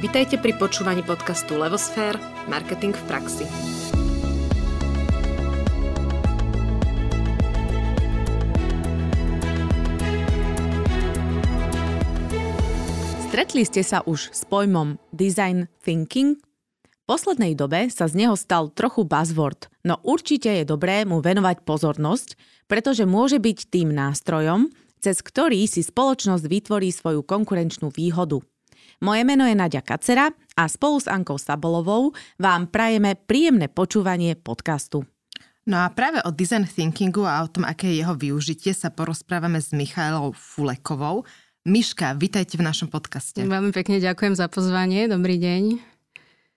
Vitajte 0.00 0.40
pri 0.40 0.56
počúvaní 0.56 1.04
podcastu 1.04 1.60
Levosfér– 1.60 2.16
Marketing 2.48 2.96
v 2.96 3.04
praxi. 3.04 3.44
Stretli 13.28 13.60
ste 13.68 13.84
sa 13.84 14.00
už 14.08 14.32
s 14.32 14.48
pojmom 14.48 14.96
design 15.12 15.68
thinking? 15.84 16.40
V 16.88 17.02
poslednej 17.04 17.52
dobe 17.52 17.92
sa 17.92 18.08
z 18.08 18.24
neho 18.24 18.40
stal 18.40 18.72
trochu 18.72 19.04
buzzword, 19.04 19.68
no 19.84 20.00
určite 20.00 20.48
je 20.48 20.64
dobré 20.64 21.04
mu 21.04 21.20
venovať 21.20 21.60
pozornosť, 21.68 22.40
pretože 22.72 23.04
môže 23.04 23.36
byť 23.36 23.68
tým 23.68 23.92
nástrojom, 23.92 24.72
cez 24.96 25.20
ktorý 25.20 25.68
si 25.68 25.84
spoločnosť 25.84 26.48
vytvorí 26.48 26.88
svoju 26.88 27.20
konkurenčnú 27.20 27.92
výhodu. 27.92 28.40
Moje 29.00 29.24
meno 29.24 29.48
je 29.48 29.56
Nadia 29.56 29.80
Kacera 29.80 30.28
a 30.60 30.68
spolu 30.68 31.00
s 31.00 31.08
Ankou 31.08 31.40
Sabolovou 31.40 32.12
vám 32.36 32.68
prajeme 32.68 33.16
príjemné 33.16 33.72
počúvanie 33.72 34.36
podcastu. 34.36 35.08
No 35.64 35.80
a 35.80 35.88
práve 35.88 36.20
o 36.20 36.28
design 36.28 36.68
thinkingu 36.68 37.24
a 37.24 37.40
o 37.40 37.48
tom, 37.48 37.64
aké 37.64 37.88
je 37.88 38.04
jeho 38.04 38.12
využitie, 38.12 38.76
sa 38.76 38.92
porozprávame 38.92 39.56
s 39.56 39.72
Michailou 39.72 40.36
Fulekovou, 40.36 41.24
Miška, 41.64 42.12
vitajte 42.16 42.60
v 42.60 42.64
našom 42.64 42.88
podcaste. 42.92 43.40
Veľmi 43.40 43.72
pekne 43.72 44.00
ďakujem 44.00 44.36
za 44.36 44.48
pozvanie. 44.52 45.08
Dobrý 45.08 45.40
deň. 45.40 45.89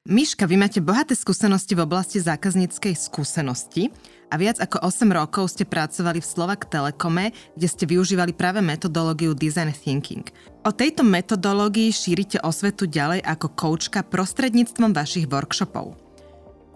Miška, 0.03 0.43
vy 0.43 0.59
máte 0.59 0.83
bohaté 0.83 1.15
skúsenosti 1.15 1.79
v 1.79 1.87
oblasti 1.87 2.19
zákazníckej 2.19 2.91
skúsenosti 2.91 3.87
a 4.27 4.35
viac 4.35 4.59
ako 4.59 4.83
8 4.83 5.07
rokov 5.07 5.55
ste 5.55 5.63
pracovali 5.63 6.19
v 6.19 6.27
Slovak 6.27 6.67
Telekome, 6.67 7.31
kde 7.55 7.67
ste 7.71 7.87
využívali 7.87 8.35
práve 8.35 8.59
metodológiu 8.59 9.31
Design 9.31 9.71
Thinking. 9.71 10.27
O 10.67 10.75
tejto 10.75 11.07
metodológii 11.07 11.95
šírite 11.95 12.43
osvetu 12.43 12.83
ďalej 12.83 13.23
ako 13.23 13.47
koučka 13.55 14.03
prostredníctvom 14.03 14.91
vašich 14.91 15.31
workshopov. 15.31 15.95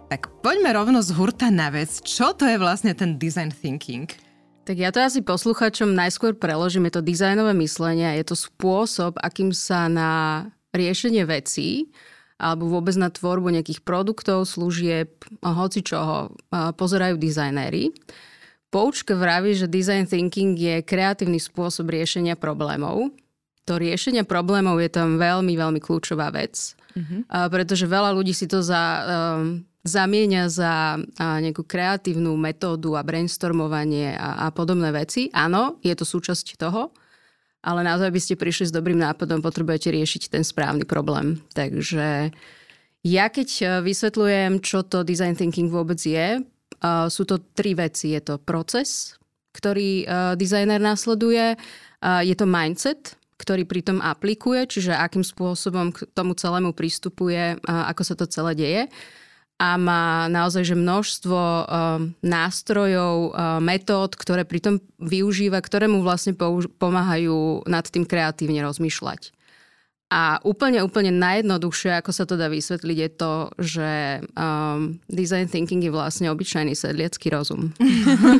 Tak 0.07 0.31
poďme 0.39 0.71
rovno 0.71 1.03
z 1.03 1.11
hurta 1.11 1.51
na 1.51 1.67
vec. 1.67 1.99
Čo 1.99 2.31
to 2.31 2.47
je 2.47 2.55
vlastne 2.55 2.95
ten 2.95 3.19
Design 3.19 3.51
Thinking? 3.51 4.07
Tak 4.63 4.79
ja 4.79 4.87
to 4.95 5.03
asi 5.03 5.19
posluchačom 5.19 5.91
najskôr 5.91 6.31
preložím. 6.31 6.87
Je 6.87 6.95
to 6.95 7.03
dizajnové 7.03 7.51
myslenie 7.59 8.23
je 8.23 8.31
to 8.31 8.39
spôsob, 8.39 9.19
akým 9.19 9.51
sa 9.51 9.91
na 9.91 10.11
riešenie 10.71 11.27
vecí 11.27 11.91
alebo 12.37 12.69
vôbec 12.69 12.93
na 12.97 13.09
tvorbu 13.09 13.49
nejakých 13.49 13.81
produktov, 13.81 14.45
služieb, 14.45 15.09
hoci 15.41 15.81
čoho 15.81 16.33
pozerajú 16.53 17.17
dizajnéri. 17.17 17.89
Poučka 18.69 19.17
vraví, 19.17 19.57
že 19.57 19.65
design 19.65 20.05
thinking 20.05 20.53
je 20.53 20.85
kreatívny 20.85 21.41
spôsob 21.41 21.89
riešenia 21.89 22.37
problémov. 22.37 23.09
To 23.67 23.73
riešenie 23.75 24.23
problémov 24.23 24.79
je 24.79 24.91
tam 24.91 25.19
veľmi, 25.19 25.55
veľmi 25.55 25.79
kľúčová 25.81 26.31
vec, 26.31 26.77
mm-hmm. 26.95 27.51
pretože 27.51 27.89
veľa 27.89 28.15
ľudí 28.15 28.31
si 28.31 28.47
to 28.47 28.63
za, 28.63 28.83
um, 29.03 29.63
zamieňa 29.83 30.43
za 30.51 30.99
nejakú 31.19 31.63
kreatívnu 31.63 32.35
metódu 32.35 32.95
a 32.95 33.03
brainstormovanie 33.03 34.15
a, 34.15 34.45
a 34.45 34.55
podobné 34.55 34.91
veci. 34.95 35.31
Áno, 35.31 35.79
je 35.83 35.95
to 35.95 36.05
súčasť 36.07 36.59
toho, 36.59 36.91
ale 37.67 37.83
na 37.83 37.99
to, 37.99 38.07
aby 38.07 38.15
ste 38.15 38.39
prišli 38.39 38.71
s 38.71 38.75
dobrým 38.75 38.95
nápadom, 38.95 39.43
potrebujete 39.43 39.91
riešiť 39.91 40.31
ten 40.31 40.47
správny 40.47 40.87
problém. 40.87 41.43
Takže 41.51 42.31
ja 43.03 43.25
keď 43.27 43.49
e, 43.59 43.63
vysvetľujem, 43.83 44.63
čo 44.63 44.87
to 44.87 45.03
design 45.03 45.35
thinking 45.35 45.67
vôbec 45.67 45.99
je, 45.99 46.39
sú 47.09 47.25
to 47.25 47.41
tri 47.57 47.73
veci. 47.73 48.13
Je 48.13 48.21
to 48.21 48.37
proces, 48.37 49.17
ktorý 49.51 50.05
e, 50.05 50.05
dizajner 50.37 50.79
následuje, 50.79 51.57
je 51.97 52.35
to 52.37 52.45
mindset, 52.45 53.17
ktorý 53.41 53.65
pritom 53.65 53.97
aplikuje, 54.05 54.69
čiže 54.69 54.93
akým 54.93 55.25
spôsobom 55.25 55.89
k 55.89 56.05
tomu 56.13 56.37
celému 56.37 56.77
pristupuje, 56.77 57.57
ako 57.65 58.01
sa 58.05 58.13
to 58.13 58.29
celé 58.29 58.53
deje 58.53 58.83
a 59.57 59.73
má 59.77 60.29
naozaj 60.29 60.69
že 60.69 60.75
množstvo 60.77 61.37
uh, 61.37 61.65
nástrojov, 62.21 63.33
uh, 63.33 63.57
metód, 63.57 64.13
ktoré 64.13 64.45
pritom 64.45 64.77
využíva, 65.01 65.57
ktoré 65.61 65.89
mu 65.89 66.05
vlastne 66.05 66.37
použ- 66.37 66.69
pomáhajú 66.77 67.65
nad 67.65 67.85
tým 67.89 68.05
kreatívne 68.05 68.61
rozmýšľať. 68.61 69.36
A 70.07 70.39
úplne, 70.47 70.79
úplne 70.87 71.11
najjednoduchšie, 71.11 71.99
ako 71.99 72.15
sa 72.15 72.23
to 72.23 72.39
dá 72.39 72.47
vysvetliť, 72.47 72.95
je 72.95 73.11
to, 73.11 73.33
že 73.59 73.91
um, 74.39 74.95
design 75.11 75.51
thinking 75.51 75.83
je 75.83 75.91
vlastne 75.91 76.31
obyčajný 76.31 76.79
sedliecký 76.79 77.27
rozum. 77.27 77.75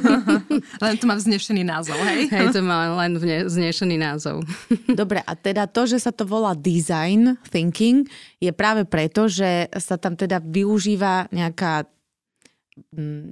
len 0.83 0.95
to 0.95 1.03
má 1.03 1.19
vznešený 1.19 1.67
názov, 1.67 1.99
hej? 2.07 2.31
Hej, 2.31 2.55
to 2.55 2.63
má 2.63 2.95
len 3.03 3.19
vznešený 3.19 3.99
názov. 3.99 4.47
Dobre, 4.87 5.19
a 5.19 5.35
teda 5.35 5.67
to, 5.67 5.83
že 5.83 6.07
sa 6.07 6.15
to 6.15 6.23
volá 6.23 6.55
design 6.55 7.35
thinking, 7.51 8.07
je 8.39 8.55
práve 8.55 8.87
preto, 8.87 9.27
že 9.27 9.67
sa 9.75 9.99
tam 9.99 10.15
teda 10.15 10.39
využíva 10.39 11.27
nejaká 11.35 11.83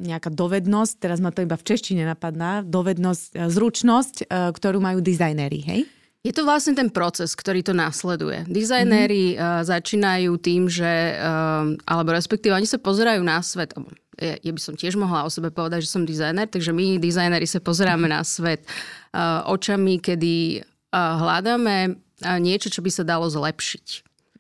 nejaká 0.02 0.34
dovednosť, 0.34 0.94
teraz 0.98 1.22
ma 1.22 1.30
to 1.30 1.46
iba 1.46 1.54
v 1.54 1.68
češtine 1.70 2.02
napadná, 2.02 2.66
dovednosť, 2.66 3.46
zručnosť, 3.46 4.16
e, 4.26 4.50
ktorú 4.50 4.82
majú 4.82 5.06
dizajnéri, 5.06 5.60
hej? 5.62 5.82
Je 6.26 6.34
to 6.34 6.42
vlastne 6.42 6.74
ten 6.74 6.90
proces, 6.90 7.38
ktorý 7.38 7.62
to 7.62 7.78
následuje. 7.78 8.50
Dizajnéri 8.50 9.38
mm-hmm. 9.38 9.46
uh, 9.46 9.62
začínajú 9.62 10.42
tým, 10.42 10.66
že, 10.66 11.22
uh, 11.22 11.70
alebo 11.86 12.18
respektíve 12.18 12.50
oni 12.58 12.66
sa 12.66 12.82
pozerajú 12.82 13.22
na 13.22 13.46
svet, 13.46 13.78
ja, 14.18 14.34
ja 14.42 14.52
by 14.52 14.58
som 14.58 14.74
tiež 14.74 14.98
mohla 14.98 15.22
o 15.22 15.30
sebe 15.30 15.54
povedať, 15.54 15.86
že 15.86 15.94
som 15.94 16.02
dizajner, 16.02 16.50
takže 16.50 16.74
my 16.74 16.98
dizajneri 16.98 17.46
sa 17.46 17.62
pozeráme 17.62 18.10
na 18.10 18.26
svet 18.26 18.66
uh, 19.14 19.46
očami, 19.46 20.02
kedy 20.02 20.66
uh, 20.66 21.22
hľadáme 21.22 21.94
uh, 21.94 22.38
niečo, 22.42 22.74
čo 22.74 22.82
by 22.82 22.90
sa 22.90 23.06
dalo 23.06 23.30
zlepšiť. 23.30 23.88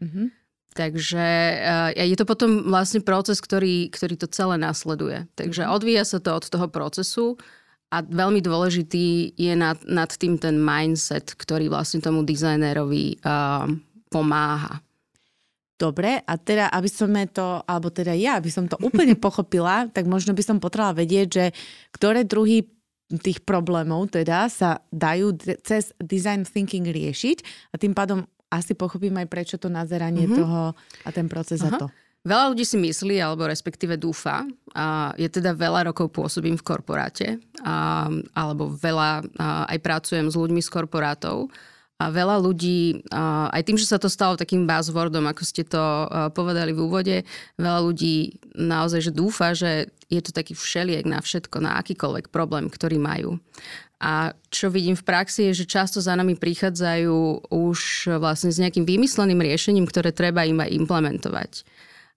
Mm-hmm. 0.02 0.28
Takže 0.76 1.28
uh, 1.62 1.90
je 1.94 2.18
to 2.18 2.26
potom 2.26 2.66
vlastne 2.66 3.06
proces, 3.06 3.38
ktorý, 3.38 3.94
ktorý 3.94 4.18
to 4.18 4.26
celé 4.34 4.58
nasleduje. 4.58 5.30
Takže 5.38 5.70
mm-hmm. 5.70 5.78
odvíja 5.78 6.02
sa 6.02 6.18
to 6.18 6.34
od 6.34 6.50
toho 6.50 6.66
procesu 6.66 7.38
a 7.96 8.04
veľmi 8.04 8.44
dôležitý 8.44 9.40
je 9.40 9.54
nad, 9.56 9.80
nad 9.88 10.12
tým 10.12 10.36
ten 10.36 10.60
mindset, 10.60 11.32
ktorý 11.32 11.72
vlastne 11.72 12.04
tomu 12.04 12.28
dizajnérovi 12.28 13.24
uh, 13.24 13.72
pomáha. 14.12 14.84
Dobre, 15.76 16.20
a 16.24 16.34
teda, 16.36 16.72
aby 16.72 16.88
sme 16.88 17.28
to, 17.32 17.64
alebo 17.64 17.92
teda 17.92 18.16
ja, 18.16 18.40
aby 18.40 18.52
som 18.52 18.68
to 18.68 18.76
úplne 18.84 19.16
pochopila, 19.26 19.88
tak 19.88 20.12
možno 20.12 20.36
by 20.36 20.44
som 20.44 20.60
potrebovala 20.60 21.00
vedieť, 21.00 21.28
že 21.32 21.46
ktoré 21.96 22.28
druhy 22.28 22.68
tých 23.22 23.40
problémov 23.46 24.10
teda 24.12 24.50
sa 24.50 24.82
dajú 24.90 25.38
cez 25.62 25.94
design 26.02 26.42
thinking 26.42 26.90
riešiť 26.90 27.70
a 27.70 27.76
tým 27.78 27.94
pádom 27.94 28.26
asi 28.50 28.74
pochopím 28.74 29.22
aj 29.22 29.28
prečo 29.30 29.56
to 29.62 29.70
nazeranie 29.70 30.26
mm-hmm. 30.26 30.40
toho 30.42 30.62
a 31.06 31.10
ten 31.14 31.30
proces 31.30 31.62
Aha. 31.62 31.70
za 31.70 31.86
to. 31.86 31.88
Veľa 32.26 32.52
ľudí 32.52 32.66
si 32.66 32.76
myslí, 32.82 33.22
alebo 33.22 33.46
respektíve 33.46 34.02
dúfa, 34.02 34.50
a 34.74 35.14
je 35.14 35.30
teda 35.30 35.54
veľa 35.54 35.94
rokov 35.94 36.10
pôsobím 36.10 36.58
v 36.58 36.66
korporáte, 36.66 37.28
a, 37.62 38.10
alebo 38.34 38.74
veľa 38.74 39.22
a, 39.22 39.70
aj 39.70 39.78
pracujem 39.86 40.28
s 40.28 40.36
ľuďmi 40.36 40.60
z 40.60 40.70
korporátov. 40.74 41.54
A 41.96 42.12
veľa 42.12 42.44
ľudí, 42.44 43.08
aj 43.08 43.62
tým, 43.64 43.80
že 43.80 43.88
sa 43.88 43.96
to 43.96 44.12
stalo 44.12 44.36
takým 44.36 44.68
buzzwordom, 44.68 45.32
ako 45.32 45.48
ste 45.48 45.64
to 45.64 45.80
povedali 46.36 46.76
v 46.76 46.84
úvode, 46.84 47.18
veľa 47.56 47.80
ľudí 47.88 48.36
naozaj 48.52 49.00
že 49.00 49.12
dúfa, 49.16 49.56
že 49.56 49.88
je 50.12 50.20
to 50.20 50.36
taký 50.36 50.60
všeliek 50.60 51.08
na 51.08 51.24
všetko, 51.24 51.64
na 51.64 51.80
akýkoľvek 51.80 52.36
problém, 52.36 52.68
ktorý 52.68 53.00
majú. 53.00 53.40
A 54.04 54.36
čo 54.52 54.68
vidím 54.68 55.00
v 55.00 55.08
praxi 55.08 55.48
je, 55.50 55.64
že 55.64 55.72
často 55.72 56.04
za 56.04 56.20
nami 56.20 56.36
prichádzajú 56.36 57.48
už 57.48 58.12
vlastne 58.20 58.52
s 58.52 58.60
nejakým 58.60 58.84
vymysleným 58.84 59.40
riešením, 59.40 59.88
ktoré 59.88 60.12
treba 60.12 60.44
im 60.44 60.60
aj 60.60 60.76
implementovať. 60.76 61.52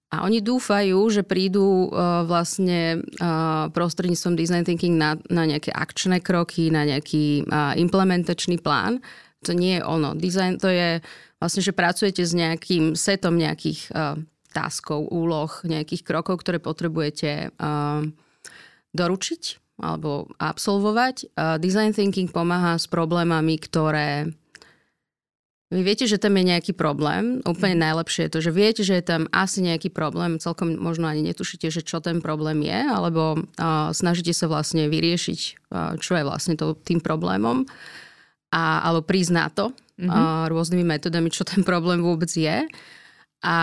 A 0.09 0.25
oni 0.25 0.41
dúfajú, 0.41 1.13
že 1.13 1.21
prídu 1.21 1.93
uh, 1.93 2.25
vlastne 2.25 3.05
uh, 3.21 3.69
prostredníctvom 3.69 4.35
design 4.41 4.65
thinking 4.65 4.97
na, 4.97 5.21
na 5.29 5.45
nejaké 5.45 5.69
akčné 5.69 6.25
kroky, 6.25 6.73
na 6.73 6.89
nejaký 6.89 7.44
uh, 7.44 7.77
implementačný 7.77 8.56
plán. 8.56 9.05
To 9.44 9.53
nie 9.53 9.77
je 9.77 9.85
ono. 9.85 10.17
Design 10.17 10.56
to 10.56 10.73
je 10.73 11.05
vlastne, 11.37 11.61
že 11.61 11.77
pracujete 11.77 12.25
s 12.25 12.32
nejakým 12.32 12.97
setom 12.97 13.37
nejakých 13.37 13.93
uh, 13.93 14.17
taskov, 14.49 15.12
úloh, 15.12 15.53
nejakých 15.69 16.03
krokov, 16.09 16.41
ktoré 16.41 16.56
potrebujete 16.56 17.53
uh, 17.61 18.00
doručiť 18.97 19.43
alebo 19.79 20.27
absolvovať. 20.41 21.37
Uh, 21.37 21.61
design 21.61 21.93
thinking 21.93 22.32
pomáha 22.32 22.81
s 22.81 22.88
problémami, 22.88 23.61
ktoré 23.61 24.32
vy 25.69 25.85
viete, 25.85 26.09
že 26.09 26.17
tam 26.17 26.32
je 26.41 26.49
nejaký 26.49 26.73
problém. 26.73 27.44
Úplne 27.44 27.76
mm. 27.76 27.82
najlepšie 27.85 28.23
je 28.29 28.32
to, 28.32 28.38
že 28.41 28.50
viete, 28.56 28.82
že 28.88 28.97
je 28.97 29.05
tam 29.05 29.29
asi 29.37 29.61
nejaký 29.61 29.93
problém. 29.93 30.41
Celkom 30.41 30.81
možno 30.81 31.05
ani 31.05 31.20
netušíte, 31.20 31.69
že 31.69 31.85
čo 31.85 32.00
ten 32.00 32.25
problém 32.25 32.65
je, 32.65 32.79
alebo 32.88 33.37
uh, 33.37 33.93
snažíte 33.93 34.32
sa 34.32 34.49
vlastne 34.49 34.88
vyriešiť, 34.88 35.41
uh, 35.69 36.00
čo 36.00 36.17
je 36.17 36.25
vlastne 36.25 36.56
to, 36.56 36.73
tým 36.73 37.05
problémom. 37.05 37.69
A, 38.49 38.81
alebo 38.81 39.05
prísť 39.05 39.32
na 39.37 39.53
to 39.53 39.76
mm-hmm. 40.00 40.09
uh, 40.09 40.49
rôznymi 40.49 40.88
metodami, 40.88 41.29
čo 41.29 41.44
ten 41.44 41.61
problém 41.61 42.00
vôbec 42.00 42.32
je. 42.32 42.65
A, 43.44 43.59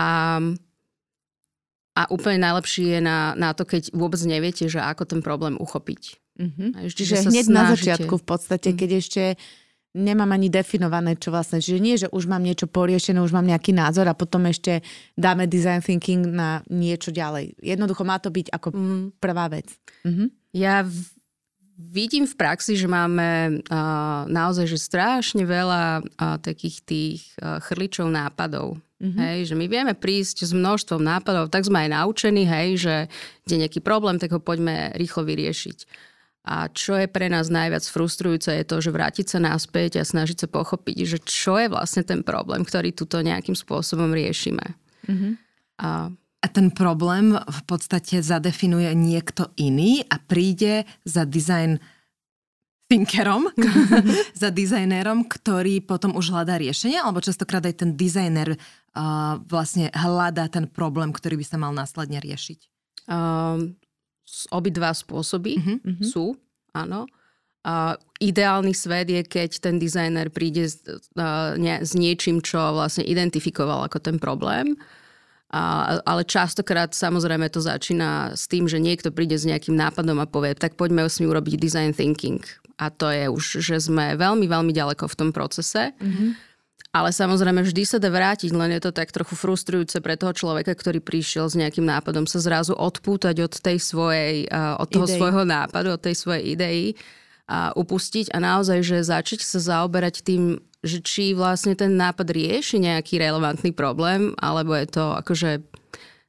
a 1.98 2.02
úplne 2.14 2.38
najlepšie 2.38 2.96
je 2.96 3.00
na, 3.02 3.34
na 3.34 3.50
to, 3.50 3.66
keď 3.66 3.90
vôbec 3.90 4.22
neviete, 4.22 4.70
že 4.70 4.78
ako 4.78 5.10
ten 5.10 5.20
problém 5.26 5.58
uchopiť. 5.58 6.22
Mm-hmm. 6.38 6.86
Čiže 6.86 7.26
hneď 7.26 7.50
snažíte. 7.50 7.56
na 7.56 7.62
začiatku 7.74 8.14
v 8.14 8.24
podstate, 8.30 8.70
mm-hmm. 8.70 8.78
keď 8.78 8.90
ešte 8.94 9.22
nemám 9.96 10.36
ani 10.36 10.52
definované, 10.52 11.16
čo 11.16 11.32
vlastne, 11.32 11.64
čiže 11.64 11.80
nie, 11.80 11.96
že 11.96 12.12
už 12.12 12.28
mám 12.28 12.44
niečo 12.44 12.68
poriešené, 12.68 13.16
už 13.24 13.32
mám 13.32 13.48
nejaký 13.48 13.72
názor 13.72 14.04
a 14.06 14.14
potom 14.14 14.44
ešte 14.44 14.84
dáme 15.16 15.48
design 15.48 15.80
thinking 15.80 16.28
na 16.28 16.60
niečo 16.68 17.08
ďalej. 17.08 17.56
Jednoducho 17.64 18.04
má 18.04 18.20
to 18.20 18.28
byť 18.28 18.52
ako 18.52 18.68
mm. 18.76 19.04
prvá 19.16 19.48
vec. 19.48 19.72
Mhm. 20.04 20.28
Ja 20.52 20.84
v, 20.84 21.16
vidím 21.76 22.24
v 22.28 22.36
praxi, 22.36 22.76
že 22.76 22.88
máme 22.88 23.60
uh, 23.64 24.24
naozaj 24.28 24.68
že 24.68 24.78
strašne 24.80 25.44
veľa 25.44 26.04
uh, 26.04 26.36
takých 26.40 26.76
tých 26.84 27.20
uh, 27.40 27.60
chrličov 27.64 28.08
nápadov. 28.12 28.80
Mm-hmm. 28.96 29.20
Hej, 29.20 29.52
že 29.52 29.54
my 29.60 29.68
vieme 29.68 29.92
prísť 29.92 30.48
s 30.48 30.56
množstvom 30.56 31.04
nápadov, 31.04 31.52
tak 31.52 31.68
sme 31.68 31.84
aj 31.84 32.00
naučení, 32.00 32.48
hej, 32.48 32.80
že 32.80 32.94
je 33.44 33.60
nejaký 33.60 33.84
problém, 33.84 34.16
tak 34.16 34.32
ho 34.32 34.40
poďme 34.40 34.96
rýchlo 34.96 35.20
vyriešiť. 35.28 35.78
A 36.46 36.70
čo 36.70 36.94
je 36.94 37.10
pre 37.10 37.26
nás 37.26 37.50
najviac 37.50 37.82
frustrujúce 37.82 38.54
je 38.54 38.62
to, 38.62 38.78
že 38.78 38.94
vrátiť 38.94 39.26
sa 39.26 39.38
naspäť 39.42 39.98
a 39.98 40.06
snažiť 40.06 40.46
sa 40.46 40.48
pochopiť, 40.48 40.96
že 41.02 41.18
čo 41.26 41.58
je 41.58 41.66
vlastne 41.66 42.06
ten 42.06 42.22
problém, 42.22 42.62
ktorý 42.62 42.94
tuto 42.94 43.18
nejakým 43.18 43.58
spôsobom 43.58 44.14
riešime. 44.14 44.78
Mm-hmm. 45.10 45.32
A... 45.82 46.14
a 46.14 46.46
ten 46.46 46.70
problém 46.70 47.34
v 47.34 47.60
podstate 47.66 48.22
zadefinuje 48.22 48.94
niekto 48.94 49.50
iný 49.58 50.06
a 50.06 50.22
príde 50.22 50.86
za 51.02 51.26
design 51.26 51.82
thinkerom, 52.86 53.50
za 54.42 54.54
dizajnérom, 54.54 55.26
ktorý 55.26 55.82
potom 55.82 56.14
už 56.14 56.30
hľadá 56.30 56.62
riešenie, 56.62 57.02
alebo 57.02 57.18
častokrát 57.18 57.66
aj 57.66 57.82
ten 57.82 57.90
dizajner 57.98 58.54
uh, 58.54 59.42
vlastne 59.50 59.90
hľadá 59.90 60.46
ten 60.46 60.70
problém, 60.70 61.10
ktorý 61.10 61.42
by 61.42 61.46
sa 61.46 61.58
mal 61.58 61.74
následne 61.74 62.22
riešiť? 62.22 62.58
Um, 63.10 63.74
obidva 64.50 64.90
spôsoby 64.90 65.58
mm-hmm. 65.58 66.02
sú, 66.02 66.34
áno. 66.74 67.06
Uh, 67.66 67.98
ideálny 68.22 68.70
svet 68.70 69.10
je, 69.10 69.26
keď 69.26 69.58
ten 69.58 69.74
dizajner 69.82 70.30
príde 70.30 70.70
s, 70.70 70.86
uh, 71.18 71.58
ne, 71.58 71.82
s 71.82 71.98
niečím, 71.98 72.38
čo 72.38 72.62
vlastne 72.70 73.02
identifikoval 73.02 73.90
ako 73.90 73.98
ten 73.98 74.22
problém. 74.22 74.78
Uh, 75.50 75.98
ale 76.06 76.22
častokrát 76.22 76.94
samozrejme 76.94 77.50
to 77.50 77.58
začína 77.58 78.38
s 78.38 78.46
tým, 78.46 78.70
že 78.70 78.78
niekto 78.78 79.10
príde 79.10 79.34
s 79.34 79.46
nejakým 79.46 79.74
nápadom 79.74 80.18
a 80.22 80.30
povie, 80.30 80.54
tak 80.54 80.78
poďme 80.78 81.10
s 81.10 81.18
ním 81.18 81.34
urobiť 81.34 81.58
design 81.58 81.90
thinking. 81.90 82.38
A 82.78 82.86
to 82.86 83.10
je 83.10 83.26
už, 83.26 83.58
že 83.58 83.82
sme 83.82 84.14
veľmi, 84.14 84.46
veľmi 84.46 84.70
ďaleko 84.70 85.10
v 85.10 85.18
tom 85.18 85.30
procese. 85.34 85.90
Mm-hmm. 85.98 86.30
Ale 86.96 87.12
samozrejme 87.12 87.60
vždy 87.60 87.84
sa 87.84 88.00
dá 88.00 88.08
vrátiť, 88.08 88.56
len 88.56 88.72
je 88.72 88.88
to 88.88 88.88
tak 88.88 89.12
trochu 89.12 89.36
frustrujúce 89.36 90.00
pre 90.00 90.16
toho 90.16 90.32
človeka, 90.32 90.72
ktorý 90.72 91.04
prišiel 91.04 91.44
s 91.44 91.52
nejakým 91.52 91.84
nápadom 91.84 92.24
sa 92.24 92.40
zrazu 92.40 92.72
odpútať 92.72 93.36
od 93.44 93.52
tej 93.52 93.76
svojej, 93.76 94.48
od 94.80 94.88
toho 94.88 95.04
idei. 95.04 95.16
svojho 95.20 95.44
nápadu, 95.44 95.92
od 95.92 96.00
tej 96.00 96.16
svojej 96.16 96.56
idei 96.56 96.96
a 97.44 97.76
upustiť 97.76 98.32
a 98.32 98.40
naozaj, 98.40 98.80
že 98.80 99.04
začať 99.04 99.44
sa 99.44 99.60
zaoberať 99.60 100.24
tým, 100.24 100.56
že 100.80 101.04
či 101.04 101.36
vlastne 101.36 101.76
ten 101.76 102.00
nápad 102.00 102.32
rieši 102.32 102.80
nejaký 102.80 103.20
relevantný 103.20 103.76
problém, 103.76 104.32
alebo 104.40 104.72
je 104.72 104.88
to 104.88 105.04
akože 105.20 105.68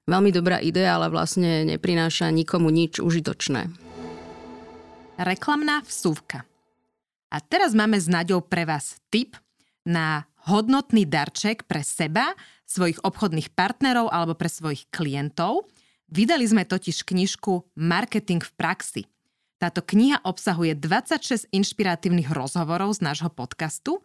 veľmi 0.03 0.35
dobrá 0.35 0.59
idea, 0.59 0.99
ale 0.99 1.07
vlastne 1.07 1.63
neprináša 1.63 2.27
nikomu 2.27 2.67
nič 2.75 2.99
užitočné. 2.99 3.71
Reklamná 5.15 5.79
vsúvka. 5.87 6.43
A 7.31 7.39
teraz 7.39 7.71
máme 7.71 7.95
s 7.95 8.11
Naďou 8.11 8.43
pre 8.43 8.67
vás 8.67 8.99
tip 9.07 9.39
na 9.87 10.27
hodnotný 10.47 11.03
darček 11.03 11.67
pre 11.67 11.83
seba, 11.83 12.31
svojich 12.63 13.03
obchodných 13.03 13.51
partnerov 13.51 14.07
alebo 14.07 14.33
pre 14.33 14.47
svojich 14.47 14.87
klientov. 14.91 15.67
Vydali 16.07 16.47
sme 16.47 16.63
totiž 16.63 17.03
knižku 17.03 17.75
Marketing 17.75 18.39
v 18.39 18.51
praxi. 18.55 19.03
Táto 19.59 19.83
kniha 19.83 20.23
obsahuje 20.23 20.77
26 20.77 21.51
inšpiratívnych 21.51 22.31
rozhovorov 22.31 22.95
z 22.95 23.03
nášho 23.03 23.27
podcastu, 23.33 23.99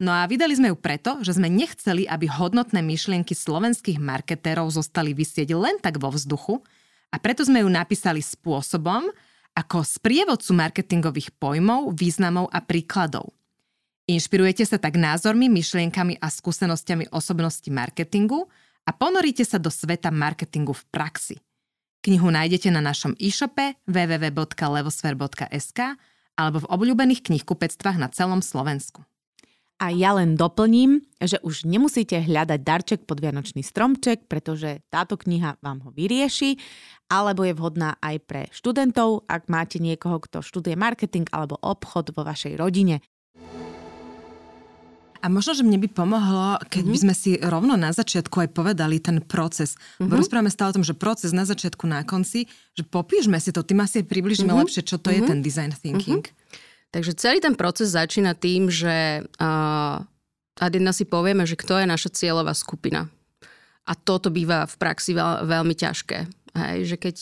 no 0.00 0.10
a 0.10 0.24
vydali 0.24 0.56
sme 0.56 0.72
ju 0.72 0.76
preto, 0.80 1.20
že 1.20 1.36
sme 1.36 1.52
nechceli, 1.52 2.08
aby 2.08 2.26
hodnotné 2.26 2.80
myšlienky 2.80 3.36
slovenských 3.36 4.00
marketérov 4.00 4.72
zostali 4.72 5.12
vysieť 5.12 5.54
len 5.54 5.76
tak 5.78 6.00
vo 6.00 6.10
vzduchu 6.10 6.64
a 7.12 7.16
preto 7.20 7.44
sme 7.44 7.62
ju 7.62 7.68
napísali 7.68 8.24
spôsobom, 8.24 9.12
ako 9.54 9.86
sprievodcu 9.86 10.50
marketingových 10.56 11.30
pojmov, 11.38 11.94
významov 11.94 12.50
a 12.50 12.58
príkladov– 12.64 13.30
Inšpirujete 14.04 14.68
sa 14.68 14.76
tak 14.76 15.00
názormi, 15.00 15.48
myšlienkami 15.48 16.20
a 16.20 16.28
skúsenosťami 16.28 17.08
osobnosti 17.08 17.72
marketingu 17.72 18.52
a 18.84 18.92
ponoríte 18.92 19.48
sa 19.48 19.56
do 19.56 19.72
sveta 19.72 20.12
marketingu 20.12 20.76
v 20.76 20.84
praxi. 20.92 21.40
Knihu 22.04 22.28
nájdete 22.28 22.68
na 22.68 22.84
našom 22.84 23.16
e-shope 23.16 23.80
www.levosfer.sk 23.88 25.80
alebo 26.36 26.58
v 26.60 26.68
obľúbených 26.68 27.24
knihkupectvách 27.24 27.96
na 27.96 28.12
celom 28.12 28.44
Slovensku. 28.44 29.08
A 29.80 29.88
ja 29.88 30.12
len 30.14 30.36
doplním, 30.36 31.00
že 31.18 31.40
už 31.40 31.64
nemusíte 31.64 32.20
hľadať 32.20 32.60
darček 32.60 33.00
pod 33.08 33.24
Vianočný 33.24 33.64
stromček, 33.64 34.28
pretože 34.28 34.84
táto 34.92 35.16
kniha 35.18 35.58
vám 35.64 35.80
ho 35.80 35.90
vyrieši, 35.90 36.60
alebo 37.08 37.42
je 37.42 37.56
vhodná 37.56 37.96
aj 37.98 38.16
pre 38.22 38.42
študentov, 38.52 39.24
ak 39.26 39.48
máte 39.50 39.82
niekoho, 39.82 40.20
kto 40.22 40.44
študuje 40.44 40.76
marketing 40.76 41.26
alebo 41.32 41.56
obchod 41.58 42.12
vo 42.12 42.22
vašej 42.22 42.54
rodine. 42.60 43.00
A 45.24 45.32
možno, 45.32 45.56
že 45.56 45.64
mne 45.64 45.80
by 45.80 45.88
pomohlo, 45.88 46.60
keď 46.68 46.84
mm-hmm. 46.84 46.92
by 46.92 46.98
sme 47.00 47.14
si 47.16 47.30
rovno 47.40 47.80
na 47.80 47.96
začiatku 47.96 48.44
aj 48.44 48.52
povedali 48.52 49.00
ten 49.00 49.24
proces. 49.24 49.72
Mm-hmm. 49.96 50.12
Rozprávame 50.20 50.52
stále 50.52 50.76
o 50.76 50.76
tom, 50.76 50.84
že 50.84 50.92
proces 50.92 51.32
na 51.32 51.48
začiatku, 51.48 51.88
na 51.88 52.04
konci, 52.04 52.44
že 52.76 52.84
popíšme 52.84 53.40
si 53.40 53.48
to, 53.48 53.64
tým 53.64 53.80
asi 53.80 54.04
približíme 54.04 54.52
mm-hmm. 54.52 54.68
lepšie, 54.68 54.84
čo 54.84 55.00
to 55.00 55.08
mm-hmm. 55.08 55.24
je 55.24 55.30
ten 55.32 55.38
design 55.40 55.72
thinking. 55.72 56.28
Mm-hmm. 56.28 56.92
Takže 56.92 57.16
celý 57.16 57.40
ten 57.40 57.56
proces 57.56 57.96
začína 57.96 58.36
tým, 58.36 58.68
že 58.68 59.24
uh, 59.24 59.96
jedna 60.60 60.92
si 60.92 61.08
povieme, 61.08 61.48
že 61.48 61.56
kto 61.56 61.80
je 61.80 61.88
naša 61.88 62.12
cieľová 62.12 62.52
skupina. 62.52 63.08
A 63.88 63.96
toto 63.96 64.28
býva 64.28 64.68
v 64.68 64.76
praxi 64.76 65.16
veľ, 65.16 65.48
veľmi 65.48 65.72
ťažké. 65.72 66.18
Hej, 66.52 66.78
že 66.84 66.96
keď 67.00 67.16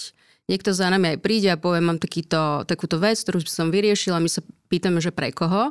niekto 0.50 0.75
za 0.75 0.90
nami 0.90 1.14
aj 1.14 1.19
príde 1.22 1.54
a 1.54 1.56
povie, 1.56 1.78
mám 1.78 2.02
takýto, 2.02 2.66
takúto 2.66 2.99
vec, 2.99 3.14
ktorú 3.22 3.46
som 3.46 3.70
vyriešila, 3.70 4.19
my 4.19 4.26
sa 4.26 4.43
pýtame, 4.66 4.99
že 4.99 5.14
pre 5.14 5.31
koho? 5.31 5.70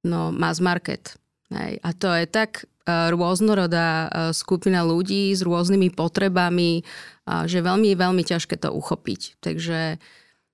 No, 0.00 0.32
mass 0.32 0.64
market. 0.64 1.19
Hej. 1.50 1.82
A 1.82 1.90
to 1.90 2.08
je 2.14 2.26
tak 2.30 2.62
uh, 2.62 3.10
rôznorodá 3.10 4.06
uh, 4.06 4.10
skupina 4.30 4.86
ľudí 4.86 5.34
s 5.34 5.42
rôznymi 5.42 5.90
potrebami, 5.98 6.86
uh, 7.26 7.44
že 7.50 7.58
veľmi, 7.58 7.90
veľmi 7.98 8.22
ťažké 8.22 8.54
to 8.62 8.70
uchopiť. 8.70 9.42
Takže 9.42 9.98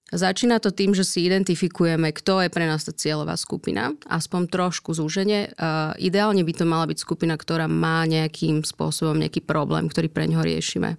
začína 0.08 0.56
to 0.56 0.72
tým, 0.72 0.96
že 0.96 1.04
si 1.04 1.28
identifikujeme, 1.28 2.16
kto 2.16 2.40
je 2.40 2.48
pre 2.48 2.64
nás 2.64 2.88
tá 2.88 2.96
cieľová 2.96 3.36
skupina, 3.36 3.92
aspoň 4.08 4.48
trošku 4.48 4.96
zúženie. 4.96 5.52
Uh, 5.60 5.92
ideálne 6.00 6.40
by 6.40 6.52
to 6.56 6.64
mala 6.64 6.88
byť 6.88 6.96
skupina, 6.96 7.36
ktorá 7.36 7.68
má 7.68 8.08
nejakým 8.08 8.64
spôsobom 8.64 9.20
nejaký 9.20 9.44
problém, 9.44 9.92
ktorý 9.92 10.08
pre 10.08 10.24
ňoho 10.32 10.48
riešime. 10.48 10.96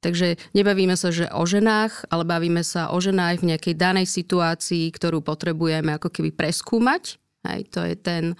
Takže 0.00 0.40
nebavíme 0.56 0.96
sa, 0.96 1.12
že 1.12 1.28
o 1.28 1.44
ženách, 1.44 2.08
ale 2.08 2.24
bavíme 2.24 2.64
sa 2.64 2.88
o 2.88 2.96
ženách 3.00 3.44
v 3.44 3.52
nejakej 3.52 3.74
danej 3.76 4.08
situácii, 4.08 4.88
ktorú 4.96 5.20
potrebujeme 5.20 5.92
ako 5.96 6.08
keby 6.08 6.32
preskúmať. 6.32 7.20
Hej, 7.44 7.60
to 7.72 7.84
je 7.84 7.94
ten, 8.00 8.36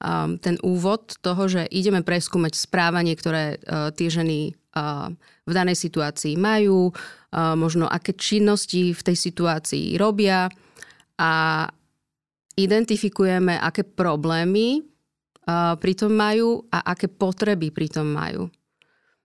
um, 0.00 0.36
ten 0.40 0.58
úvod 0.64 1.18
toho, 1.20 1.46
že 1.46 1.68
ideme 1.70 2.02
preskúmať 2.02 2.58
správanie, 2.58 3.14
ktoré 3.14 3.58
uh, 3.62 3.90
tie 3.94 4.08
ženy 4.10 4.54
uh, 4.74 5.12
v 5.44 5.52
danej 5.52 5.78
situácii 5.78 6.34
majú, 6.34 6.90
uh, 6.90 7.54
možno 7.54 7.86
aké 7.86 8.16
činnosti 8.16 8.96
v 8.96 9.02
tej 9.02 9.16
situácii 9.16 9.94
robia 10.00 10.50
a 11.20 11.32
identifikujeme, 12.54 13.58
aké 13.58 13.82
problémy 13.82 14.82
uh, 14.82 15.74
pritom 15.78 16.10
majú 16.10 16.66
a 16.70 16.94
aké 16.94 17.10
potreby 17.10 17.70
pritom 17.70 18.06
majú. 18.06 18.50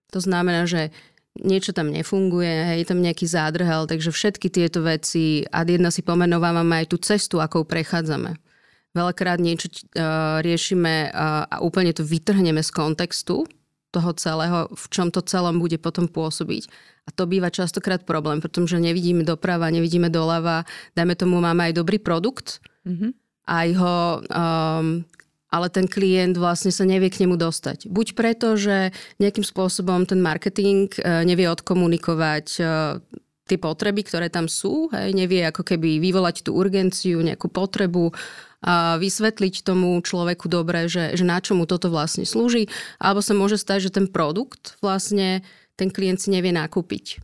To 0.09 0.19
znamená, 0.21 0.65
že 0.65 0.89
niečo 1.37 1.71
tam 1.71 1.93
nefunguje, 1.93 2.81
je 2.81 2.85
tam 2.89 2.99
nejaký 2.99 3.29
zádrhel, 3.29 3.85
takže 3.85 4.11
všetky 4.11 4.49
tieto 4.49 4.81
veci 4.81 5.45
a 5.53 5.63
jedna 5.63 5.93
si 5.93 6.01
pomenovávame 6.01 6.83
aj 6.83 6.85
tú 6.89 6.97
cestu, 6.99 7.37
akou 7.39 7.63
prechádzame. 7.63 8.35
Veľakrát 8.97 9.37
niečo 9.37 9.69
uh, 9.69 10.41
riešime 10.41 11.13
uh, 11.13 11.45
a 11.45 11.55
úplne 11.61 11.93
to 11.93 12.01
vytrhneme 12.01 12.65
z 12.65 12.71
kontextu 12.73 13.45
toho 13.89 14.11
celého, 14.13 14.69
v 14.69 14.85
čom 14.89 15.09
to 15.09 15.21
celom 15.25 15.57
bude 15.57 15.77
potom 15.81 16.05
pôsobiť. 16.05 16.69
A 17.05 17.09
to 17.09 17.25
býva 17.25 17.49
častokrát 17.49 18.05
problém, 18.05 18.37
pretože 18.37 18.77
nevidíme 18.77 19.25
doprava, 19.25 19.73
nevidíme 19.73 20.13
doľava, 20.13 20.65
dajme 20.93 21.13
tomu, 21.17 21.41
máme 21.41 21.69
aj 21.69 21.73
dobrý 21.73 21.97
produkt, 21.97 22.61
mm-hmm. 22.85 23.11
aj 23.49 23.67
ho, 23.81 23.97
um, 24.29 24.87
ale 25.49 25.67
ten 25.73 25.89
klient 25.89 26.37
vlastne 26.37 26.69
sa 26.69 26.85
nevie 26.85 27.09
k 27.09 27.25
nemu 27.25 27.33
dostať. 27.33 27.89
Buď 27.89 28.13
preto, 28.13 28.53
že 28.53 28.93
nejakým 29.17 29.41
spôsobom 29.41 30.05
ten 30.05 30.21
marketing 30.21 30.93
uh, 31.01 31.25
nevie 31.25 31.49
odkomunikovať 31.49 32.45
uh, 32.61 33.01
tie 33.49 33.57
potreby, 33.57 34.05
ktoré 34.05 34.29
tam 34.29 34.45
sú, 34.45 34.93
hej, 34.93 35.17
nevie 35.17 35.41
ako 35.49 35.65
keby 35.65 35.97
vyvolať 35.97 36.45
tú 36.45 36.53
urgenciu, 36.53 37.25
nejakú 37.25 37.49
potrebu, 37.49 38.13
a 38.13 38.48
vysvetliť 38.99 39.63
tomu 39.63 39.95
človeku 40.03 40.51
dobre, 40.51 40.91
že, 40.91 41.15
že 41.15 41.23
na 41.23 41.39
čo 41.39 41.55
mu 41.55 41.63
toto 41.63 41.87
vlastne 41.87 42.27
slúži, 42.27 42.67
alebo 42.99 43.23
sa 43.23 43.31
môže 43.31 43.55
stať, 43.55 43.87
že 43.87 43.95
ten 43.95 44.07
produkt 44.11 44.75
vlastne 44.83 45.43
ten 45.79 45.87
klient 45.87 46.19
si 46.19 46.27
nevie 46.27 46.51
nakúpiť. 46.51 47.23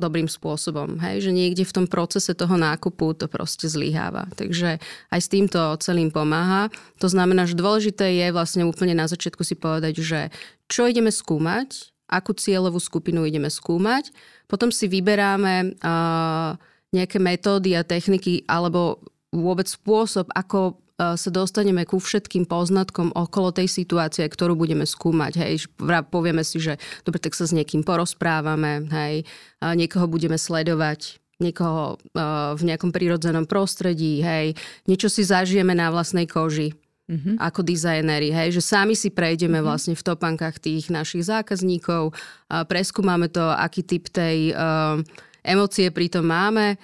dobrým 0.00 0.32
spôsobom. 0.32 0.96
Hej? 1.04 1.28
Že 1.28 1.30
niekde 1.36 1.64
v 1.68 1.76
tom 1.76 1.86
procese 1.88 2.32
toho 2.32 2.56
nákupu 2.56 3.12
to 3.12 3.28
proste 3.28 3.68
zlyháva. 3.68 4.32
Takže 4.32 4.80
aj 5.12 5.20
s 5.20 5.28
týmto 5.28 5.60
celým 5.84 6.08
pomáha. 6.08 6.72
To 7.04 7.08
znamená, 7.08 7.44
že 7.44 7.52
dôležité 7.52 8.08
je 8.16 8.32
vlastne 8.32 8.64
úplne 8.64 8.96
na 8.96 9.04
začiatku 9.04 9.44
si 9.44 9.60
povedať, 9.60 10.00
že 10.00 10.20
čo 10.72 10.88
ideme 10.88 11.12
skúmať, 11.12 11.92
akú 12.08 12.32
cieľovú 12.32 12.80
skupinu 12.80 13.28
ideme 13.28 13.52
skúmať. 13.52 14.08
Potom 14.48 14.72
si 14.72 14.88
vyberáme 14.88 15.78
uh, 15.78 16.56
nejaké 16.96 17.20
metódy 17.22 17.76
a 17.76 17.86
techniky 17.86 18.48
alebo 18.48 19.04
vôbec 19.30 19.66
spôsob, 19.70 20.28
ako 20.34 20.82
sa 21.00 21.30
dostaneme 21.32 21.88
ku 21.88 21.96
všetkým 21.96 22.44
poznatkom 22.44 23.16
okolo 23.16 23.56
tej 23.56 23.72
situácie, 23.72 24.28
ktorú 24.28 24.52
budeme 24.52 24.84
skúmať. 24.84 25.32
Hej, 25.40 25.72
povieme 26.12 26.44
si, 26.44 26.60
že 26.60 26.76
dobre, 27.08 27.16
tak 27.16 27.32
sa 27.32 27.48
s 27.48 27.56
niekým 27.56 27.80
porozprávame, 27.80 28.84
hej, 28.92 29.24
niekoho 29.64 30.04
budeme 30.04 30.36
sledovať, 30.36 31.16
niekoho 31.40 31.96
v 32.52 32.62
nejakom 32.68 32.92
prírodzenom 32.92 33.48
prostredí, 33.48 34.20
hej, 34.20 34.52
niečo 34.84 35.08
si 35.08 35.24
zažijeme 35.24 35.72
na 35.72 35.88
vlastnej 35.88 36.28
koži. 36.28 36.76
Mm-hmm. 37.10 37.42
ako 37.42 37.66
dizajneri, 37.66 38.30
hej, 38.30 38.54
že 38.54 38.62
sami 38.62 38.94
si 38.94 39.10
prejdeme 39.10 39.58
mm-hmm. 39.58 39.66
vlastne 39.66 39.98
v 39.98 40.06
topankách 40.14 40.62
tých 40.62 40.94
našich 40.94 41.26
zákazníkov, 41.26 42.14
preskúmame 42.70 43.26
to, 43.26 43.50
aký 43.50 43.82
typ 43.82 44.06
tej 44.14 44.54
uh, 44.54 44.94
emócie 45.42 45.90
pritom 45.90 46.22
máme 46.22 46.78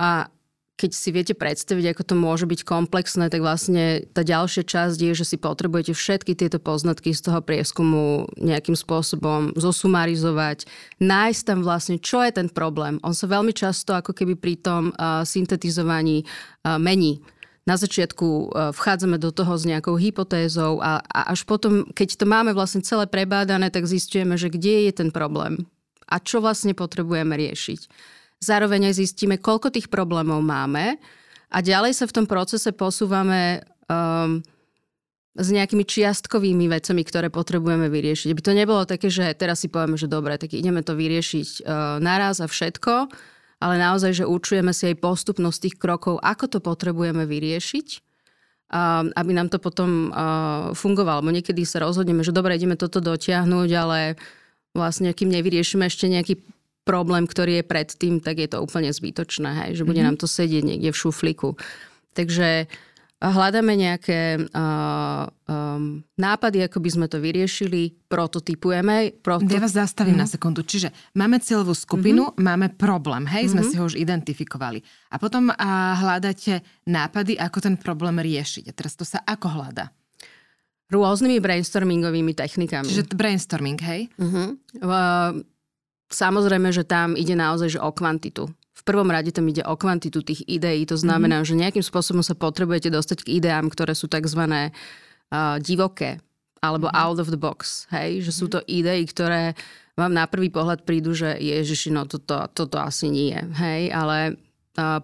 a 0.00 0.32
keď 0.80 0.96
si 0.96 1.12
viete 1.12 1.36
predstaviť, 1.36 1.92
ako 1.92 2.02
to 2.08 2.14
môže 2.16 2.48
byť 2.48 2.64
komplexné, 2.64 3.28
tak 3.28 3.44
vlastne 3.44 4.08
tá 4.16 4.24
ďalšia 4.24 4.64
časť 4.64 4.96
je, 4.96 5.12
že 5.12 5.28
si 5.28 5.36
potrebujete 5.36 5.92
všetky 5.92 6.32
tieto 6.32 6.56
poznatky 6.56 7.12
z 7.12 7.28
toho 7.28 7.44
prieskumu 7.44 8.24
nejakým 8.40 8.72
spôsobom 8.72 9.52
zosumarizovať, 9.60 10.64
nájsť 10.96 11.42
tam 11.44 11.60
vlastne, 11.60 12.00
čo 12.00 12.24
je 12.24 12.32
ten 12.32 12.48
problém. 12.48 12.96
On 13.04 13.12
sa 13.12 13.28
veľmi 13.28 13.52
často 13.52 13.92
ako 13.92 14.16
keby 14.16 14.40
pri 14.40 14.56
tom 14.56 14.96
uh, 14.96 15.20
syntetizovaní 15.28 16.24
uh, 16.24 16.80
mení. 16.80 17.20
Na 17.68 17.76
začiatku 17.76 18.24
uh, 18.24 18.72
vchádzame 18.72 19.20
do 19.20 19.28
toho 19.36 19.52
s 19.52 19.68
nejakou 19.68 20.00
hypotézou 20.00 20.80
a, 20.80 21.04
a 21.04 21.36
až 21.36 21.44
potom, 21.44 21.84
keď 21.92 22.16
to 22.16 22.24
máme 22.24 22.56
vlastne 22.56 22.80
celé 22.80 23.04
prebádané, 23.04 23.68
tak 23.68 23.84
zistujeme, 23.84 24.40
že 24.40 24.48
kde 24.48 24.88
je 24.88 24.92
ten 24.96 25.12
problém 25.12 25.68
a 26.10 26.16
čo 26.18 26.42
vlastne 26.42 26.74
potrebujeme 26.74 27.38
riešiť. 27.38 27.80
Zároveň 28.40 28.88
aj 28.88 29.04
zistíme, 29.04 29.36
koľko 29.36 29.68
tých 29.68 29.92
problémov 29.92 30.40
máme 30.40 30.96
a 31.52 31.58
ďalej 31.60 31.92
sa 31.92 32.08
v 32.08 32.16
tom 32.16 32.26
procese 32.26 32.72
posúvame 32.72 33.60
um, 33.84 34.40
s 35.36 35.48
nejakými 35.52 35.84
čiastkovými 35.84 36.72
vecami, 36.72 37.04
ktoré 37.04 37.28
potrebujeme 37.28 37.92
vyriešiť. 37.92 38.32
Aby 38.32 38.40
to 38.40 38.56
nebolo 38.56 38.88
také, 38.88 39.12
že 39.12 39.28
teraz 39.36 39.60
si 39.60 39.68
povieme, 39.68 40.00
že 40.00 40.08
dobre, 40.08 40.40
tak 40.40 40.56
ideme 40.56 40.80
to 40.80 40.96
vyriešiť 40.96 41.48
uh, 41.60 42.00
naraz 42.00 42.40
a 42.40 42.48
všetko, 42.48 43.12
ale 43.60 43.74
naozaj, 43.76 44.24
že 44.24 44.24
učujeme 44.24 44.72
si 44.72 44.88
aj 44.88 45.04
postupnosť 45.04 45.58
tých 45.60 45.76
krokov, 45.76 46.16
ako 46.24 46.48
to 46.48 46.58
potrebujeme 46.64 47.28
vyriešiť, 47.28 47.88
um, 48.72 49.12
aby 49.20 49.30
nám 49.36 49.52
to 49.52 49.60
potom 49.60 50.08
uh, 50.08 50.72
fungovalo. 50.72 51.20
Bo 51.20 51.28
niekedy 51.28 51.68
sa 51.68 51.84
rozhodneme, 51.84 52.24
že 52.24 52.32
dobre, 52.32 52.56
ideme 52.56 52.80
toto 52.80 53.04
dotiahnuť, 53.04 53.68
ale 53.76 54.16
vlastne 54.72 55.12
kým 55.12 55.28
nevyriešime 55.28 55.84
ešte 55.84 56.08
nejaký 56.08 56.40
problém, 56.90 57.30
ktorý 57.30 57.62
je 57.62 57.64
predtým, 57.70 58.18
tak 58.18 58.42
je 58.42 58.50
to 58.50 58.58
úplne 58.58 58.90
zbytočné, 58.90 59.50
hej, 59.62 59.70
že 59.78 59.86
bude 59.86 60.02
mm-hmm. 60.02 60.18
nám 60.18 60.18
to 60.18 60.26
sedieť 60.26 60.62
niekde 60.66 60.90
v 60.90 61.00
šuflíku. 61.06 61.54
Takže 62.18 62.66
hľadáme 63.20 63.76
nejaké 63.76 64.40
uh, 64.40 65.28
um, 65.44 66.00
nápady, 66.16 66.64
ako 66.64 66.80
by 66.80 66.90
sme 66.90 67.06
to 67.06 67.20
vyriešili, 67.20 67.94
prototypujeme. 68.08 69.20
Proto... 69.20 69.44
Ja 69.44 69.60
vás 69.60 69.76
zastavím 69.76 70.16
mm-hmm. 70.16 70.24
na 70.24 70.34
sekundu. 70.34 70.60
Čiže 70.64 70.88
máme 71.12 71.36
cieľovú 71.38 71.76
skupinu, 71.76 72.32
mm-hmm. 72.32 72.42
máme 72.42 72.66
problém, 72.80 73.28
hej, 73.28 73.52
sme 73.52 73.60
mm-hmm. 73.60 73.70
si 73.70 73.76
ho 73.76 73.84
už 73.84 73.94
identifikovali. 74.00 74.80
A 75.12 75.20
potom 75.20 75.52
uh, 75.52 75.56
hľadáte 76.00 76.64
nápady, 76.88 77.36
ako 77.36 77.58
ten 77.60 77.76
problém 77.76 78.16
riešiť. 78.18 78.64
A 78.66 78.74
teraz 78.74 78.96
to 78.96 79.04
sa 79.04 79.20
ako 79.22 79.52
hľadá? 79.52 79.92
Rôznymi 80.90 81.38
brainstormingovými 81.38 82.34
technikami. 82.34 82.88
Čiže 82.88 83.14
brainstorming, 83.14 83.78
hej? 83.78 84.10
Uh-huh. 84.18 84.58
Uh, 84.82 85.38
Samozrejme, 86.10 86.74
že 86.74 86.82
tam 86.82 87.14
ide 87.14 87.38
naozaj 87.38 87.78
že 87.78 87.80
o 87.80 87.90
kvantitu. 87.94 88.50
V 88.50 88.82
prvom 88.82 89.06
rade 89.06 89.30
tam 89.30 89.46
ide 89.46 89.62
o 89.62 89.78
kvantitu 89.78 90.26
tých 90.26 90.42
ideí. 90.50 90.82
To 90.90 90.98
znamená, 90.98 91.40
mm-hmm. 91.40 91.54
že 91.54 91.62
nejakým 91.62 91.84
spôsobom 91.84 92.26
sa 92.26 92.34
potrebujete 92.34 92.90
dostať 92.90 93.22
k 93.22 93.38
ideám, 93.38 93.70
ktoré 93.70 93.94
sú 93.94 94.10
tzv. 94.10 94.42
Uh, 95.30 95.62
divoké 95.62 96.18
alebo 96.60 96.90
mm-hmm. 96.90 97.02
out 97.06 97.18
of 97.22 97.30
the 97.30 97.40
box. 97.40 97.86
Hej? 97.94 98.26
Že 98.26 98.32
sú 98.34 98.44
mhm. 98.46 98.52
to 98.52 98.60
idei, 98.68 99.00
ktoré 99.06 99.56
vám 99.96 100.12
na 100.12 100.24
prvý 100.28 100.48
pohľad 100.52 100.84
prídu, 100.84 101.12
že 101.12 101.36
ježiši, 101.40 101.92
no 101.92 102.04
toto, 102.08 102.48
toto 102.52 102.76
asi 102.80 103.08
nie. 103.08 103.36
Hej? 103.36 103.92
Ale 103.92 104.36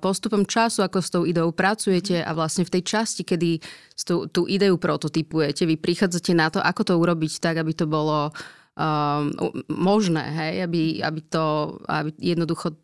postupom 0.01 0.47
času, 0.47 0.87
ako 0.87 0.99
s 1.03 1.13
tou 1.13 1.23
ideou 1.27 1.51
pracujete 1.53 2.23
a 2.23 2.31
vlastne 2.33 2.65
v 2.65 2.79
tej 2.79 2.83
časti, 2.87 3.23
kedy 3.27 3.61
tú, 4.07 4.25
tú 4.31 4.47
ideu 4.47 4.73
prototypujete, 4.79 5.67
vy 5.67 5.77
prichádzate 5.77 6.33
na 6.33 6.49
to, 6.49 6.63
ako 6.63 6.83
to 6.87 6.95
urobiť 6.97 7.43
tak, 7.43 7.61
aby 7.61 7.75
to 7.75 7.85
bolo 7.85 8.31
um, 8.76 9.33
možné, 9.73 10.23
hej, 10.37 10.54
aby, 10.68 11.00
aby 11.00 11.21
to 11.26 11.76
aby 11.88 12.12
jednoducho 12.21 12.76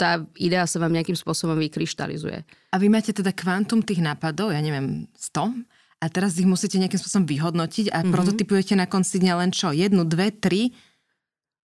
tá 0.00 0.24
idea 0.40 0.64
sa 0.64 0.80
vám 0.80 0.96
nejakým 0.96 1.12
spôsobom 1.12 1.60
vykryštalizuje. 1.60 2.38
A 2.72 2.76
vy 2.80 2.88
máte 2.88 3.12
teda 3.12 3.36
kvantum 3.36 3.84
tých 3.84 4.00
nápadov, 4.00 4.56
ja 4.56 4.60
neviem, 4.64 5.04
100? 5.12 6.00
A 6.00 6.08
teraz 6.08 6.40
ich 6.40 6.48
musíte 6.48 6.80
nejakým 6.80 6.96
spôsobom 6.96 7.28
vyhodnotiť 7.28 7.92
a 7.92 8.00
mm-hmm. 8.00 8.14
prototypujete 8.16 8.72
na 8.72 8.88
konci 8.88 9.20
dňa 9.20 9.34
len 9.36 9.52
čo? 9.52 9.68
Jednu, 9.76 10.08
dve, 10.08 10.32
tri? 10.32 10.72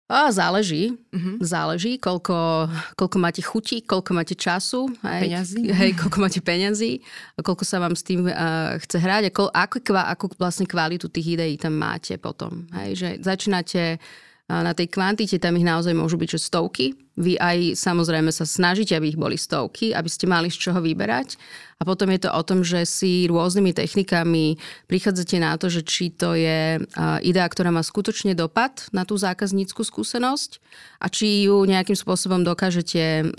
A 0.06 0.30
záleží. 0.30 0.94
Uh-huh. 1.10 1.42
Záleží, 1.42 1.98
koľko, 1.98 2.70
koľko 2.94 3.18
máte 3.18 3.42
chuti, 3.42 3.82
koľko 3.82 4.12
máte 4.14 4.38
času. 4.38 4.86
Hej, 5.02 5.22
peňazí. 5.26 5.62
Hej, 5.74 5.92
koľko 5.98 6.18
máte 6.22 6.40
peňazí, 6.46 7.02
koľko 7.42 7.64
sa 7.66 7.82
vám 7.82 7.98
s 7.98 8.06
tým 8.06 8.30
uh, 8.30 8.78
chce 8.86 9.02
hrať 9.02 9.34
a 9.34 9.66
ako, 9.66 9.82
ako 9.98 10.26
vlastne 10.38 10.70
kvalitu 10.70 11.10
tých 11.10 11.42
ideí 11.42 11.58
tam 11.58 11.82
máte 11.82 12.22
potom. 12.22 12.70
Hej, 12.78 12.90
že 12.94 13.10
začínate 13.26 13.98
na 14.46 14.78
tej 14.78 14.94
kvantite 14.94 15.42
tam 15.42 15.58
ich 15.58 15.66
naozaj 15.66 15.98
môžu 15.98 16.22
byť 16.22 16.38
že 16.38 16.40
stovky. 16.46 16.94
Vy 17.18 17.40
aj 17.40 17.82
samozrejme 17.82 18.30
sa 18.30 18.46
snažíte, 18.46 18.94
aby 18.94 19.16
ich 19.16 19.18
boli 19.18 19.40
stovky, 19.42 19.90
aby 19.90 20.06
ste 20.06 20.30
mali 20.30 20.54
z 20.54 20.70
čoho 20.70 20.84
vyberať. 20.86 21.40
A 21.80 21.88
potom 21.88 22.14
je 22.14 22.28
to 22.28 22.30
o 22.30 22.42
tom, 22.46 22.62
že 22.62 22.86
si 22.86 23.26
rôznymi 23.26 23.74
technikami 23.74 24.62
prichádzate 24.86 25.42
na 25.42 25.58
to, 25.58 25.74
že 25.74 25.82
či 25.82 26.14
to 26.14 26.38
je 26.38 26.78
idea, 27.26 27.48
ktorá 27.50 27.74
má 27.74 27.82
skutočne 27.82 28.38
dopad 28.38 28.86
na 28.94 29.02
tú 29.02 29.18
zákaznícku 29.18 29.82
skúsenosť 29.82 30.62
a 31.02 31.10
či 31.10 31.50
ju 31.50 31.66
nejakým 31.66 31.98
spôsobom 31.98 32.46
dokážete 32.46 33.34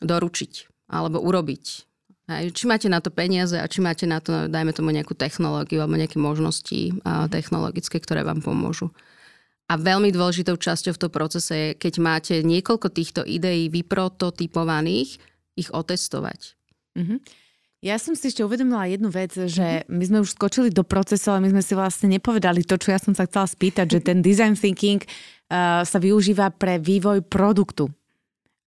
doručiť 0.00 0.52
alebo 0.88 1.20
urobiť. 1.20 1.64
Či 2.56 2.64
máte 2.64 2.88
na 2.88 3.04
to 3.04 3.12
peniaze 3.12 3.58
a 3.58 3.68
či 3.68 3.84
máte 3.84 4.08
na 4.08 4.22
to, 4.22 4.48
dajme 4.48 4.72
tomu 4.72 4.94
nejakú 4.94 5.12
technológiu 5.12 5.84
alebo 5.84 6.00
nejaké 6.00 6.16
možnosti 6.16 6.96
technologické, 7.28 8.00
ktoré 8.00 8.24
vám 8.24 8.40
pomôžu. 8.40 8.88
A 9.72 9.80
veľmi 9.80 10.12
dôležitou 10.12 10.60
časťou 10.60 10.92
v 10.92 11.00
tom 11.00 11.12
procese 11.12 11.54
je, 11.56 11.68
keď 11.72 11.94
máte 11.96 12.34
niekoľko 12.44 12.92
týchto 12.92 13.24
ideí 13.24 13.72
vyprototypovaných, 13.72 15.16
ich 15.56 15.68
otestovať. 15.72 16.60
Mm-hmm. 16.92 17.18
Ja 17.82 17.96
som 17.96 18.12
si 18.12 18.28
ešte 18.28 18.44
uvedomila 18.44 18.84
jednu 18.86 19.08
vec, 19.08 19.32
že 19.32 19.88
my 19.88 20.04
sme 20.04 20.18
už 20.22 20.36
skočili 20.36 20.68
do 20.68 20.84
procesu, 20.84 21.32
ale 21.32 21.48
my 21.48 21.56
sme 21.56 21.62
si 21.64 21.72
vlastne 21.72 22.12
nepovedali 22.12 22.68
to, 22.68 22.76
čo 22.76 22.92
ja 22.92 23.00
som 23.00 23.16
sa 23.16 23.24
chcela 23.24 23.48
spýtať, 23.48 23.98
že 23.98 24.04
ten 24.04 24.20
design 24.20 24.54
thinking 24.54 25.02
uh, 25.02 25.82
sa 25.82 25.98
využíva 25.98 26.52
pre 26.54 26.78
vývoj 26.78 27.24
produktu. 27.26 27.90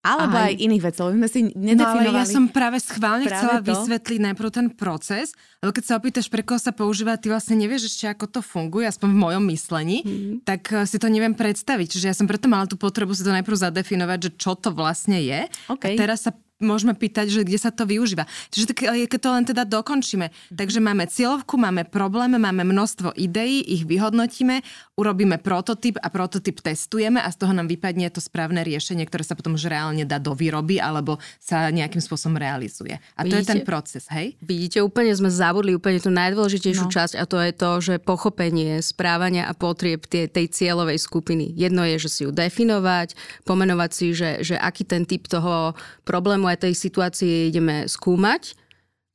Alebo 0.05 0.37
aj, 0.37 0.53
aj 0.53 0.55
iných 0.61 0.83
lebo 0.85 1.17
sme 1.17 1.29
si 1.29 1.39
nedefinovali. 1.49 2.05
No 2.05 2.13
ale 2.13 2.21
ja 2.21 2.25
som 2.29 2.45
práve 2.45 2.77
schválne 2.77 3.25
práve 3.25 3.41
chcela 3.41 3.57
to? 3.57 3.73
vysvetliť 3.73 4.19
najprv 4.21 4.49
ten 4.53 4.67
proces, 4.69 5.33
lebo 5.65 5.73
keď 5.73 5.83
sa 5.83 5.93
opýtaš, 5.97 6.29
pre 6.29 6.45
koho 6.45 6.61
sa 6.61 6.69
používa, 6.69 7.17
ty 7.17 7.33
vlastne 7.33 7.57
nevieš 7.57 7.89
ešte, 7.89 8.05
ako 8.13 8.25
to 8.29 8.41
funguje, 8.45 8.85
aspoň 8.85 9.09
v 9.09 9.17
mojom 9.17 9.43
myslení, 9.49 9.97
mm. 10.05 10.33
tak 10.45 10.61
eh, 10.69 10.85
si 10.85 11.01
to 11.01 11.09
neviem 11.09 11.33
predstaviť. 11.33 11.97
Čiže 11.97 12.05
ja 12.05 12.15
som 12.15 12.29
preto 12.29 12.45
mala 12.45 12.69
tú 12.69 12.77
potrebu 12.77 13.17
si 13.17 13.25
to 13.25 13.33
najprv 13.33 13.57
zadefinovať, 13.57 14.19
že 14.21 14.31
čo 14.37 14.53
to 14.53 14.69
vlastne 14.69 15.17
je. 15.17 15.49
Okay. 15.73 15.97
A 15.97 16.05
teraz 16.05 16.29
sa 16.29 16.31
môžeme 16.63 16.95
pýtať, 16.95 17.27
že 17.27 17.41
kde 17.43 17.59
sa 17.59 17.67
to 17.67 17.83
využíva. 17.83 18.23
Čiže 18.47 18.71
keď 19.11 19.19
to 19.19 19.29
len 19.31 19.43
teda 19.43 19.67
dokončíme. 19.67 20.31
Takže 20.55 20.79
máme 20.79 21.03
cieľovku, 21.11 21.59
máme 21.59 21.83
problém, 21.83 22.39
máme 22.39 22.63
množstvo 22.63 23.11
ideí, 23.19 23.59
ich 23.59 23.83
vyhodnotíme, 23.83 24.63
urobíme 24.95 25.35
prototyp 25.43 25.99
a 25.99 26.07
prototyp 26.07 26.63
testujeme 26.63 27.19
a 27.19 27.27
z 27.27 27.43
toho 27.43 27.51
nám 27.51 27.67
vypadne 27.67 28.07
to 28.07 28.23
správne 28.23 28.63
riešenie, 28.63 29.03
ktoré 29.03 29.27
sa 29.27 29.35
potom 29.35 29.59
už 29.59 29.67
reálne 29.67 30.07
dá 30.07 30.15
do 30.15 30.31
výroby 30.31 30.79
alebo 30.79 31.19
sa 31.43 31.67
nejakým 31.75 31.99
spôsobom 31.99 32.39
realizuje. 32.39 32.95
A 33.19 33.27
to 33.27 33.35
vidíte, 33.35 33.43
je 33.43 33.51
ten 33.51 33.61
proces, 33.67 34.03
hej? 34.15 34.39
Vidíte, 34.39 34.79
úplne 34.79 35.11
sme 35.11 35.27
zabudli 35.27 35.75
úplne 35.75 35.99
tú 35.99 36.07
najdôležitejšiu 36.15 36.87
no. 36.87 36.93
časť 36.93 37.13
a 37.19 37.23
to 37.27 37.37
je 37.43 37.51
to, 37.51 37.71
že 37.83 37.93
pochopenie 37.99 38.79
správania 38.79 39.51
a 39.51 39.53
potrieb 39.57 40.07
tej, 40.07 40.31
tej 40.31 40.47
cieľovej 40.55 41.03
skupiny. 41.03 41.51
Jedno 41.51 41.83
je, 41.83 41.99
že 41.99 42.09
si 42.09 42.21
ju 42.23 42.31
definovať, 42.31 43.19
pomenovať 43.43 43.89
si, 43.91 44.15
že, 44.15 44.39
že 44.39 44.55
aký 44.55 44.87
ten 44.87 45.03
typ 45.03 45.27
toho 45.27 45.75
problému 46.07 46.44
problému 46.45 46.53
aj 46.53 46.61
tej 46.61 46.73
situácie 46.77 47.49
ideme 47.49 47.89
skúmať 47.89 48.53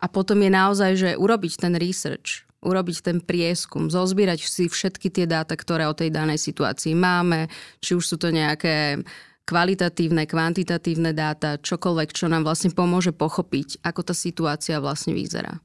a 0.02 0.10
potom 0.10 0.42
je 0.42 0.50
naozaj, 0.50 0.92
že 0.98 1.10
urobiť 1.14 1.62
ten 1.62 1.78
research, 1.78 2.42
urobiť 2.66 3.06
ten 3.06 3.18
prieskum, 3.22 3.86
zozbierať 3.86 4.42
si 4.42 4.66
všetky 4.66 5.14
tie 5.14 5.30
dáta, 5.30 5.54
ktoré 5.54 5.86
o 5.86 5.94
tej 5.94 6.10
danej 6.10 6.42
situácii 6.42 6.98
máme, 6.98 7.46
či 7.78 7.94
už 7.94 8.04
sú 8.04 8.16
to 8.18 8.34
nejaké 8.34 8.98
kvalitatívne, 9.46 10.26
kvantitatívne 10.26 11.14
dáta, 11.14 11.58
čokoľvek, 11.58 12.10
čo 12.14 12.26
nám 12.26 12.46
vlastne 12.46 12.74
pomôže 12.74 13.14
pochopiť, 13.14 13.82
ako 13.82 14.00
tá 14.10 14.14
situácia 14.14 14.82
vlastne 14.82 15.14
vyzerá. 15.14 15.58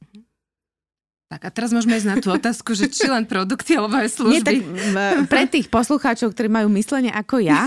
Tak 1.25 1.41
a 1.41 1.49
teraz 1.49 1.73
môžeme 1.73 1.97
ísť 1.97 2.09
na 2.09 2.17
tú 2.21 2.29
otázku, 2.29 2.77
že 2.77 2.85
či 2.85 3.09
len 3.09 3.25
produkty 3.25 3.73
alebo 3.73 3.97
aj 3.97 4.13
služby. 4.13 4.45
Nie, 4.45 4.45
tak 4.45 5.25
pre 5.25 5.49
tých 5.49 5.73
poslucháčov, 5.73 6.37
ktorí 6.37 6.53
majú 6.53 6.69
myslenie 6.77 7.09
ako 7.09 7.41
ja, 7.41 7.65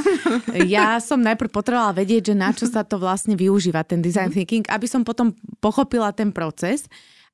ja 0.62 1.02
som 1.02 1.18
najprv 1.18 1.50
potrebovala 1.50 1.90
vedieť, 1.90 2.30
že 2.30 2.34
na 2.38 2.54
čo 2.54 2.70
sa 2.70 2.86
to 2.86 3.02
vlastne 3.02 3.34
využíva, 3.34 3.82
ten 3.82 3.98
design 3.98 4.30
thinking, 4.30 4.62
aby 4.70 4.86
som 4.86 5.02
potom 5.02 5.34
pochopila 5.58 6.14
ten 6.14 6.30
proces 6.30 6.86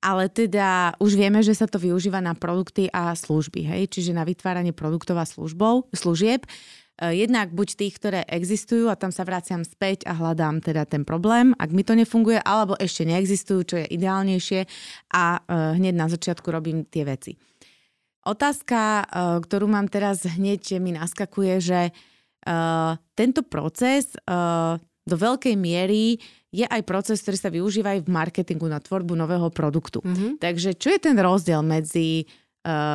ale 0.05 0.29
teda 0.29 0.93
už 1.01 1.17
vieme, 1.17 1.41
že 1.41 1.57
sa 1.57 1.65
to 1.65 1.81
využíva 1.81 2.21
na 2.21 2.37
produkty 2.37 2.93
a 2.93 3.17
služby, 3.17 3.65
hej? 3.65 3.83
čiže 3.89 4.13
na 4.13 4.29
vytváranie 4.29 4.77
produktov 4.77 5.17
a 5.17 5.25
službov, 5.25 5.89
služieb. 5.97 6.45
E, 6.95 7.27
jednak 7.27 7.51
buď 7.51 7.69
tých, 7.75 7.95
ktoré 7.99 8.21
existujú 8.23 8.87
a 8.87 8.99
tam 8.99 9.11
sa 9.11 9.27
vraciam 9.27 9.67
späť 9.67 10.07
a 10.07 10.15
hľadám 10.15 10.63
teda 10.63 10.87
ten 10.87 11.03
problém, 11.03 11.51
ak 11.59 11.71
mi 11.75 11.83
to 11.83 11.99
nefunguje, 11.99 12.39
alebo 12.39 12.79
ešte 12.79 13.03
neexistujú, 13.03 13.61
čo 13.67 13.77
je 13.83 13.91
ideálnejšie 13.91 14.61
a 15.11 15.25
e, 15.39 15.79
hneď 15.83 15.95
na 15.95 16.07
začiatku 16.07 16.47
robím 16.55 16.87
tie 16.87 17.03
veci. 17.03 17.35
Otázka, 18.25 18.79
e, 18.79 19.05
ktorú 19.43 19.67
mám 19.67 19.91
teraz 19.91 20.23
hneď 20.23 20.79
mi 20.79 20.95
naskakuje, 20.95 21.57
že 21.61 21.81
tento 23.17 23.41
proces 23.49 24.13
do 25.09 25.17
veľkej 25.17 25.57
miery 25.57 26.21
je 26.53 26.69
aj 26.69 26.85
proces, 26.85 27.25
ktorý 27.25 27.37
sa 27.41 27.49
využíva 27.49 27.97
aj 27.97 28.05
v 28.05 28.13
marketingu 28.13 28.69
na 28.69 28.85
tvorbu 28.85 29.17
nového 29.17 29.49
produktu. 29.49 30.05
Mm-hmm. 30.05 30.45
Takže 30.45 30.77
čo 30.77 30.93
je 30.93 31.01
ten 31.01 31.17
rozdiel 31.17 31.65
medzi 31.65 32.29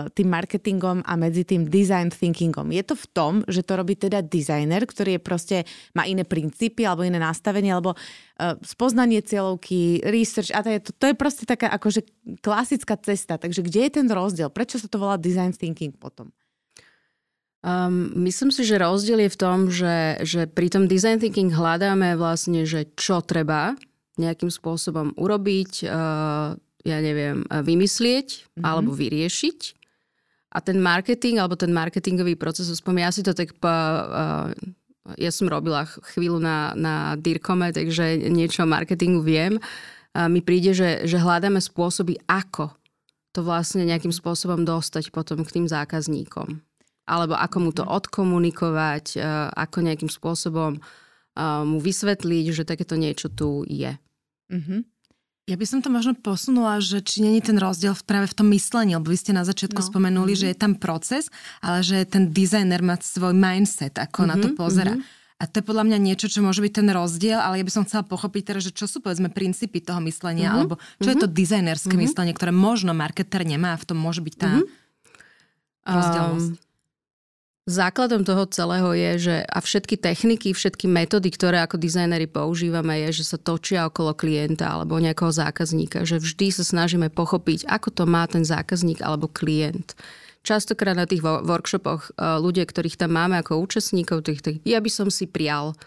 tým 0.10 0.28
marketingom 0.34 1.06
a 1.06 1.14
medzi 1.14 1.46
tým 1.46 1.70
design 1.70 2.10
thinkingom? 2.10 2.74
Je 2.74 2.82
to 2.82 2.98
v 2.98 3.06
tom, 3.14 3.34
že 3.46 3.62
to 3.62 3.78
robí 3.78 3.94
teda 3.94 4.26
designer, 4.26 4.82
ktorý 4.82 5.18
je 5.18 5.22
proste, 5.22 5.58
má 5.94 6.10
iné 6.10 6.26
princípy 6.26 6.90
alebo 6.90 7.06
iné 7.06 7.22
nastavenie, 7.22 7.70
alebo 7.70 7.94
uh, 7.94 8.58
spoznanie 8.66 9.22
cieľovky, 9.22 10.02
research 10.10 10.50
a 10.58 10.66
to 10.66 10.70
je, 10.74 10.80
to, 10.82 10.92
to 10.98 11.06
je 11.14 11.16
proste 11.16 11.46
taká 11.46 11.70
akože 11.70 12.02
klasická 12.42 12.98
cesta. 12.98 13.38
Takže 13.38 13.62
kde 13.62 13.86
je 13.86 13.92
ten 14.02 14.08
rozdiel? 14.10 14.50
Prečo 14.50 14.82
sa 14.82 14.90
to 14.90 14.98
volá 14.98 15.22
design 15.22 15.54
thinking 15.54 15.94
potom? 15.94 16.34
Um, 17.62 18.10
myslím 18.26 18.56
si, 18.56 18.64
že 18.64 18.80
rozdiel 18.80 19.28
je 19.28 19.36
v 19.36 19.38
tom, 19.38 19.58
že, 19.68 20.24
že 20.24 20.48
pri 20.48 20.72
tom 20.72 20.88
design 20.90 21.22
thinking 21.22 21.52
hľadáme 21.52 22.16
vlastne, 22.18 22.64
že 22.64 22.90
čo 22.98 23.22
treba 23.22 23.78
nejakým 24.16 24.50
spôsobom 24.50 25.14
urobiť, 25.14 25.86
uh, 25.86 26.56
ja 26.88 27.04
neviem, 27.04 27.44
vymyslieť 27.48 28.28
mm-hmm. 28.44 28.64
alebo 28.64 28.96
vyriešiť. 28.96 29.60
A 30.50 30.58
ten 30.66 30.82
marketing 30.82 31.38
alebo 31.38 31.54
ten 31.54 31.70
marketingový 31.70 32.34
proces, 32.34 32.70
aspoň 32.72 32.94
ja 33.06 33.10
si 33.14 33.22
to 33.22 33.38
tak... 33.38 33.54
Uh, 33.62 34.54
ja 35.18 35.34
som 35.34 35.50
robila 35.50 35.90
chvíľu 36.14 36.38
na, 36.38 36.78
na 36.78 37.18
DIRCOME, 37.18 37.74
takže 37.74 38.30
niečo 38.30 38.62
o 38.62 38.70
marketingu 38.70 39.26
viem. 39.26 39.58
Uh, 40.14 40.30
mi 40.30 40.42
príde, 40.42 40.74
že, 40.74 41.06
že 41.06 41.18
hľadáme 41.22 41.62
spôsoby, 41.62 42.18
ako 42.30 42.74
to 43.34 43.46
vlastne 43.46 43.86
nejakým 43.86 44.14
spôsobom 44.14 44.66
dostať 44.66 45.14
potom 45.14 45.46
k 45.46 45.62
tým 45.62 45.66
zákazníkom 45.70 46.62
alebo 47.10 47.34
ako 47.34 47.58
mu 47.58 47.72
to 47.74 47.82
mhm. 47.82 47.90
odkomunikovať, 47.90 49.06
e, 49.18 49.20
ako 49.58 49.78
nejakým 49.82 50.12
spôsobom 50.14 50.78
e, 50.78 50.82
mu 51.66 51.82
vysvetliť, 51.82 52.46
že 52.54 52.70
takéto 52.70 52.94
niečo 52.94 53.34
tu 53.34 53.66
je. 53.66 53.98
Mm-hmm. 54.54 54.82
Ja 55.50 55.58
by 55.58 55.66
som 55.66 55.82
to 55.82 55.90
možno 55.90 56.14
posunula, 56.14 56.78
že 56.78 57.02
či 57.02 57.26
není 57.26 57.42
ten 57.42 57.58
rozdiel 57.58 57.98
práve 58.06 58.30
v 58.30 58.38
tom 58.38 58.54
myslení, 58.54 58.94
lebo 58.94 59.10
vy 59.10 59.18
ste 59.18 59.34
na 59.34 59.42
začiatku 59.42 59.82
no. 59.82 59.88
spomenuli, 59.90 60.38
mm-hmm. 60.38 60.46
že 60.46 60.52
je 60.54 60.58
tam 60.62 60.78
proces, 60.78 61.34
ale 61.66 61.82
že 61.82 62.06
ten 62.06 62.30
dizajner 62.30 62.86
má 62.86 63.02
svoj 63.02 63.34
mindset, 63.34 63.98
ako 63.98 64.30
mm-hmm, 64.30 64.30
na 64.30 64.36
to 64.38 64.48
mhm, 64.54 64.56
pozera. 64.56 64.94
Mm-hmm. 64.94 65.18
A 65.40 65.44
to 65.48 65.64
je 65.64 65.66
podľa 65.66 65.88
mňa 65.90 65.98
niečo, 66.04 66.28
čo 66.30 66.46
môže 66.46 66.60
byť 66.62 66.74
ten 66.84 66.90
rozdiel, 66.92 67.40
ale 67.40 67.64
ja 67.64 67.66
by 67.66 67.72
som 67.74 67.88
chcela 67.88 68.04
pochopiť 68.06 68.44
teraz, 68.46 68.62
že 68.68 68.76
čo 68.76 68.86
sú 68.86 69.02
povedzme 69.02 69.34
princípy 69.34 69.82
toho 69.82 69.98
myslenia, 70.06 70.54
mm-hmm. 70.54 70.60
alebo 70.62 70.76
čo 70.78 71.10
mm-hmm. 71.10 71.10
je 71.18 71.24
to 71.26 71.28
dizajnerské 71.34 71.90
mm-hmm. 71.90 72.06
myslenie, 72.06 72.34
ktoré 72.38 72.54
možno 72.54 72.94
marketer 72.94 73.42
nemá 73.42 73.74
a 73.74 73.82
v 73.82 73.88
tom 73.90 73.98
môže 73.98 74.22
byť 74.22 74.36
tá 74.38 74.52
mm-hmm. 74.54 74.70
rozdielnosť. 75.98 76.52
Um, 76.54 76.69
Základom 77.70 78.26
toho 78.26 78.50
celého 78.50 78.90
je, 78.98 79.12
že 79.30 79.36
a 79.46 79.62
všetky 79.62 80.02
techniky, 80.02 80.58
všetky 80.58 80.90
metódy, 80.90 81.30
ktoré 81.30 81.62
ako 81.62 81.78
dizajneri 81.78 82.26
používame, 82.26 83.06
je, 83.06 83.22
že 83.22 83.30
sa 83.30 83.38
točia 83.38 83.86
okolo 83.86 84.18
klienta 84.18 84.74
alebo 84.74 84.98
nejakého 84.98 85.30
zákazníka. 85.30 86.02
Že 86.02 86.18
vždy 86.18 86.48
sa 86.50 86.66
snažíme 86.66 87.14
pochopiť, 87.14 87.70
ako 87.70 87.94
to 87.94 88.04
má 88.10 88.26
ten 88.26 88.42
zákazník 88.42 89.06
alebo 89.06 89.30
klient. 89.30 89.94
Častokrát 90.42 90.98
na 90.98 91.06
tých 91.06 91.22
workshopoch 91.22 92.10
e, 92.10 92.42
ľudia, 92.42 92.66
ktorých 92.66 92.98
tam 92.98 93.14
máme 93.14 93.38
ako 93.38 93.62
účastníkov, 93.62 94.26
tých, 94.26 94.42
tých, 94.42 94.58
ja 94.66 94.82
by 94.82 94.90
som 94.90 95.14
si 95.14 95.30
prial. 95.30 95.78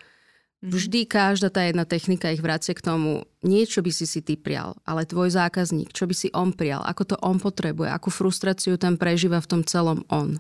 Mhm. 0.63 0.71
Vždy 0.71 1.01
každá 1.11 1.51
tá 1.51 1.67
jedna 1.67 1.83
technika 1.83 2.31
ich 2.31 2.39
vracia 2.39 2.79
k 2.79 2.85
tomu, 2.87 3.27
niečo 3.43 3.83
by 3.83 3.91
si 3.91 4.07
si 4.07 4.23
ty 4.23 4.39
prial, 4.39 4.79
ale 4.87 5.03
tvoj 5.03 5.35
zákazník, 5.35 5.91
čo 5.91 6.07
by 6.07 6.15
si 6.15 6.31
on 6.31 6.55
prial, 6.55 6.87
ako 6.87 7.03
to 7.11 7.17
on 7.27 7.43
potrebuje, 7.43 7.91
akú 7.91 8.15
frustráciu 8.15 8.79
tam 8.79 8.95
prežíva 8.95 9.43
v 9.43 9.51
tom 9.51 9.63
celom 9.67 10.07
on. 10.07 10.39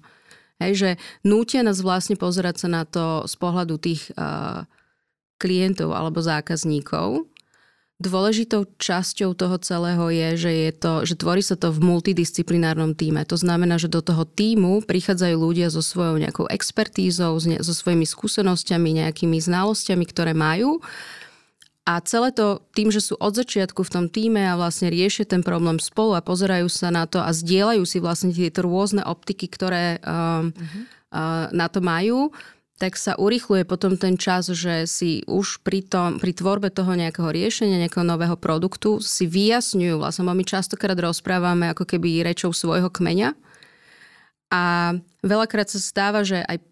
Hej, 0.60 0.72
že 0.76 0.90
nútia 1.24 1.64
nás 1.64 1.80
vlastne 1.80 2.18
pozerať 2.18 2.66
sa 2.66 2.68
na 2.68 2.82
to 2.84 3.24
z 3.24 3.34
pohľadu 3.38 3.80
tých 3.80 4.12
uh, 4.14 4.68
klientov 5.40 5.90
alebo 5.96 6.22
zákazníkov. 6.22 7.26
Dôležitou 8.02 8.66
časťou 8.82 9.38
toho 9.38 9.62
celého 9.62 10.10
je, 10.10 10.28
že, 10.34 10.52
je 10.66 10.70
to, 10.74 10.92
že 11.06 11.14
tvorí 11.14 11.38
sa 11.38 11.54
to 11.54 11.70
v 11.70 11.86
multidisciplinárnom 11.86 12.98
týme. 12.98 13.22
To 13.30 13.38
znamená, 13.38 13.78
že 13.78 13.86
do 13.86 14.02
toho 14.02 14.26
týmu 14.26 14.82
prichádzajú 14.82 15.36
ľudia 15.38 15.70
so 15.70 15.78
svojou 15.78 16.18
nejakou 16.18 16.50
expertízou, 16.50 17.38
so 17.38 17.72
svojimi 17.74 18.02
skúsenosťami, 18.02 19.06
nejakými 19.06 19.38
znalosťami, 19.38 20.04
ktoré 20.10 20.34
majú 20.34 20.82
a 21.82 21.98
celé 22.06 22.30
to 22.30 22.62
tým, 22.78 22.94
že 22.94 23.02
sú 23.02 23.18
od 23.18 23.34
začiatku 23.34 23.82
v 23.82 23.90
tom 23.90 24.06
týme 24.06 24.38
a 24.38 24.54
vlastne 24.54 24.86
riešia 24.86 25.26
ten 25.26 25.42
problém 25.42 25.82
spolu 25.82 26.14
a 26.14 26.22
pozerajú 26.22 26.70
sa 26.70 26.94
na 26.94 27.10
to 27.10 27.18
a 27.18 27.34
zdieľajú 27.34 27.82
si 27.82 27.98
vlastne 27.98 28.30
tieto 28.30 28.62
rôzne 28.62 29.02
optiky, 29.02 29.50
ktoré 29.50 29.98
uh, 29.98 30.46
uh-huh. 30.46 30.82
uh, 31.10 31.50
na 31.50 31.66
to 31.66 31.82
majú, 31.82 32.30
tak 32.78 32.94
sa 32.94 33.18
urychluje 33.18 33.66
potom 33.66 33.98
ten 33.98 34.14
čas, 34.14 34.46
že 34.46 34.86
si 34.86 35.26
už 35.26 35.62
pri, 35.66 35.82
tom, 35.82 36.22
pri 36.22 36.30
tvorbe 36.34 36.70
toho 36.70 36.94
nejakého 36.94 37.30
riešenia, 37.34 37.82
nejakého 37.82 38.06
nového 38.06 38.38
produktu 38.38 39.02
si 39.02 39.26
vyjasňujú, 39.26 39.98
vlastne 39.98 40.26
my 40.26 40.44
častokrát 40.46 40.94
rozprávame 40.94 41.70
ako 41.74 41.82
keby 41.82 42.22
rečou 42.22 42.54
svojho 42.54 42.94
kmeňa 42.94 43.34
a 44.52 44.94
veľakrát 45.24 45.66
sa 45.66 45.80
stáva, 45.80 46.22
že 46.22 46.44
aj 46.44 46.71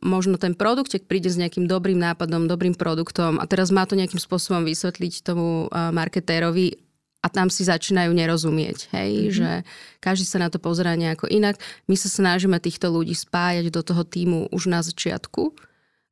možno 0.00 0.40
ten 0.40 0.56
produktek 0.56 1.04
príde 1.06 1.28
s 1.28 1.38
nejakým 1.38 1.68
dobrým 1.68 1.98
nápadom, 1.98 2.48
dobrým 2.50 2.74
produktom 2.74 3.38
a 3.38 3.44
teraz 3.46 3.70
má 3.70 3.84
to 3.84 3.98
nejakým 3.98 4.18
spôsobom 4.18 4.64
vysvetliť 4.66 5.22
tomu 5.22 5.68
marketérovi 5.70 6.78
a 7.18 7.26
tam 7.26 7.50
si 7.50 7.66
začínajú 7.66 8.14
nerozumieť, 8.14 8.94
hej, 8.94 9.10
mm-hmm. 9.10 9.34
že 9.34 9.50
každý 9.98 10.22
sa 10.22 10.38
na 10.38 10.48
to 10.54 10.62
pozerá 10.62 10.94
nejako 10.94 11.26
inak. 11.26 11.58
My 11.90 11.98
sa 11.98 12.06
snažíme 12.06 12.62
týchto 12.62 12.94
ľudí 12.94 13.10
spájať 13.10 13.74
do 13.74 13.82
toho 13.82 14.06
týmu 14.06 14.46
už 14.54 14.70
na 14.70 14.86
začiatku, 14.86 15.50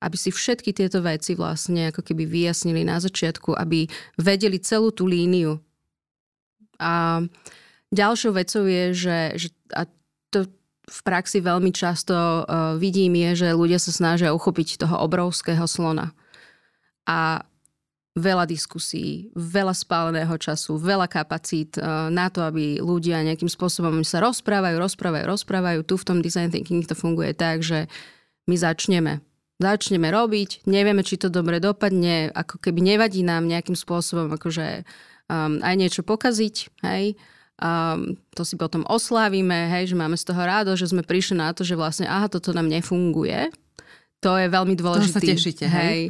aby 0.02 0.16
si 0.18 0.35
všetky 0.35 0.74
tieto 0.74 0.98
veci 1.00 1.38
vlastne 1.38 1.94
ako 1.94 2.02
keby 2.02 2.26
vyjasnili 2.26 2.83
na 2.83 2.98
začiatku, 2.98 3.55
aby 3.55 3.87
vedeli 4.18 4.59
celú 4.59 4.90
tú 4.90 5.07
líniu. 5.07 5.62
A 6.76 7.22
ďalšou 7.94 8.35
vecou 8.35 8.66
je, 8.66 8.85
že, 8.92 9.18
že 9.38 9.48
a 9.72 9.87
v 10.87 11.01
praxi 11.03 11.42
veľmi 11.42 11.75
často 11.75 12.14
uh, 12.14 12.79
vidím 12.79 13.18
je, 13.18 13.46
že 13.46 13.59
ľudia 13.59 13.83
sa 13.83 13.90
snažia 13.90 14.31
uchopiť 14.31 14.87
toho 14.87 15.03
obrovského 15.03 15.66
slona. 15.66 16.14
A 17.11 17.42
veľa 18.16 18.46
diskusí, 18.49 19.35
veľa 19.35 19.75
spáleného 19.75 20.33
času, 20.38 20.79
veľa 20.79 21.11
kapacít 21.11 21.75
uh, 21.77 22.07
na 22.09 22.31
to, 22.31 22.46
aby 22.46 22.79
ľudia 22.79 23.27
nejakým 23.27 23.51
spôsobom 23.51 24.07
sa 24.07 24.22
rozprávajú, 24.22 24.79
rozprávajú, 24.79 25.25
rozprávajú. 25.27 25.81
Tu 25.83 25.94
v 25.99 26.07
tom 26.07 26.18
design 26.22 26.55
thinking 26.55 26.87
to 26.87 26.94
funguje 26.94 27.35
tak, 27.35 27.66
že 27.66 27.90
my 28.46 28.55
začneme. 28.55 29.27
Začneme 29.59 30.12
robiť, 30.12 30.68
nevieme, 30.70 31.03
či 31.03 31.18
to 31.18 31.33
dobre 31.33 31.59
dopadne, 31.59 32.31
ako 32.31 32.61
keby 32.61 32.94
nevadí 32.94 33.25
nám 33.25 33.49
nejakým 33.49 33.75
spôsobom 33.75 34.29
akože 34.37 34.85
um, 35.33 35.59
aj 35.64 35.75
niečo 35.75 36.03
pokaziť, 36.05 36.85
hej, 36.85 37.16
Um, 37.57 38.21
to 38.37 38.45
si 38.45 38.61
potom 38.61 38.85
oslávime, 38.85 39.73
hej, 39.73 39.92
že 39.92 39.97
máme 39.97 40.21
z 40.21 40.29
toho 40.29 40.45
rádo, 40.45 40.77
že 40.77 40.92
sme 40.92 41.01
prišli 41.01 41.40
na 41.40 41.57
to, 41.57 41.64
že 41.64 41.73
vlastne 41.73 42.05
aha, 42.05 42.29
toto 42.29 42.53
nám 42.53 42.69
nefunguje. 42.69 43.49
To 44.21 44.37
je 44.37 44.47
veľmi 44.53 44.77
dôležitý. 44.77 45.12
To 45.12 45.16
sa 45.16 45.25
tešíte, 45.25 45.64
hej. 45.64 45.73
hej 45.73 46.03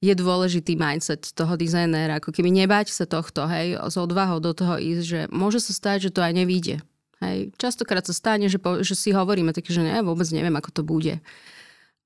je 0.00 0.16
dôležitý 0.16 0.80
mindset 0.80 1.28
toho 1.36 1.60
dizajnéra, 1.60 2.24
ako 2.24 2.32
keby 2.32 2.48
nebať 2.48 2.88
sa 2.88 3.04
tohto, 3.04 3.44
hej, 3.44 3.76
s 3.76 4.00
odvahou 4.00 4.40
do 4.40 4.56
toho 4.56 4.80
ísť, 4.80 5.04
že 5.04 5.20
môže 5.28 5.60
sa 5.60 5.76
stať, 5.76 6.08
že 6.08 6.14
to 6.16 6.24
aj 6.24 6.32
nevíde. 6.32 6.80
Hej. 7.20 7.52
Častokrát 7.60 8.00
sa 8.08 8.16
stane, 8.16 8.48
že, 8.48 8.56
po, 8.56 8.80
že 8.80 8.96
si 8.96 9.12
hovoríme 9.12 9.52
také, 9.52 9.76
že 9.76 9.84
ne, 9.84 10.00
vôbec 10.00 10.24
neviem, 10.32 10.56
ako 10.56 10.70
to 10.72 10.82
bude. 10.88 11.20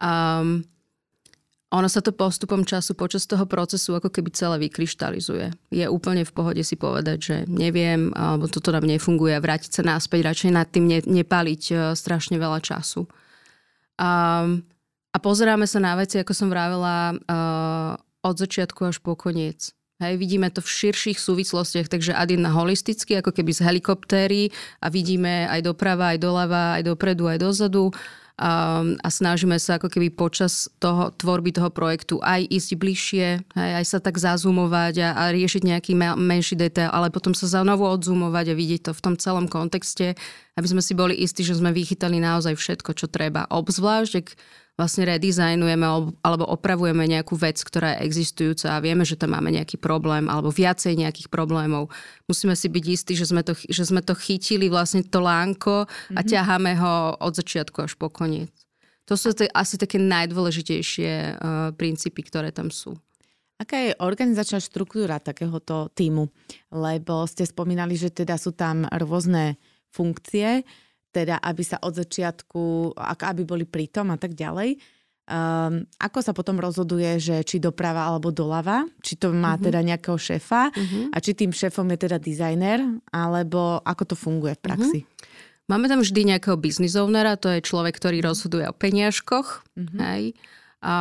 Um, 0.03 0.67
ono 1.73 1.89
sa 1.91 2.05
to 2.05 2.15
postupom 2.15 2.63
času 2.63 2.95
počas 2.95 3.27
toho 3.27 3.49
procesu 3.49 3.97
ako 3.97 4.13
keby 4.13 4.31
celé 4.31 4.57
vykryštalizuje. 4.69 5.75
Je 5.75 5.87
úplne 5.91 6.23
v 6.23 6.33
pohode 6.35 6.63
si 6.63 6.79
povedať, 6.79 7.19
že 7.19 7.37
neviem, 7.51 8.15
alebo 8.15 8.47
toto 8.47 8.71
nám 8.71 8.87
nefunguje 8.87 9.35
a 9.35 9.43
vrátiť 9.43 9.81
sa 9.81 9.83
náspäť, 9.83 10.29
radšej 10.29 10.51
nad 10.55 10.69
tým 10.71 10.87
ne, 10.87 11.01
nepaliť 11.03 11.63
uh, 11.73 11.79
strašne 11.99 12.39
veľa 12.39 12.63
času. 12.63 13.09
Um, 13.99 14.63
a 15.15 15.17
pozeráme 15.19 15.67
sa 15.67 15.83
na 15.83 15.95
veci, 15.99 16.19
ako 16.19 16.33
som 16.35 16.51
vravela, 16.51 17.15
uh, 17.15 17.95
od 18.25 18.35
začiatku 18.41 18.89
až 18.89 18.99
po 19.05 19.15
koniec. 19.15 19.71
Hej, 20.03 20.19
vidíme 20.19 20.51
to 20.51 20.59
v 20.59 20.75
širších 20.75 21.23
súvislostiach, 21.23 21.87
takže 21.87 22.19
ad 22.19 22.27
jedna 22.27 22.51
holisticky, 22.51 23.23
ako 23.23 23.31
keby 23.31 23.55
z 23.55 23.63
helikoptéry 23.63 24.51
a 24.83 24.91
vidíme 24.91 25.47
aj 25.47 25.71
doprava, 25.71 26.11
aj 26.11 26.19
doľava, 26.19 26.65
aj 26.77 26.83
dopredu, 26.83 27.31
aj 27.31 27.39
dozadu 27.39 27.95
a, 28.35 28.83
a 28.83 29.09
snažíme 29.09 29.55
sa 29.63 29.79
ako 29.79 29.87
keby 29.87 30.11
počas 30.11 30.67
toho, 30.83 31.15
tvorby 31.15 31.55
toho 31.55 31.71
projektu 31.71 32.19
aj 32.19 32.51
ísť 32.51 32.71
bližšie, 32.75 33.27
hej, 33.47 33.71
aj 33.79 33.85
sa 33.87 33.99
tak 34.03 34.19
zazumovať 34.19 34.95
a, 35.07 35.09
a 35.15 35.23
riešiť 35.31 35.63
nejaký 35.63 35.93
menší 36.19 36.59
detail, 36.59 36.91
ale 36.91 37.15
potom 37.15 37.31
sa 37.31 37.47
znovu 37.47 37.87
odzumovať 37.87 38.51
a 38.51 38.59
vidieť 38.59 38.91
to 38.91 38.93
v 38.93 39.03
tom 39.07 39.15
celom 39.15 39.47
kontexte, 39.47 40.19
aby 40.55 40.67
sme 40.71 40.83
si 40.83 40.95
boli 40.95 41.19
istí, 41.19 41.43
že 41.43 41.59
sme 41.59 41.75
vychytali 41.75 42.23
naozaj 42.23 42.55
všetko, 42.55 42.95
čo 42.95 43.07
treba. 43.11 43.51
Obzvlášť, 43.51 44.13
ak 44.23 44.29
vlastne 44.75 45.07
redizajnujeme 45.07 45.87
alebo 46.23 46.45
opravujeme 46.51 47.07
nejakú 47.07 47.39
vec, 47.39 47.63
ktorá 47.63 47.95
je 47.95 48.11
existujúca 48.11 48.75
a 48.75 48.83
vieme, 48.83 49.07
že 49.07 49.15
tam 49.15 49.35
máme 49.39 49.55
nejaký 49.55 49.79
problém 49.79 50.27
alebo 50.27 50.51
viacej 50.51 50.99
nejakých 50.99 51.31
problémov. 51.31 51.95
Musíme 52.27 52.59
si 52.59 52.67
byť 52.67 52.85
istí, 52.91 53.13
že 53.15 53.31
sme 53.31 53.47
to, 53.47 53.55
že 53.55 53.87
sme 53.87 54.03
to 54.03 54.19
chytili 54.19 54.67
vlastne 54.67 55.07
to 55.07 55.23
lánko 55.23 55.87
a 55.87 55.87
mm-hmm. 55.87 56.27
ťaháme 56.27 56.73
ho 56.83 56.95
od 57.23 57.33
začiatku 57.39 57.87
až 57.87 57.95
po 57.95 58.11
koniec. 58.11 58.51
To 59.07 59.15
sú 59.15 59.37
t- 59.37 59.51
asi 59.53 59.79
také 59.79 60.01
najdôležitejšie 60.01 61.13
uh, 61.13 61.71
princípy, 61.77 62.25
ktoré 62.25 62.51
tam 62.51 62.73
sú. 62.73 62.99
Aká 63.55 63.79
je 63.79 63.93
organizačná 64.03 64.59
štruktúra 64.59 65.23
takéhoto 65.23 65.87
týmu? 65.95 66.27
Lebo 66.75 67.23
ste 67.31 67.47
spomínali, 67.47 67.95
že 67.95 68.11
teda 68.11 68.35
sú 68.35 68.51
tam 68.51 68.83
rôzne 68.91 69.55
funkcie 69.95 70.67
teda 71.15 71.39
aby 71.39 71.63
sa 71.63 71.79
od 71.79 71.95
začiatku, 71.95 72.99
aby 72.99 73.43
boli 73.47 73.63
pritom 73.63 74.11
a 74.11 74.19
tak 74.19 74.35
ďalej. 74.35 74.83
Um, 75.25 75.89
ako 75.97 76.21
sa 76.21 76.37
potom 76.37 76.61
rozhoduje, 76.61 77.17
že 77.17 77.41
či 77.49 77.57
doprava 77.57 78.05
alebo 78.05 78.29
doľava? 78.29 78.85
Či 79.01 79.17
to 79.17 79.33
má 79.33 79.57
uh-huh. 79.57 79.65
teda 79.71 79.81
nejakého 79.81 80.21
šéfa 80.21 80.69
uh-huh. 80.69 81.15
a 81.15 81.17
či 81.23 81.33
tým 81.33 81.49
šéfom 81.49 81.89
je 81.97 81.99
teda 82.05 82.21
dizajner, 82.21 82.85
alebo 83.09 83.81
ako 83.81 84.13
to 84.13 84.17
funguje 84.19 84.53
v 84.59 84.65
praxi? 84.69 85.01
Uh-huh. 85.01 85.73
Máme 85.73 85.89
tam 85.89 86.05
vždy 86.05 86.29
nejakého 86.29 86.61
business 86.61 86.93
ownera, 86.93 87.41
to 87.41 87.49
je 87.49 87.65
človek, 87.65 87.97
ktorý 87.97 88.21
rozhoduje 88.21 88.69
o 88.69 88.77
peniažkoch. 88.77 89.65
Uh-huh. 89.81 89.97
Hej. 89.97 90.37
A 90.85 90.97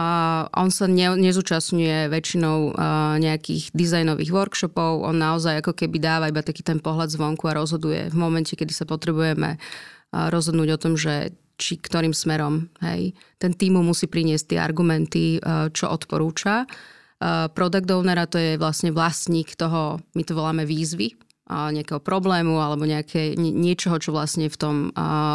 on 0.55 0.71
sa 0.71 0.87
ne, 0.87 1.11
nezúčastňuje 1.19 2.07
väčšinou 2.07 2.71
uh, 2.71 3.19
nejakých 3.19 3.75
dizajnových 3.75 4.31
workshopov, 4.31 5.03
on 5.03 5.19
naozaj 5.19 5.59
ako 5.59 5.75
keby 5.75 5.99
dáva 5.99 6.31
iba 6.31 6.39
taký 6.39 6.63
ten 6.63 6.79
pohľad 6.79 7.11
zvonku 7.11 7.43
a 7.51 7.57
rozhoduje 7.59 8.07
v 8.07 8.15
momente, 8.15 8.55
kedy 8.55 8.71
sa 8.71 8.87
potrebujeme 8.87 9.59
rozhodnúť 10.13 10.69
o 10.71 10.81
tom, 10.81 10.93
že 10.93 11.33
či 11.57 11.77
ktorým 11.77 12.13
smerom. 12.13 12.69
Hej. 12.81 13.13
Ten 13.37 13.53
tým 13.53 13.81
musí 13.81 14.09
priniesť 14.09 14.55
tie 14.55 14.59
argumenty, 14.61 15.37
e, 15.37 15.69
čo 15.69 15.89
odporúča. 15.89 16.65
E, 16.65 16.67
product 17.53 17.89
owner 17.93 18.25
to 18.25 18.37
je 18.41 18.57
vlastne 18.57 18.89
vlastník 18.93 19.53
toho, 19.57 20.01
my 20.17 20.23
to 20.25 20.33
voláme 20.33 20.63
výzvy, 20.65 21.17
nejakého 21.53 21.99
problému 21.99 22.55
alebo 22.57 22.87
nejaké, 22.87 23.35
niečoho, 23.37 23.99
čo 23.99 24.15
vlastne 24.15 24.47
v 24.47 24.57
tom 24.57 24.75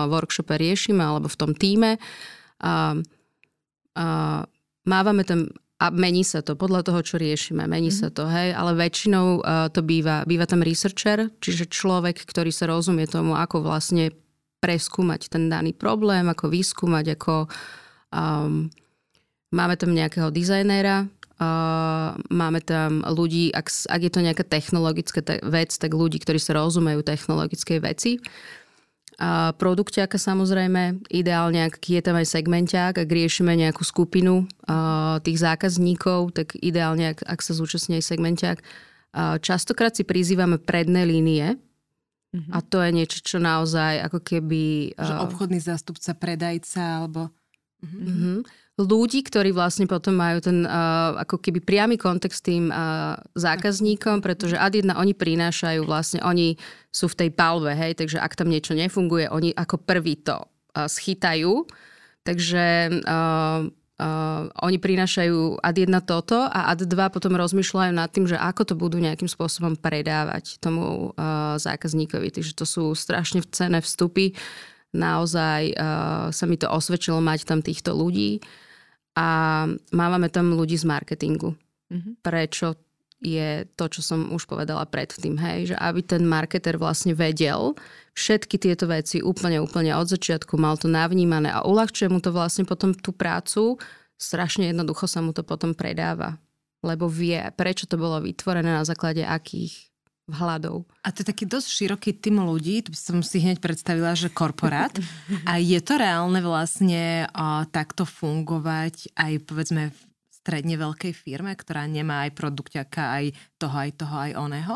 workshope 0.09 0.57
riešime 0.57 1.05
alebo 1.05 1.29
v 1.29 1.37
tom 1.37 1.53
týme. 1.53 2.01
Mávame 4.87 5.23
tam 5.27 5.51
a 5.79 5.95
mení 5.95 6.27
sa 6.27 6.43
to 6.43 6.59
podľa 6.59 6.91
toho, 6.91 7.01
čo 7.07 7.23
riešime. 7.23 7.71
Mení 7.71 7.95
mm-hmm. 7.95 8.03
sa 8.03 8.09
to, 8.11 8.27
hej, 8.27 8.51
ale 8.51 8.75
väčšinou 8.75 9.27
uh, 9.39 9.71
to 9.71 9.79
býva, 9.87 10.27
býva 10.27 10.43
tam 10.43 10.67
researcher, 10.67 11.31
čiže 11.39 11.71
človek, 11.71 12.19
ktorý 12.27 12.51
sa 12.51 12.67
rozumie 12.67 13.07
tomu, 13.07 13.39
ako 13.39 13.63
vlastne 13.63 14.11
preskúmať 14.59 15.31
ten 15.31 15.47
daný 15.47 15.71
problém, 15.71 16.27
ako 16.27 16.51
vyskúmať, 16.51 17.15
ako 17.15 17.47
um, 18.11 18.67
máme 19.55 19.75
tam 19.79 19.95
nejakého 19.95 20.35
dizajnéra, 20.35 21.07
uh, 21.07 22.19
máme 22.27 22.59
tam 22.67 23.07
ľudí, 23.07 23.55
ak, 23.55 23.71
ak 23.71 24.01
je 24.03 24.11
to 24.11 24.21
nejaká 24.27 24.43
technologická 24.43 25.23
te- 25.23 25.39
vec, 25.47 25.71
tak 25.79 25.95
ľudí, 25.95 26.19
ktorí 26.19 26.43
sa 26.43 26.59
rozumejú 26.59 27.07
technologickej 27.07 27.79
veci. 27.87 28.19
A 29.19 29.51
samozrejme, 30.15 31.03
ideálne, 31.11 31.67
ak 31.67 31.83
je 31.83 31.99
tam 31.99 32.15
aj 32.15 32.31
segmenťák, 32.39 32.95
ak 33.03 33.09
riešime 33.11 33.51
nejakú 33.59 33.83
skupinu 33.83 34.47
tých 35.27 35.39
zákazníkov, 35.43 36.39
tak 36.39 36.55
ideálne, 36.55 37.19
ak, 37.19 37.27
ak 37.27 37.41
sa 37.43 37.51
zúčastní 37.51 37.99
aj 37.99 38.15
segmenťák. 38.15 38.59
Častokrát 39.43 39.99
si 39.99 40.07
prizývame 40.07 40.63
predné 40.63 41.03
línie, 41.03 41.59
Uh-huh. 42.29 42.53
A 42.53 42.61
to 42.61 42.85
je 42.85 42.93
niečo, 42.93 43.25
čo 43.25 43.41
naozaj 43.41 44.05
ako 44.05 44.21
keby... 44.21 44.93
Že 45.01 45.15
obchodný 45.25 45.61
zástupca, 45.65 46.13
predajca 46.13 47.01
alebo... 47.01 47.33
Uh-huh. 47.81 48.05
Uh-huh. 48.05 48.39
Ľudí, 48.79 49.27
ktorí 49.27 49.51
vlastne 49.51 49.91
potom 49.91 50.15
majú 50.15 50.39
ten 50.39 50.63
uh, 50.63 51.19
ako 51.19 51.43
keby 51.43 51.59
priamy 51.67 51.99
kontext 51.99 52.47
tým 52.47 52.71
uh, 52.71 53.19
zákazníkom, 53.35 54.23
pretože 54.23 54.55
ad 54.55 54.79
jedna 54.79 55.03
oni 55.03 55.19
prinášajú 55.19 55.83
vlastne, 55.83 56.23
oni 56.23 56.55
sú 56.95 57.11
v 57.11 57.27
tej 57.27 57.31
palve, 57.35 57.75
hej, 57.75 57.99
takže 57.99 58.23
ak 58.23 58.39
tam 58.39 58.47
niečo 58.47 58.79
nefunguje, 58.79 59.27
oni 59.35 59.51
ako 59.51 59.83
prvý 59.83 60.23
to 60.23 60.39
uh, 60.39 60.87
schytajú. 60.87 61.67
Takže 62.23 62.65
uh, 63.03 63.67
Uh, 63.99 64.47
oni 64.63 64.79
prinášajú 64.79 65.59
ad 65.59 65.75
jedna 65.75 65.99
toto 65.99 66.47
a 66.47 66.71
ad 66.71 66.87
dva 66.87 67.11
potom 67.11 67.35
rozmýšľajú 67.35 67.91
nad 67.91 68.07
tým, 68.07 68.31
že 68.31 68.39
ako 68.39 68.63
to 68.63 68.75
budú 68.79 69.03
nejakým 69.03 69.27
spôsobom 69.27 69.75
predávať 69.75 70.63
tomu 70.63 71.11
uh, 71.19 71.59
zákazníkovi. 71.59 72.31
Takže 72.31 72.55
to 72.55 72.63
sú 72.63 72.95
strašne 72.95 73.43
cenné 73.51 73.83
vstupy. 73.83 74.39
Naozaj 74.95 75.75
uh, 75.75 76.31
sa 76.31 76.45
mi 76.47 76.55
to 76.55 76.71
osvedčilo 76.71 77.19
mať 77.19 77.43
tam 77.43 77.59
týchto 77.59 77.91
ľudí 77.91 78.39
a 79.19 79.27
máme 79.91 80.31
tam 80.31 80.55
ľudí 80.55 80.79
z 80.79 80.87
marketingu. 80.87 81.59
Mm-hmm. 81.91 82.15
Prečo 82.23 82.79
je 83.19 83.67
to, 83.75 83.91
čo 83.91 83.99
som 83.99 84.31
už 84.31 84.47
povedala 84.47 84.87
predtým, 84.87 85.35
hej, 85.43 85.75
že 85.75 85.77
aby 85.77 86.07
ten 86.07 86.23
marketer 86.23 86.79
vlastne 86.79 87.19
vedel 87.19 87.75
všetky 88.15 88.63
tieto 88.63 88.87
veci 88.87 89.19
úplne, 89.19 89.59
úplne 89.59 89.91
od 89.99 90.07
začiatku, 90.07 90.55
mal 90.55 90.79
to 90.79 90.87
navnímané 90.87 91.51
a 91.51 91.67
uľahčuje 91.67 92.07
mu 92.07 92.23
to 92.23 92.31
vlastne 92.31 92.63
potom 92.63 92.95
tú 92.95 93.11
prácu, 93.11 93.75
strašne 94.15 94.71
jednoducho 94.71 95.11
sa 95.11 95.19
mu 95.19 95.35
to 95.35 95.43
potom 95.43 95.75
predáva, 95.75 96.39
lebo 96.87 97.11
vie, 97.11 97.43
prečo 97.59 97.91
to 97.91 97.99
bolo 97.99 98.23
vytvorené 98.23 98.71
na 98.71 98.87
základe 98.87 99.27
akých 99.27 99.88
vhľadov. 100.29 100.85
A 101.03 101.09
to 101.11 101.25
je 101.25 101.31
taký 101.33 101.49
dosť 101.49 101.69
široký 101.73 102.11
tým 102.21 102.45
ľudí, 102.45 102.85
to 102.85 102.93
by 102.93 102.99
som 103.01 103.19
si 103.25 103.41
hneď 103.41 103.59
predstavila, 103.59 104.13
že 104.13 104.29
korporát. 104.29 104.93
A 105.49 105.57
je 105.57 105.81
to 105.81 105.97
reálne 105.97 106.39
vlastne 106.45 107.27
o, 107.33 107.65
takto 107.73 108.05
fungovať 108.05 109.17
aj 109.17 109.33
povedzme 109.49 109.91
v 109.91 109.99
stredne 110.31 110.77
veľkej 110.77 111.13
firme, 111.17 111.57
ktorá 111.57 111.89
nemá 111.89 112.29
aj 112.29 112.37
produkťaka, 112.37 113.03
aj 113.21 113.25
toho, 113.57 113.77
aj 113.77 113.91
toho, 113.97 114.15
aj 114.15 114.33
oného? 114.37 114.75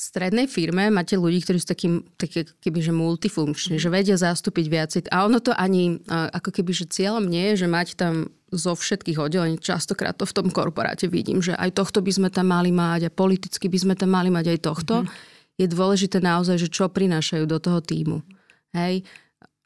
V 0.00 0.08
strednej 0.08 0.48
firme 0.48 0.88
máte 0.88 1.12
ľudí, 1.20 1.44
ktorí 1.44 1.60
sú 1.60 1.68
takým, 1.68 2.00
také 2.16 2.48
kebyže 2.48 2.88
multifunkční, 2.88 3.76
mm. 3.76 3.82
že 3.84 3.92
vedia 3.92 4.16
zastúpiť 4.16 4.66
viacej. 4.72 5.00
A 5.12 5.28
ono 5.28 5.44
to 5.44 5.52
ani, 5.52 6.00
ako 6.08 6.56
keby, 6.56 6.72
že 6.72 6.88
cieľom 6.88 7.28
nie 7.28 7.52
je, 7.52 7.60
že 7.60 7.68
mať 7.68 8.00
tam 8.00 8.32
zo 8.48 8.72
všetkých 8.72 9.20
oddelení, 9.20 9.60
častokrát 9.60 10.16
to 10.16 10.24
v 10.24 10.32
tom 10.32 10.48
korporáte 10.48 11.04
vidím, 11.04 11.44
že 11.44 11.52
aj 11.52 11.76
tohto 11.76 12.00
by 12.00 12.16
sme 12.16 12.28
tam 12.32 12.48
mali 12.48 12.72
mať 12.72 13.06
a 13.06 13.14
politicky 13.14 13.68
by 13.68 13.76
sme 13.76 13.92
tam 13.92 14.16
mali 14.16 14.32
mať 14.32 14.56
aj 14.56 14.58
tohto. 14.64 14.94
Mm. 15.04 15.08
Je 15.60 15.66
dôležité 15.68 16.24
naozaj, 16.24 16.56
že 16.64 16.72
čo 16.72 16.88
prinášajú 16.88 17.44
do 17.44 17.60
toho 17.60 17.84
týmu. 17.84 18.24
Hej, 18.72 19.04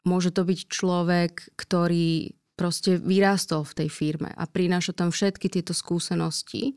môže 0.03 0.35
to 0.35 0.43
byť 0.43 0.59
človek, 0.67 1.55
ktorý 1.55 2.35
proste 2.59 2.99
vyrástol 2.99 3.63
v 3.63 3.87
tej 3.87 3.87
firme 3.87 4.35
a 4.35 4.43
prináša 4.43 4.91
tam 4.91 5.15
všetky 5.15 5.47
tieto 5.47 5.71
skúsenosti. 5.71 6.75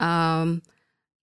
A, 0.00 0.48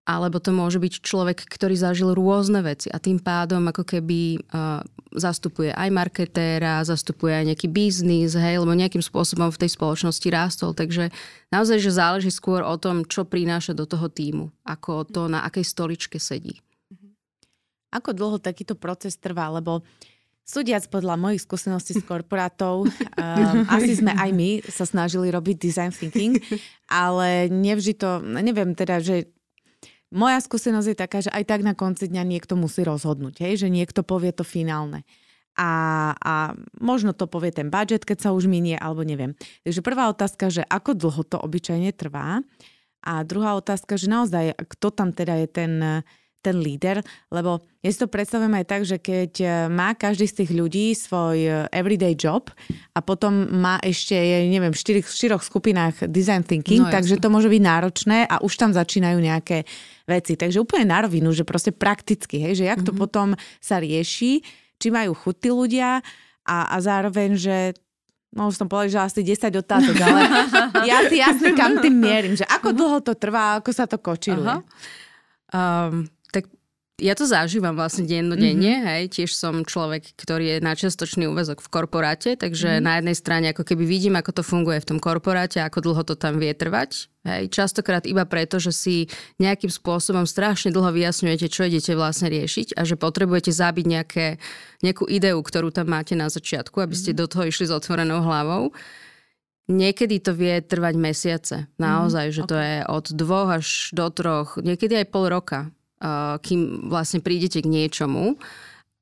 alebo 0.06 0.38
to 0.38 0.54
môže 0.54 0.78
byť 0.78 1.02
človek, 1.02 1.50
ktorý 1.50 1.74
zažil 1.74 2.13
rôzne 2.13 2.62
veci 2.62 2.94
a 2.94 3.02
tým 3.02 3.18
pádom 3.18 3.65
ako 3.74 3.82
keby 3.82 4.38
uh, 4.38 4.86
zastupuje 5.18 5.74
aj 5.74 5.89
marketéra, 5.89 6.86
zastupuje 6.86 7.34
aj 7.34 7.46
nejaký 7.50 7.68
biznis, 7.74 8.38
hej, 8.38 8.62
lebo 8.62 8.78
nejakým 8.78 9.02
spôsobom 9.02 9.50
v 9.50 9.65
tej 9.65 9.74
spoločnosti 9.74 10.28
rástol. 10.30 10.78
Takže 10.78 11.10
naozaj, 11.50 11.82
že 11.82 11.98
záleží 11.98 12.30
skôr 12.30 12.62
o 12.62 12.78
tom, 12.78 13.02
čo 13.10 13.26
prináša 13.26 13.74
do 13.74 13.89
toho 13.89 14.06
týmu, 14.06 14.54
ako 14.62 15.10
to, 15.10 15.26
na 15.26 15.41
akej 15.41 15.65
stoličke 15.65 16.22
sedí. 16.22 16.62
Ako 17.89 18.13
dlho 18.13 18.38
takýto 18.38 18.78
proces 18.78 19.18
trvá? 19.18 19.50
Lebo 19.50 19.82
Súdiac 20.46 20.86
podľa 20.94 21.18
mojich 21.18 21.41
skúseností 21.41 21.98
s 21.98 22.06
korporátov, 22.06 22.86
um, 22.86 22.91
asi 23.74 23.98
sme 23.98 24.13
aj 24.13 24.30
my 24.30 24.62
sa 24.70 24.86
snažili 24.86 25.34
robiť 25.34 25.58
design 25.58 25.89
thinking, 25.89 26.38
ale 26.86 27.50
nevždy 27.50 27.98
to, 27.98 28.22
neviem 28.22 28.78
teda, 28.78 29.02
že 29.02 29.34
moja 30.13 30.38
skúsenosť 30.41 30.88
je 30.91 30.98
taká, 30.98 31.18
že 31.24 31.32
aj 31.34 31.44
tak 31.50 31.62
na 31.65 31.74
konci 31.74 32.10
dňa 32.10 32.24
niekto 32.26 32.54
musí 32.60 32.86
rozhodnúť, 32.86 33.41
hej? 33.41 33.65
že 33.65 33.68
niekto 33.74 34.06
povie 34.06 34.30
to 34.36 34.46
finálne. 34.46 35.08
A, 35.56 36.12
a 36.20 36.52
možno 36.84 37.15
to 37.15 37.32
povie 37.32 37.56
ten 37.56 37.72
budget, 37.72 38.04
keď 38.04 38.28
sa 38.28 38.30
už 38.36 38.52
minie, 38.52 38.76
alebo 38.76 39.08
neviem. 39.08 39.39
Takže 39.63 39.80
prvá 39.80 40.12
otázka, 40.12 40.52
že 40.52 40.68
ako 40.68 41.00
dlho 41.00 41.24
to 41.24 41.38
obyčajne 41.39 41.96
trvá. 41.96 42.44
A 43.06 43.24
druhá 43.24 43.56
otázka, 43.56 43.96
že 43.96 44.12
naozaj, 44.12 44.58
kto 44.76 44.91
tam 44.91 45.15
teda 45.15 45.46
je 45.46 45.48
ten 45.48 45.72
ten 46.45 46.62
líder, 46.62 47.01
lebo 47.34 47.65
ja 47.81 47.89
si 47.89 47.97
to 47.97 48.05
predstavujem 48.05 48.53
aj 48.53 48.65
tak, 48.69 48.81
že 48.86 49.01
keď 49.01 49.31
e, 49.41 49.47
má 49.73 49.97
každý 49.97 50.29
z 50.29 50.45
tých 50.45 50.51
ľudí 50.53 50.93
svoj 50.93 51.38
e, 51.41 51.51
everyday 51.73 52.13
job 52.13 52.53
a 52.93 53.01
potom 53.01 53.49
má 53.49 53.81
ešte, 53.81 54.13
neviem, 54.45 54.69
v 54.69 54.77
štyroch, 54.77 55.10
štyroch 55.10 55.41
skupinách 55.41 56.05
design 56.05 56.45
thinking, 56.45 56.86
no, 56.86 56.93
takže 56.93 57.17
to 57.17 57.34
môže 57.34 57.49
byť 57.49 57.62
náročné 57.65 58.29
a 58.29 58.45
už 58.45 58.53
tam 58.62 58.69
začínajú 58.69 59.17
nejaké 59.17 59.65
veci. 60.05 60.38
Takže 60.38 60.62
úplne 60.62 60.86
na 60.93 61.01
rovinu, 61.01 61.34
že 61.34 61.41
proste 61.41 61.73
prakticky, 61.73 62.38
hej, 62.38 62.62
že 62.62 62.65
jak 62.69 62.86
mm-hmm. 62.86 62.89
to 62.89 62.93
mhm. 62.93 63.01
potom 63.01 63.27
sa 63.58 63.81
rieši, 63.81 64.45
či 64.77 64.88
majú 64.93 65.17
chuť 65.17 65.36
tí 65.41 65.49
ľudia 65.49 65.99
a, 66.45 66.58
a 66.69 66.75
zároveň, 66.77 67.34
že 67.34 67.58
No 68.36 68.51
už 68.51 68.60
som 68.60 68.67
povedala, 68.67 68.91
že 68.91 68.99
asi 68.99 69.21
10 69.23 69.47
otázok, 69.63 69.95
ale 69.95 70.21
ja 70.91 71.08
si 71.08 71.23
jasne 71.23 71.55
kam 71.55 71.79
tým 71.79 71.95
mierim, 71.95 72.36
že 72.36 72.43
ako 72.43 72.75
mhm. 72.75 72.77
dlho 72.77 72.97
to 72.99 73.13
trvá, 73.15 73.63
ako 73.63 73.71
sa 73.71 73.88
to 73.88 73.95
kočiluje. 73.95 74.60
Um, 75.55 76.12
ja 76.95 77.12
to 77.12 77.27
zažívam 77.27 77.75
vlastne 77.75 78.08
dennodenne, 78.08 78.79
mm-hmm. 78.79 78.88
hej, 78.88 79.03
tiež 79.12 79.36
som 79.36 79.67
človek, 79.67 80.15
ktorý 80.15 80.55
je 80.55 80.58
na 80.63 80.79
čiastočný 80.79 81.27
úvezok 81.27 81.60
v 81.60 81.67
korporáte, 81.67 82.39
takže 82.39 82.79
mm-hmm. 82.79 82.88
na 82.88 82.93
jednej 82.95 83.15
strane 83.19 83.45
ako 83.51 83.67
keby 83.67 83.84
vidím, 83.84 84.15
ako 84.15 84.39
to 84.39 84.43
funguje 84.47 84.79
v 84.79 84.95
tom 84.95 84.99
korporáte, 85.03 85.60
ako 85.60 85.91
dlho 85.91 86.08
to 86.08 86.15
tam 86.15 86.39
vie 86.39 86.55
trvať. 86.55 87.12
Hej, 87.27 87.51
častokrát 87.51 88.08
iba 88.08 88.23
preto, 88.23 88.63
že 88.63 88.71
si 88.71 88.95
nejakým 89.43 89.67
spôsobom 89.67 90.23
strašne 90.23 90.71
dlho 90.71 90.95
vyjasňujete, 90.95 91.51
čo 91.51 91.67
idete 91.67 91.99
vlastne 91.99 92.31
riešiť 92.31 92.79
a 92.79 92.88
že 92.88 92.95
potrebujete 92.95 93.51
zabiť 93.51 93.86
nejaké, 93.91 94.27
nejakú 94.79 95.03
ideu, 95.12 95.36
ktorú 95.36 95.75
tam 95.75 95.91
máte 95.91 96.15
na 96.15 96.31
začiatku, 96.31 96.79
aby 96.79 96.95
ste 96.95 97.12
mm-hmm. 97.12 97.27
do 97.27 97.27
toho 97.27 97.43
išli 97.43 97.67
s 97.67 97.75
otvorenou 97.75 98.23
hlavou. 98.23 98.71
Niekedy 99.67 100.23
to 100.23 100.31
vie 100.31 100.63
trvať 100.63 100.95
mesiace. 100.95 101.55
Naozaj, 101.75 102.25
mm, 102.29 102.36
že 102.38 102.41
okay. 102.45 102.51
to 102.53 102.58
je 102.62 102.75
od 102.88 103.05
dvoch 103.17 103.49
až 103.58 103.67
do 103.91 104.08
troch, 104.13 104.62
niekedy 104.62 105.03
aj 105.03 105.12
pol 105.12 105.27
roka 105.27 105.75
kým 106.41 106.89
vlastne 106.89 107.20
prídete 107.22 107.62
k 107.62 107.72
niečomu. 107.72 108.38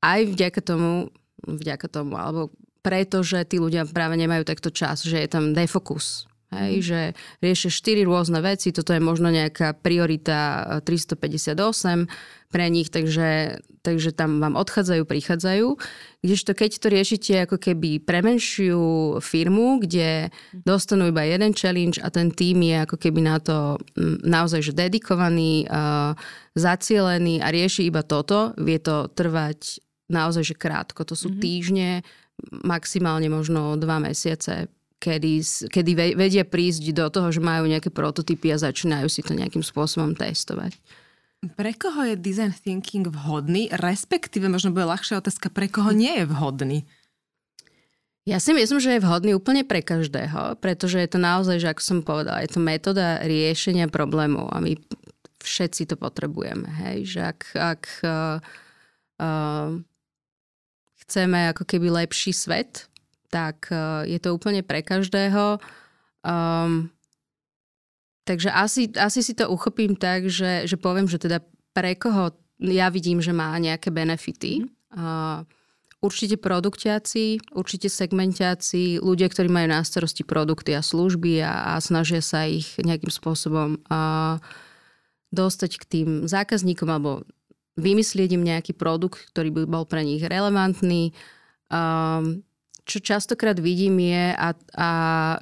Aj 0.04 0.20
vďaka 0.20 0.60
tomu, 0.60 1.08
vďaka 1.44 1.86
tomu, 1.88 2.16
alebo 2.16 2.52
preto, 2.84 3.24
že 3.24 3.48
tí 3.48 3.56
ľudia 3.56 3.88
práve 3.88 4.20
nemajú 4.20 4.44
takto 4.44 4.68
čas, 4.68 5.00
že 5.04 5.16
je 5.24 5.28
tam 5.28 5.56
defokus. 5.56 6.28
Hej, 6.54 6.74
mm. 6.78 6.84
že 6.86 7.00
riešia 7.42 7.70
štyri 7.70 8.02
rôzne 8.06 8.38
veci, 8.38 8.70
toto 8.70 8.94
je 8.94 9.02
možno 9.02 9.28
nejaká 9.28 9.74
priorita 9.74 10.62
358 10.86 12.06
pre 12.54 12.70
nich, 12.70 12.86
takže, 12.86 13.58
takže 13.82 14.14
tam 14.14 14.38
vám 14.38 14.54
odchádzajú, 14.54 15.02
prichádzajú. 15.02 15.74
Kdežto 16.22 16.54
keď 16.54 16.70
to 16.78 16.86
riešite 16.86 17.32
ako 17.42 17.58
keby 17.58 17.98
pre 17.98 18.22
menšiu 18.22 19.18
firmu, 19.18 19.82
kde 19.82 20.30
dostanú 20.62 21.10
iba 21.10 21.26
jeden 21.26 21.50
challenge 21.50 21.98
a 21.98 22.14
ten 22.14 22.30
tým 22.30 22.62
je 22.62 22.76
ako 22.86 22.96
keby 22.96 23.20
na 23.26 23.42
to 23.42 23.82
naozaj 24.22 24.62
že 24.62 24.70
dedikovaný, 24.70 25.66
uh, 25.66 26.14
zacielený 26.54 27.42
a 27.42 27.50
rieši 27.50 27.90
iba 27.90 28.06
toto, 28.06 28.54
vie 28.54 28.78
to 28.78 29.10
trvať 29.10 29.82
naozaj 30.06 30.54
že 30.54 30.54
krátko. 30.54 31.02
To 31.02 31.18
sú 31.18 31.34
mm-hmm. 31.34 31.42
týždne, 31.42 31.90
maximálne 32.62 33.26
možno 33.26 33.74
dva 33.74 33.98
mesiace 33.98 34.70
kedy, 35.04 35.44
kedy 35.68 36.16
vedia 36.16 36.48
prísť 36.48 36.96
do 36.96 37.12
toho, 37.12 37.28
že 37.28 37.44
majú 37.44 37.68
nejaké 37.68 37.92
prototypy 37.92 38.56
a 38.56 38.62
začínajú 38.64 39.12
si 39.12 39.20
to 39.20 39.36
nejakým 39.36 39.60
spôsobom 39.60 40.16
testovať. 40.16 40.72
Pre 41.44 41.72
koho 41.76 42.08
je 42.08 42.16
design 42.16 42.56
thinking 42.56 43.04
vhodný, 43.12 43.68
respektíve 43.76 44.48
možno 44.48 44.72
bude 44.72 44.88
ľahšia 44.88 45.20
otázka, 45.20 45.52
pre 45.52 45.68
koho 45.68 45.92
nie 45.92 46.08
je 46.16 46.24
vhodný? 46.24 46.78
Ja 48.24 48.40
si 48.40 48.56
myslím, 48.56 48.80
že 48.80 48.96
je 48.96 49.04
vhodný 49.04 49.36
úplne 49.36 49.68
pre 49.68 49.84
každého, 49.84 50.56
pretože 50.56 50.96
je 50.96 51.08
to 51.12 51.20
naozaj, 51.20 51.60
že 51.60 51.68
ako 51.68 51.82
som 51.84 51.98
povedala, 52.00 52.40
je 52.40 52.56
to 52.56 52.60
metóda 52.64 53.20
riešenia 53.20 53.92
problémov 53.92 54.48
a 54.48 54.64
my 54.64 54.80
všetci 55.44 55.92
to 55.92 56.00
potrebujeme. 56.00 56.64
Hej? 56.64 57.04
Že 57.04 57.20
ak, 57.20 57.40
ak 57.52 57.82
uh, 58.00 58.36
uh, 59.20 59.76
chceme 61.04 61.52
ako 61.52 61.68
keby 61.68 61.92
lepší 61.92 62.32
svet, 62.32 62.88
tak 63.34 63.74
uh, 63.74 64.06
je 64.06 64.22
to 64.22 64.30
úplne 64.30 64.62
pre 64.62 64.86
každého. 64.86 65.58
Um, 66.22 66.94
Takže 68.24 68.48
asi, 68.48 68.88
asi 68.96 69.20
si 69.20 69.36
to 69.36 69.52
uchopím 69.52 70.00
tak, 70.00 70.32
že, 70.32 70.64
že 70.64 70.80
poviem, 70.80 71.04
že 71.04 71.20
teda 71.20 71.44
pre 71.76 71.92
koho 71.92 72.32
ja 72.56 72.88
vidím, 72.88 73.20
že 73.20 73.36
má 73.36 73.52
nejaké 73.60 73.92
benefity. 73.92 74.64
Uh, 74.96 75.44
určite 76.00 76.40
produktiaci, 76.40 77.52
určite 77.52 77.92
segmentiaci, 77.92 78.96
ľudia, 79.04 79.28
ktorí 79.28 79.52
majú 79.52 79.68
na 79.68 79.84
starosti 79.84 80.24
produkty 80.24 80.72
a 80.72 80.80
služby 80.80 81.44
a, 81.44 81.76
a 81.76 81.84
snažia 81.84 82.24
sa 82.24 82.48
ich 82.48 82.80
nejakým 82.80 83.12
spôsobom 83.12 83.76
uh, 83.92 84.40
dostať 85.28 85.70
k 85.76 85.84
tým 85.84 86.08
zákazníkom 86.24 86.88
alebo 86.88 87.28
vymyslieť 87.76 88.40
im 88.40 88.46
nejaký 88.46 88.72
produkt, 88.72 89.20
ktorý 89.36 89.52
by 89.52 89.62
bol 89.68 89.84
pre 89.84 90.00
nich 90.00 90.24
relevantný. 90.24 91.12
Um, 91.68 92.40
čo 92.84 93.00
častokrát 93.00 93.56
vidím 93.56 93.96
je, 93.96 94.36
a, 94.36 94.48
a, 94.76 94.90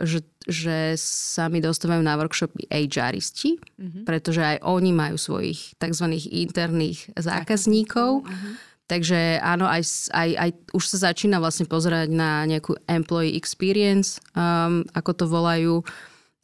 že, 0.07 0.23
že 0.47 0.95
sa 0.99 1.51
mi 1.51 1.59
dostávajú 1.59 1.99
na 1.99 2.15
workshopy 2.15 2.71
HRisti, 2.71 3.59
mm-hmm. 3.59 4.03
pretože 4.07 4.43
aj 4.43 4.59
oni 4.63 4.95
majú 4.95 5.19
svojich 5.19 5.75
tzv. 5.75 6.07
interných 6.31 7.11
zákazníkov. 7.19 8.23
Mm-hmm. 8.23 8.55
Takže 8.87 9.41
áno, 9.41 9.67
aj, 9.67 10.13
aj, 10.13 10.31
aj 10.37 10.51
už 10.77 10.85
sa 10.85 11.11
začína 11.11 11.41
vlastne 11.41 11.65
pozerať 11.65 12.13
na 12.13 12.45
nejakú 12.45 12.77
employee 12.87 13.35
experience, 13.35 14.21
um, 14.37 14.85
ako 14.93 15.11
to 15.17 15.25
volajú. 15.27 15.75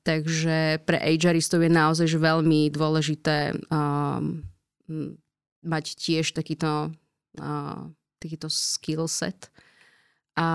Takže 0.02 0.80
pre 0.88 0.96
HRistov 0.96 1.60
je 1.60 1.68
naozaj 1.68 2.06
že 2.08 2.16
veľmi 2.16 2.72
dôležité 2.72 3.52
um, 3.68 4.40
mať 5.60 5.84
tiež 6.00 6.32
takýto, 6.32 6.88
uh, 7.36 7.80
takýto 8.16 8.48
skill 8.48 9.04
set. 9.04 9.52
A, 10.38 10.46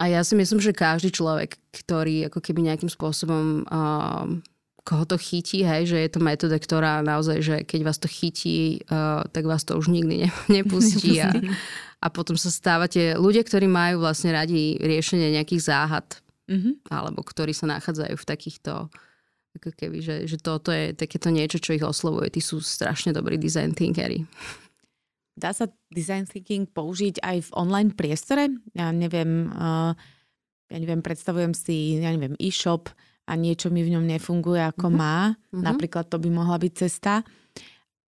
a 0.00 0.04
ja 0.08 0.20
si 0.24 0.32
myslím, 0.32 0.64
že 0.64 0.72
každý 0.72 1.12
človek, 1.12 1.60
ktorý 1.76 2.32
ako 2.32 2.40
keby 2.40 2.72
nejakým 2.72 2.88
spôsobom 2.88 3.68
um, 3.68 4.40
koho 4.86 5.02
to 5.02 5.18
chytí, 5.18 5.66
hej, 5.66 5.90
že 5.90 5.98
je 5.98 6.10
to 6.14 6.22
metóda, 6.22 6.56
ktorá 6.62 7.02
naozaj, 7.02 7.38
že 7.42 7.56
keď 7.66 7.80
vás 7.82 7.98
to 7.98 8.06
chytí, 8.06 8.86
uh, 8.86 9.26
tak 9.34 9.42
vás 9.42 9.66
to 9.66 9.74
už 9.74 9.90
nikdy 9.90 10.24
ne, 10.24 10.30
nepustí. 10.62 11.18
A, 11.20 11.34
a 12.00 12.06
potom 12.08 12.38
sa 12.38 12.54
stávate 12.54 13.18
ľudia, 13.18 13.42
ktorí 13.42 13.66
majú 13.66 14.06
vlastne 14.06 14.30
radi 14.30 14.78
riešenie 14.78 15.34
nejakých 15.34 15.66
záhad, 15.66 16.06
mm-hmm. 16.46 16.86
alebo 16.88 17.26
ktorí 17.26 17.50
sa 17.50 17.66
nachádzajú 17.66 18.14
v 18.14 18.28
takýchto 18.30 18.72
ako 19.56 19.72
keby, 19.72 19.98
že, 20.04 20.16
že 20.28 20.36
toto 20.36 20.68
je 20.68 20.92
takéto 20.92 21.32
niečo, 21.32 21.56
čo 21.56 21.72
ich 21.72 21.82
oslovuje. 21.82 22.28
Tí 22.28 22.44
sú 22.44 22.60
strašne 22.60 23.16
dobrí 23.16 23.40
design 23.40 23.72
thinkery. 23.72 24.28
Dá 25.36 25.52
sa 25.52 25.68
design 25.92 26.24
thinking 26.24 26.64
použiť 26.64 27.20
aj 27.20 27.36
v 27.46 27.50
online 27.52 27.92
priestore? 27.92 28.48
Ja 28.72 28.88
neviem, 28.88 29.52
uh, 29.52 29.92
ja 30.72 30.76
neviem, 30.80 31.04
predstavujem 31.04 31.52
si, 31.52 32.00
ja 32.00 32.08
neviem, 32.08 32.32
e-shop 32.40 32.88
a 33.28 33.36
niečo 33.36 33.68
mi 33.68 33.84
v 33.84 34.00
ňom 34.00 34.08
nefunguje 34.08 34.64
ako 34.64 34.88
mm-hmm. 34.88 34.96
má. 34.96 35.36
Mm-hmm. 35.36 35.60
Napríklad 35.60 36.08
to 36.08 36.16
by 36.16 36.28
mohla 36.32 36.56
byť 36.56 36.72
cesta. 36.72 37.20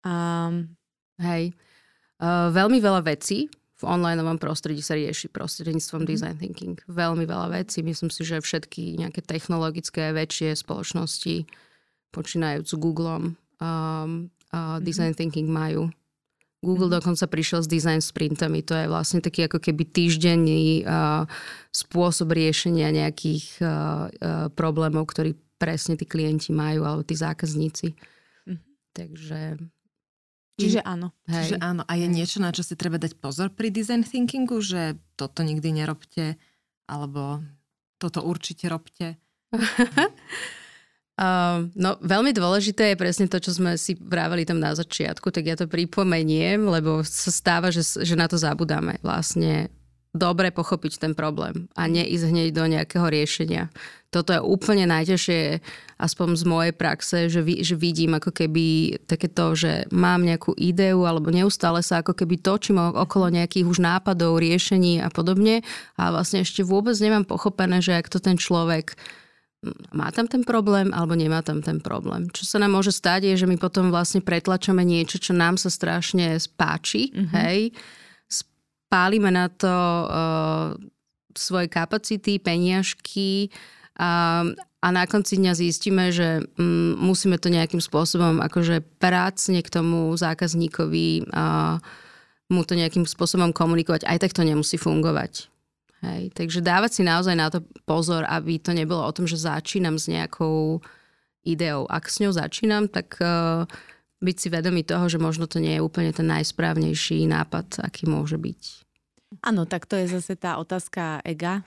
Um, 0.00 0.72
Hej. 1.20 1.52
Uh, 2.16 2.48
veľmi 2.48 2.80
veľa 2.80 3.04
vecí 3.04 3.52
v 3.52 3.83
onlineovom 3.85 4.40
prostredí 4.40 4.80
sa 4.80 4.96
rieši 4.96 5.28
prostredníctvom 5.28 6.04
mm-hmm. 6.04 6.12
design 6.16 6.37
thinking. 6.40 6.76
Veľmi 6.88 7.28
veľa 7.28 7.52
vecí. 7.52 7.85
Myslím 7.85 8.09
si, 8.09 8.24
že 8.24 8.40
všetky 8.40 8.96
nejaké 8.96 9.20
technologické 9.20 10.16
väčšie 10.16 10.56
spoločnosti, 10.56 11.44
počínajúc 12.16 12.68
Googlem, 12.80 13.37
um, 13.61 13.61
uh, 13.61 13.68
mm-hmm. 13.68 14.80
design 14.85 15.12
thinking 15.12 15.52
majú 15.52 15.92
Google 16.61 16.92
mm-hmm. 16.92 16.99
dokonca 17.01 17.25
prišiel 17.25 17.61
s 17.64 17.68
design 17.68 18.05
sprintami. 18.05 18.61
To 18.68 18.77
je 18.77 18.87
vlastne 18.87 19.25
taký 19.25 19.49
ako 19.49 19.64
keby 19.64 19.88
týždenný 19.88 20.85
uh, 20.85 21.25
spôsob 21.73 22.37
riešenia 22.37 22.92
nejakých 22.92 23.44
uh, 23.61 23.66
uh, 23.66 24.46
problémov, 24.53 25.09
ktorý 25.09 25.33
presne 25.57 25.96
tí 25.96 26.05
klienti 26.05 26.53
majú 26.53 26.85
alebo 26.85 27.03
tí 27.05 27.16
zákazníci. 27.16 27.96
Mm-hmm. 28.49 28.61
Takže... 28.92 29.40
Čiže 30.61 30.85
áno. 30.85 31.16
Hej. 31.25 31.57
Čiže 31.57 31.57
áno. 31.64 31.83
A 31.88 31.92
je 31.96 32.07
niečo, 32.12 32.44
na 32.44 32.53
čo 32.53 32.61
si 32.61 32.77
treba 32.77 33.01
dať 33.01 33.16
pozor 33.16 33.49
pri 33.49 33.73
design 33.73 34.05
thinkingu, 34.05 34.61
že 34.61 35.01
toto 35.16 35.40
nikdy 35.40 35.73
nerobte 35.73 36.37
alebo 36.85 37.40
toto 37.96 38.20
určite 38.20 38.68
robte? 38.68 39.16
Uh, 41.20 41.68
no 41.76 42.00
veľmi 42.00 42.33
dôležité 42.33 42.96
je 42.96 42.96
presne 42.96 43.28
to, 43.28 43.37
čo 43.37 43.52
sme 43.52 43.76
si 43.76 43.92
vraveli 43.92 44.48
tam 44.48 44.56
na 44.56 44.72
začiatku, 44.72 45.28
tak 45.28 45.52
ja 45.52 45.52
to 45.52 45.68
pripomeniem, 45.68 46.64
lebo 46.64 47.04
sa 47.04 47.28
stáva, 47.28 47.68
že, 47.68 47.85
že 47.85 48.16
na 48.16 48.24
to 48.24 48.40
zabudáme. 48.40 48.96
Vlastne 49.04 49.68
dobre 50.11 50.50
pochopiť 50.50 50.96
ten 50.96 51.12
problém 51.12 51.70
a 51.78 51.87
neísť 51.87 52.24
hneď 52.24 52.48
do 52.50 52.64
nejakého 52.66 53.06
riešenia. 53.06 53.68
Toto 54.11 54.35
je 54.35 54.42
úplne 54.42 54.88
najťažšie, 54.90 55.62
aspoň 56.02 56.28
z 56.35 56.44
mojej 56.48 56.74
praxe, 56.74 57.30
že, 57.30 57.44
vi, 57.44 57.62
že 57.62 57.78
vidím 57.78 58.18
ako 58.18 58.35
keby 58.35 58.98
takéto, 59.06 59.54
že 59.54 59.87
mám 59.94 60.26
nejakú 60.26 60.56
ideu 60.59 61.06
alebo 61.06 61.30
neustále 61.30 61.85
sa 61.85 62.02
ako 62.02 62.16
keby 62.16 62.42
točím 62.42 62.80
okolo 62.80 63.30
nejakých 63.30 63.68
už 63.70 63.78
nápadov, 63.78 64.42
riešení 64.42 64.98
a 64.98 65.12
podobne 65.12 65.62
a 65.94 66.11
vlastne 66.11 66.42
ešte 66.42 66.66
vôbec 66.66 66.98
nemám 66.98 67.22
pochopené, 67.22 67.78
že 67.78 67.94
ak 67.94 68.11
to 68.11 68.18
ten 68.18 68.35
človek 68.35 68.98
má 69.92 70.09
tam 70.09 70.25
ten 70.25 70.40
problém 70.40 70.88
alebo 70.96 71.12
nemá 71.12 71.44
tam 71.44 71.61
ten 71.61 71.85
problém. 71.85 72.33
Čo 72.33 72.49
sa 72.49 72.57
nám 72.57 72.81
môže 72.81 72.96
stať 72.96 73.29
je, 73.29 73.44
že 73.44 73.46
my 73.46 73.61
potom 73.61 73.92
vlastne 73.92 74.25
pretlačame 74.25 74.81
niečo, 74.81 75.20
čo 75.20 75.37
nám 75.37 75.61
sa 75.61 75.68
strašne 75.68 76.33
spáči, 76.40 77.12
mm-hmm. 77.12 77.29
hej, 77.37 77.77
spálime 78.25 79.29
na 79.29 79.53
to 79.53 79.68
uh, 79.68 80.73
svoje 81.37 81.68
kapacity, 81.68 82.40
peniažky 82.40 83.53
a, 84.01 84.42
a 84.81 84.87
na 84.88 85.05
konci 85.05 85.37
dňa 85.37 85.53
zistíme, 85.53 86.09
že 86.09 86.40
um, 86.57 86.96
musíme 86.96 87.37
to 87.37 87.53
nejakým 87.53 87.85
spôsobom 87.85 88.40
akože 88.40 88.81
prácne 88.96 89.61
k 89.61 89.68
tomu 89.68 90.16
zákazníkovi 90.16 91.29
a 91.37 91.77
mu 92.51 92.66
to 92.66 92.75
nejakým 92.75 93.07
spôsobom 93.07 93.53
komunikovať. 93.53 94.09
Aj 94.09 94.18
tak 94.18 94.33
to 94.35 94.42
nemusí 94.42 94.81
fungovať. 94.81 95.53
Hej, 96.01 96.33
takže 96.33 96.65
dávať 96.65 97.01
si 97.01 97.03
naozaj 97.05 97.37
na 97.37 97.53
to 97.53 97.61
pozor, 97.85 98.25
aby 98.25 98.57
to 98.57 98.73
nebolo 98.73 99.05
o 99.05 99.13
tom, 99.13 99.29
že 99.29 99.37
začínam 99.37 100.01
s 100.01 100.09
nejakou 100.09 100.81
ideou. 101.45 101.85
Ak 101.93 102.09
s 102.09 102.25
ňou 102.25 102.33
začínam, 102.33 102.89
tak 102.89 103.21
uh, 103.21 103.69
byť 104.25 104.37
si 104.37 104.49
vedomý 104.49 104.81
toho, 104.81 105.13
že 105.13 105.21
možno 105.21 105.45
to 105.45 105.61
nie 105.61 105.77
je 105.77 105.85
úplne 105.85 106.09
ten 106.17 106.25
najsprávnejší 106.25 107.29
nápad, 107.29 107.85
aký 107.85 108.09
môže 108.09 108.41
byť. 108.41 108.89
Áno, 109.45 109.69
tak 109.69 109.87
to 109.87 109.95
je 109.95 110.11
zase 110.11 110.41
tá 110.41 110.57
otázka 110.57 111.21
ega. 111.23 111.63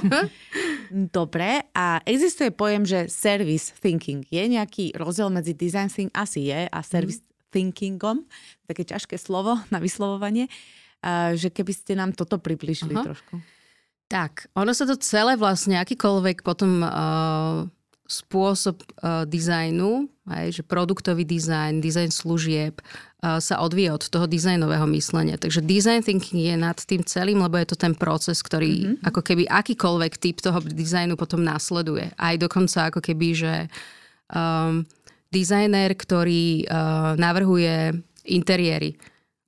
Dobre, 1.16 1.66
a 1.72 1.98
existuje 2.06 2.52
pojem, 2.52 2.84
že 2.86 3.10
service 3.10 3.74
thinking. 3.80 4.22
Je 4.28 4.44
nejaký 4.46 4.94
rozdiel 4.94 5.32
medzi 5.32 5.56
design 5.56 5.88
thinking? 5.88 6.14
Asi 6.14 6.52
je. 6.52 6.68
A 6.68 6.78
service 6.84 7.24
mm. 7.24 7.26
thinkingom, 7.50 8.22
také 8.68 8.84
ťažké 8.84 9.16
slovo 9.16 9.58
na 9.72 9.80
vyslovovanie. 9.82 10.46
Uh, 10.46 10.85
že 11.36 11.48
keby 11.52 11.72
ste 11.74 11.92
nám 11.94 12.14
toto 12.16 12.40
približili 12.40 12.96
Aha. 12.96 13.04
trošku. 13.06 13.38
Tak, 14.06 14.46
ono 14.54 14.70
sa 14.70 14.86
to 14.86 14.94
celé 15.02 15.34
vlastne, 15.34 15.82
akýkoľvek 15.82 16.46
potom 16.46 16.78
uh, 16.78 17.66
spôsob 18.06 18.78
uh, 19.02 19.26
dizajnu, 19.26 20.06
aj, 20.30 20.46
že 20.54 20.62
produktový 20.62 21.26
dizajn, 21.26 21.82
dizajn 21.82 22.14
služieb 22.14 22.78
uh, 22.78 23.42
sa 23.42 23.58
odvíja 23.58 23.98
od 23.98 24.06
toho 24.06 24.30
dizajnového 24.30 24.86
myslenia. 24.94 25.34
Takže 25.34 25.58
design 25.58 26.06
thinking 26.06 26.38
je 26.38 26.54
nad 26.54 26.78
tým 26.78 27.02
celým, 27.02 27.42
lebo 27.42 27.58
je 27.58 27.74
to 27.74 27.76
ten 27.78 27.98
proces, 27.98 28.38
ktorý 28.46 28.72
mm-hmm. 28.94 29.10
ako 29.10 29.20
keby 29.26 29.50
akýkoľvek 29.50 30.12
typ 30.22 30.38
toho 30.38 30.62
dizajnu 30.62 31.18
potom 31.18 31.42
následuje. 31.42 32.14
Aj 32.14 32.38
dokonca 32.38 32.94
ako 32.94 33.02
keby, 33.02 33.28
že 33.34 33.54
um, 34.30 34.86
dizajner, 35.34 35.98
ktorý 35.98 36.62
uh, 36.70 37.18
navrhuje 37.18 37.90
interiéry, 38.30 38.94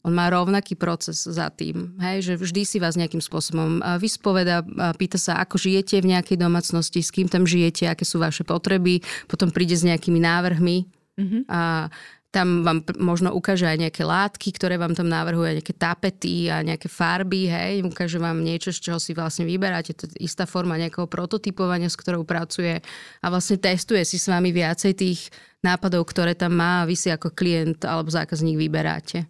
on 0.06 0.14
má 0.14 0.30
rovnaký 0.30 0.78
proces 0.78 1.26
za 1.26 1.50
tým, 1.50 1.98
hej, 1.98 2.22
že 2.22 2.34
vždy 2.38 2.62
si 2.62 2.76
vás 2.78 2.94
nejakým 2.94 3.18
spôsobom 3.18 3.82
vyspoveda, 3.98 4.62
pýta 4.94 5.18
sa, 5.18 5.42
ako 5.42 5.58
žijete 5.58 5.98
v 5.98 6.14
nejakej 6.14 6.38
domácnosti, 6.38 7.02
s 7.02 7.10
kým 7.10 7.26
tam 7.26 7.42
žijete, 7.42 7.90
aké 7.90 8.06
sú 8.06 8.22
vaše 8.22 8.46
potreby, 8.46 9.02
potom 9.26 9.50
príde 9.50 9.74
s 9.74 9.82
nejakými 9.82 10.22
návrhmi 10.22 10.76
mm-hmm. 11.18 11.42
a 11.50 11.90
tam 12.28 12.60
vám 12.60 12.84
možno 13.00 13.32
ukáže 13.32 13.64
aj 13.64 13.88
nejaké 13.88 14.04
látky, 14.04 14.52
ktoré 14.52 14.76
vám 14.76 14.92
tam 14.92 15.08
navrhuje, 15.08 15.58
nejaké 15.58 15.72
tapety 15.72 16.52
a 16.52 16.60
nejaké 16.60 16.84
farby, 16.84 17.48
hej, 17.48 17.80
ukáže 17.80 18.20
vám 18.20 18.44
niečo, 18.44 18.68
z 18.68 18.84
čoho 18.84 19.00
si 19.00 19.16
vlastne 19.16 19.48
vyberáte, 19.48 19.96
to 19.96 20.04
je 20.12 20.28
istá 20.28 20.44
forma 20.44 20.76
nejakého 20.76 21.08
prototypovania, 21.08 21.88
s 21.88 21.96
ktorou 21.96 22.28
pracuje 22.28 22.84
a 23.24 23.26
vlastne 23.32 23.56
testuje 23.56 24.04
si 24.04 24.20
s 24.20 24.28
vami 24.28 24.52
viacej 24.52 24.92
tých 24.92 25.32
nápadov, 25.64 26.04
ktoré 26.04 26.36
tam 26.36 26.52
má 26.52 26.84
a 26.84 26.86
vy 26.86 27.00
si 27.00 27.08
ako 27.08 27.32
klient 27.32 27.88
alebo 27.88 28.12
zákazník 28.12 28.60
vyberáte. 28.60 29.24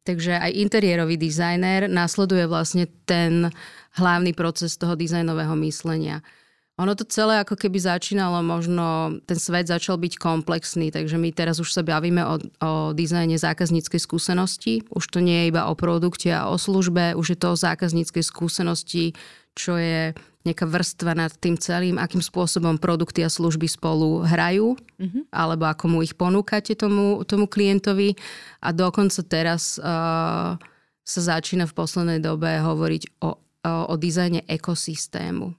Takže 0.00 0.40
aj 0.40 0.56
interiérový 0.56 1.20
dizajner 1.20 1.84
následuje 1.84 2.48
vlastne 2.48 2.88
ten 3.04 3.52
hlavný 4.00 4.32
proces 4.32 4.80
toho 4.80 4.96
dizajnového 4.96 5.52
myslenia. 5.60 6.24
Ono 6.80 6.96
to 6.96 7.04
celé 7.04 7.44
ako 7.44 7.60
keby 7.60 7.76
začínalo, 7.76 8.40
možno 8.40 9.12
ten 9.28 9.36
svet 9.36 9.68
začal 9.68 10.00
byť 10.00 10.16
komplexný, 10.16 10.88
takže 10.88 11.20
my 11.20 11.28
teraz 11.28 11.60
už 11.60 11.76
sa 11.76 11.84
bavíme 11.84 12.24
o, 12.24 12.40
o 12.40 12.72
dizajne 12.96 13.36
zákazníckej 13.36 14.00
skúsenosti. 14.00 14.80
Už 14.88 15.04
to 15.12 15.20
nie 15.20 15.44
je 15.44 15.48
iba 15.52 15.68
o 15.68 15.76
produkte 15.76 16.32
a 16.32 16.48
o 16.48 16.56
službe, 16.56 17.12
už 17.12 17.36
je 17.36 17.38
to 17.38 17.52
o 17.52 17.60
zákazníckej 17.60 18.24
skúsenosti, 18.24 19.12
čo 19.52 19.76
je 19.76 20.16
nejaká 20.40 20.64
vrstva 20.64 21.12
nad 21.12 21.32
tým 21.36 21.60
celým, 21.60 22.00
akým 22.00 22.24
spôsobom 22.24 22.80
produkty 22.80 23.20
a 23.20 23.28
služby 23.28 23.68
spolu 23.68 24.24
hrajú, 24.24 24.72
mm-hmm. 24.72 25.28
alebo 25.28 25.68
ako 25.68 25.84
mu 25.92 25.98
ich 26.00 26.16
ponúkate 26.16 26.72
tomu, 26.72 27.20
tomu 27.28 27.44
klientovi. 27.44 28.16
A 28.64 28.72
dokonca 28.72 29.20
teraz 29.20 29.76
uh, 29.76 30.56
sa 31.04 31.20
začína 31.20 31.68
v 31.68 31.76
poslednej 31.76 32.20
dobe 32.24 32.56
hovoriť 32.56 33.20
o, 33.20 33.36
o, 33.36 33.72
o 33.92 33.94
dizajne 34.00 34.48
ekosystému. 34.48 35.52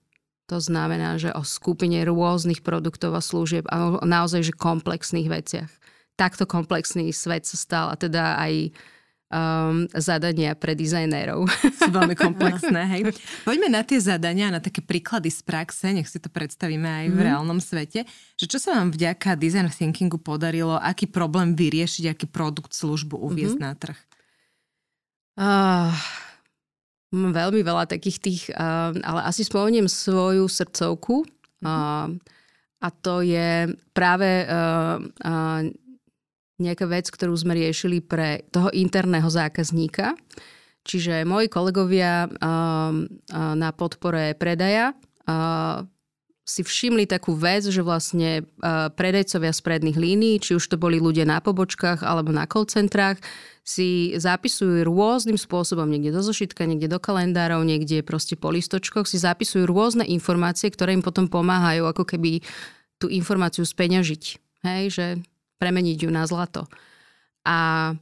To 0.50 0.58
znamená, 0.60 1.16
že 1.16 1.32
o 1.32 1.46
skupine 1.48 2.02
rôznych 2.04 2.66
produktov 2.66 3.16
a 3.16 3.22
služieb 3.24 3.70
a 3.72 4.04
naozaj, 4.04 4.52
že 4.52 4.54
komplexných 4.58 5.30
veciach. 5.32 5.72
Takto 6.20 6.44
komplexný 6.44 7.14
svet 7.16 7.48
sa 7.48 7.56
stal 7.56 7.86
a 7.88 7.96
teda 7.96 8.36
aj 8.36 8.76
um, 9.32 9.88
zadania 9.96 10.54
pre 10.54 10.76
dizajnérov. 10.76 11.48
Sú 11.80 11.90
veľmi 11.90 12.14
komplexné, 12.14 12.82
hej. 12.94 13.02
Poďme 13.48 13.72
na 13.72 13.82
tie 13.82 13.98
zadania, 13.98 14.52
na 14.52 14.60
také 14.60 14.84
príklady 14.84 15.32
z 15.32 15.42
praxe, 15.42 15.90
nech 15.96 16.12
si 16.12 16.20
to 16.20 16.28
predstavíme 16.28 16.86
aj 16.86 17.06
v 17.10 17.18
mm. 17.18 17.26
reálnom 17.26 17.60
svete. 17.64 18.04
Že 18.36 18.46
čo 18.46 18.58
sa 18.60 18.78
vám 18.78 18.92
vďaka 18.92 19.40
design 19.40 19.72
thinkingu 19.72 20.20
podarilo, 20.20 20.76
aký 20.76 21.08
problém 21.08 21.56
vyriešiť, 21.56 22.12
aký 22.12 22.28
produkt, 22.28 22.76
službu 22.76 23.16
uviezť 23.16 23.58
mm-hmm. 23.58 23.72
na 23.72 23.80
trh? 23.80 24.00
Uh, 25.40 25.96
veľmi 27.16 27.64
veľa 27.64 27.88
takých 27.88 28.18
tých, 28.20 28.42
uh, 28.52 28.92
ale 29.02 29.20
asi 29.24 29.48
spomeniem 29.48 29.88
svoju 29.88 30.52
srdcovku. 30.52 31.24
Uh, 31.64 32.20
a 32.82 32.88
to 32.90 33.22
je 33.22 33.70
práve 33.94 34.46
uh, 34.50 34.98
uh, 35.00 35.62
nejaká 36.62 36.86
vec, 36.86 37.10
ktorú 37.10 37.34
sme 37.34 37.58
riešili 37.58 38.00
pre 38.00 38.46
toho 38.54 38.70
interného 38.70 39.28
zákazníka. 39.28 40.14
Čiže 40.82 41.26
moji 41.30 41.50
kolegovia 41.50 42.26
uh, 42.26 42.32
uh, 42.32 43.54
na 43.54 43.70
podpore 43.70 44.34
predaja 44.34 44.98
uh, 45.30 45.86
si 46.42 46.66
všimli 46.66 47.06
takú 47.06 47.38
vec, 47.38 47.70
že 47.70 47.86
vlastne 47.86 48.42
uh, 48.42 48.90
predajcovia 48.90 49.54
z 49.54 49.62
predných 49.62 49.98
línií, 49.98 50.42
či 50.42 50.58
už 50.58 50.66
to 50.74 50.82
boli 50.82 50.98
ľudia 50.98 51.24
na 51.24 51.38
pobočkách 51.38 52.02
alebo 52.02 52.34
na 52.34 52.50
call 52.50 52.66
centrách, 52.66 53.22
si 53.62 54.18
zapisujú 54.18 54.82
rôznym 54.84 55.38
spôsobom, 55.38 55.86
niekde 55.86 56.18
do 56.18 56.26
zošitka, 56.26 56.66
niekde 56.66 56.90
do 56.90 56.98
kalendárov, 56.98 57.62
niekde 57.62 58.02
proste 58.02 58.34
po 58.34 58.50
listočkoch, 58.50 59.06
si 59.06 59.22
zapisujú 59.22 59.70
rôzne 59.70 60.02
informácie, 60.10 60.74
ktoré 60.74 60.98
im 60.98 61.06
potom 61.06 61.30
pomáhajú 61.30 61.86
ako 61.86 62.04
keby 62.10 62.42
tú 62.98 63.06
informáciu 63.06 63.62
speňažiť. 63.62 64.24
Hej, 64.66 64.84
že 64.94 65.06
premeniť 65.62 65.98
ju 66.02 66.10
na 66.10 66.26
zlato. 66.26 66.66
A 67.46 67.94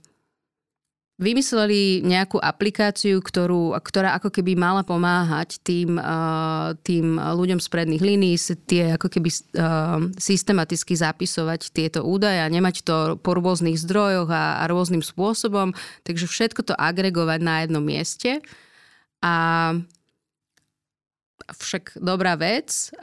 vymysleli 1.19 1.99
nejakú 1.99 2.39
aplikáciu, 2.39 3.19
ktorú, 3.19 3.75
ktorá 3.83 4.15
ako 4.15 4.31
keby 4.31 4.55
mala 4.55 4.87
pomáhať 4.87 5.59
tým, 5.59 5.99
uh, 5.99 6.71
tým 6.79 7.19
ľuďom 7.19 7.59
z 7.59 7.67
predných 7.67 7.99
línií 7.99 8.39
tie 8.63 8.95
ako 8.95 9.11
keby 9.11 9.29
uh, 9.59 9.99
systematicky 10.15 10.95
zapisovať 10.95 11.75
tieto 11.75 12.07
údaje 12.07 12.39
a 12.39 12.47
nemať 12.47 12.87
to 12.87 12.95
po 13.19 13.35
rôznych 13.35 13.75
zdrojoch 13.75 14.31
a, 14.31 14.63
a 14.63 14.71
rôznym 14.71 15.03
spôsobom. 15.03 15.75
Takže 16.07 16.25
všetko 16.31 16.71
to 16.71 16.73
agregovať 16.79 17.39
na 17.43 17.67
jednom 17.67 17.83
mieste. 17.83 18.39
A 19.19 19.75
však 21.51 21.99
dobrá 21.99 22.39
vec. 22.39 22.95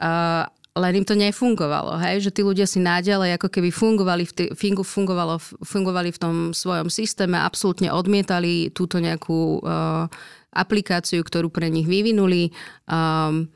Len 0.77 1.01
im 1.01 1.05
to 1.05 1.17
nefungovalo, 1.17 1.97
hej? 1.97 2.21
že 2.21 2.33
tí 2.33 2.45
ľudia 2.45 2.69
si 2.69 2.77
náďalej 2.77 3.41
ako 3.41 3.49
keby 3.49 3.69
fungovali 3.73 4.23
v, 4.29 4.31
tý, 4.33 4.43
fungovalo, 4.85 5.41
fungovali 5.65 6.09
v 6.13 6.21
tom 6.21 6.35
svojom 6.53 6.93
systéme, 6.93 7.41
absolútne 7.41 7.89
odmietali 7.89 8.69
túto 8.69 9.01
nejakú 9.01 9.61
uh, 9.65 10.05
aplikáciu, 10.53 11.25
ktorú 11.25 11.49
pre 11.49 11.69
nich 11.73 11.89
vyvinuli 11.89 12.53
um, 12.85 13.49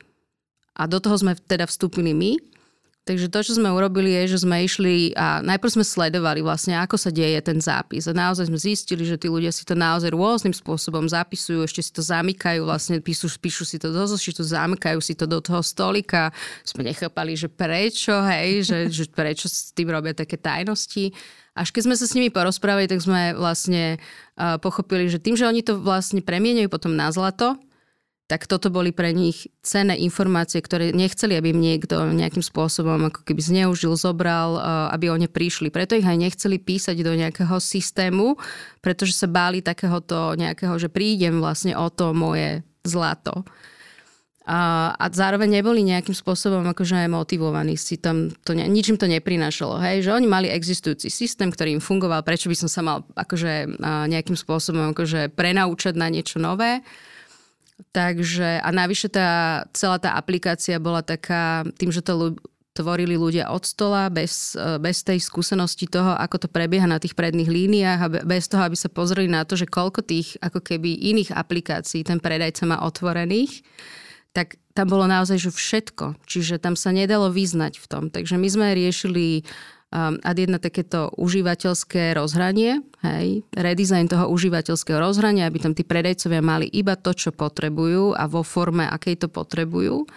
a 0.73 0.83
do 0.89 0.97
toho 0.97 1.15
sme 1.17 1.37
teda 1.37 1.69
vstúpili 1.69 2.13
my 2.13 2.41
Takže 3.01 3.33
to, 3.33 3.41
čo 3.41 3.57
sme 3.57 3.73
urobili, 3.73 4.13
je, 4.13 4.37
že 4.37 4.45
sme 4.45 4.61
išli 4.61 5.17
a 5.17 5.41
najprv 5.41 5.73
sme 5.73 5.81
sledovali 5.81 6.45
vlastne, 6.45 6.77
ako 6.77 7.01
sa 7.01 7.09
deje 7.09 7.41
ten 7.41 7.57
zápis. 7.57 8.05
A 8.05 8.13
naozaj 8.13 8.45
sme 8.45 8.61
zistili, 8.61 9.01
že 9.09 9.17
tí 9.17 9.25
ľudia 9.25 9.49
si 9.49 9.65
to 9.65 9.73
naozaj 9.73 10.13
rôznym 10.13 10.53
spôsobom 10.53 11.09
zapisujú, 11.09 11.65
ešte 11.65 11.81
si 11.81 11.89
to 11.97 12.05
zamykajú, 12.05 12.61
vlastne 12.61 13.01
píšu, 13.01 13.25
píšu 13.41 13.65
si 13.65 13.81
to 13.81 13.89
do 13.89 14.05
zošitu, 14.05 14.45
zamykajú 14.45 15.01
si 15.01 15.17
to 15.17 15.25
do 15.25 15.41
toho 15.41 15.65
stolika. 15.65 16.29
Sme 16.61 16.85
nechápali, 16.85 17.33
že 17.33 17.49
prečo, 17.49 18.21
hej, 18.21 18.69
že, 18.69 18.77
že 19.01 19.09
prečo 19.09 19.49
s 19.49 19.73
tým 19.73 19.89
robia 19.89 20.13
také 20.13 20.37
tajnosti. 20.37 21.09
Až 21.57 21.73
keď 21.73 21.81
sme 21.89 21.95
sa 21.97 22.05
s 22.05 22.13
nimi 22.13 22.29
porozprávali, 22.29 22.85
tak 22.85 23.01
sme 23.01 23.33
vlastne 23.33 23.97
uh, 24.37 24.61
pochopili, 24.61 25.09
že 25.09 25.17
tým, 25.17 25.33
že 25.33 25.49
oni 25.49 25.65
to 25.65 25.81
vlastne 25.81 26.21
premieňajú 26.21 26.69
potom 26.69 26.93
na 26.93 27.09
zlato, 27.09 27.57
tak 28.31 28.47
toto 28.47 28.71
boli 28.71 28.95
pre 28.95 29.11
nich 29.11 29.51
cenné 29.59 29.99
informácie, 29.99 30.63
ktoré 30.63 30.95
nechceli, 30.95 31.35
aby 31.35 31.51
im 31.51 31.59
niekto 31.59 31.99
nejakým 32.15 32.39
spôsobom 32.39 33.11
ako 33.11 33.27
keby 33.27 33.43
zneužil, 33.43 33.91
zobral, 33.99 34.55
aby 34.95 35.11
o 35.11 35.19
ne 35.19 35.27
prišli. 35.27 35.67
Preto 35.67 35.99
ich 35.99 36.07
aj 36.07 36.15
nechceli 36.15 36.55
písať 36.55 36.95
do 37.03 37.11
nejakého 37.11 37.59
systému, 37.59 38.39
pretože 38.79 39.19
sa 39.19 39.27
báli 39.27 39.59
takéhoto 39.59 40.39
nejakého, 40.39 40.79
že 40.79 40.87
prídem 40.87 41.43
vlastne 41.43 41.75
o 41.75 41.91
to 41.91 42.15
moje 42.15 42.63
zlato. 42.87 43.43
a, 44.41 44.91
a 44.97 45.05
zároveň 45.13 45.61
neboli 45.61 45.85
nejakým 45.85 46.17
spôsobom 46.17 46.65
akože 46.65 47.05
motivovaní 47.05 47.77
si 47.77 48.01
tam, 48.01 48.33
to 48.41 48.57
ne, 48.57 48.65
ničím 48.65 48.97
to 48.97 49.05
neprinášalo, 49.05 49.77
hej, 49.77 50.01
že 50.01 50.11
oni 50.11 50.25
mali 50.25 50.47
existujúci 50.49 51.13
systém, 51.13 51.53
ktorý 51.53 51.77
im 51.77 51.83
fungoval, 51.83 52.25
prečo 52.25 52.49
by 52.49 52.57
som 52.57 52.69
sa 52.69 52.81
mal 52.81 53.05
akože 53.13 53.77
nejakým 54.09 54.33
spôsobom 54.33 54.97
akože 54.97 55.31
prenaučať 55.37 55.93
na 55.93 56.09
niečo 56.09 56.41
nové. 56.41 56.81
Takže 57.89 58.61
a 58.61 58.69
navyše 58.69 59.09
tá, 59.09 59.63
celá 59.73 59.97
tá 59.97 60.13
aplikácia 60.13 60.77
bola 60.77 61.01
taká, 61.01 61.65
tým, 61.81 61.89
že 61.89 62.05
to 62.05 62.37
tvorili 62.71 63.19
ľudia 63.19 63.51
od 63.51 63.67
stola, 63.67 64.07
bez, 64.07 64.55
bez 64.79 65.03
tej 65.03 65.19
skúsenosti 65.19 65.91
toho, 65.91 66.15
ako 66.15 66.45
to 66.45 66.47
prebieha 66.47 66.87
na 66.87 67.03
tých 67.03 67.19
predných 67.19 67.51
líniách 67.51 67.99
a 67.99 68.11
bez 68.23 68.47
toho, 68.47 68.63
aby 68.63 68.79
sa 68.79 68.87
pozreli 68.87 69.27
na 69.27 69.43
to, 69.43 69.59
že 69.59 69.67
koľko 69.67 70.05
tých 70.05 70.39
ako 70.39 70.63
keby 70.63 71.11
iných 71.11 71.35
aplikácií 71.35 72.07
ten 72.07 72.23
predajca 72.23 72.63
má 72.63 72.79
otvorených 72.85 73.65
tak 74.31 74.55
tam 74.71 74.87
bolo 74.87 75.05
naozaj 75.07 75.37
že 75.39 75.51
všetko. 75.51 76.23
Čiže 76.23 76.63
tam 76.63 76.79
sa 76.79 76.95
nedalo 76.95 77.27
vyznať 77.27 77.79
v 77.79 77.85
tom. 77.87 78.03
Takže 78.07 78.39
my 78.39 78.47
sme 78.47 78.67
riešili 78.71 79.43
um, 79.43 79.45
ad 79.91 80.37
jedna 80.39 80.55
takéto 80.55 81.11
užívateľské 81.19 82.15
rozhranie, 82.15 82.79
hej, 83.03 83.43
redesign 83.51 84.07
toho 84.07 84.31
užívateľského 84.31 84.95
rozhrania, 84.95 85.51
aby 85.51 85.59
tam 85.59 85.75
tí 85.75 85.83
predajcovia 85.83 86.39
mali 86.39 86.71
iba 86.71 86.95
to, 86.95 87.11
čo 87.11 87.35
potrebujú 87.35 88.15
a 88.15 88.23
vo 88.31 88.39
forme, 88.41 88.87
akej 88.87 89.19
to 89.19 89.27
potrebujú. 89.27 90.07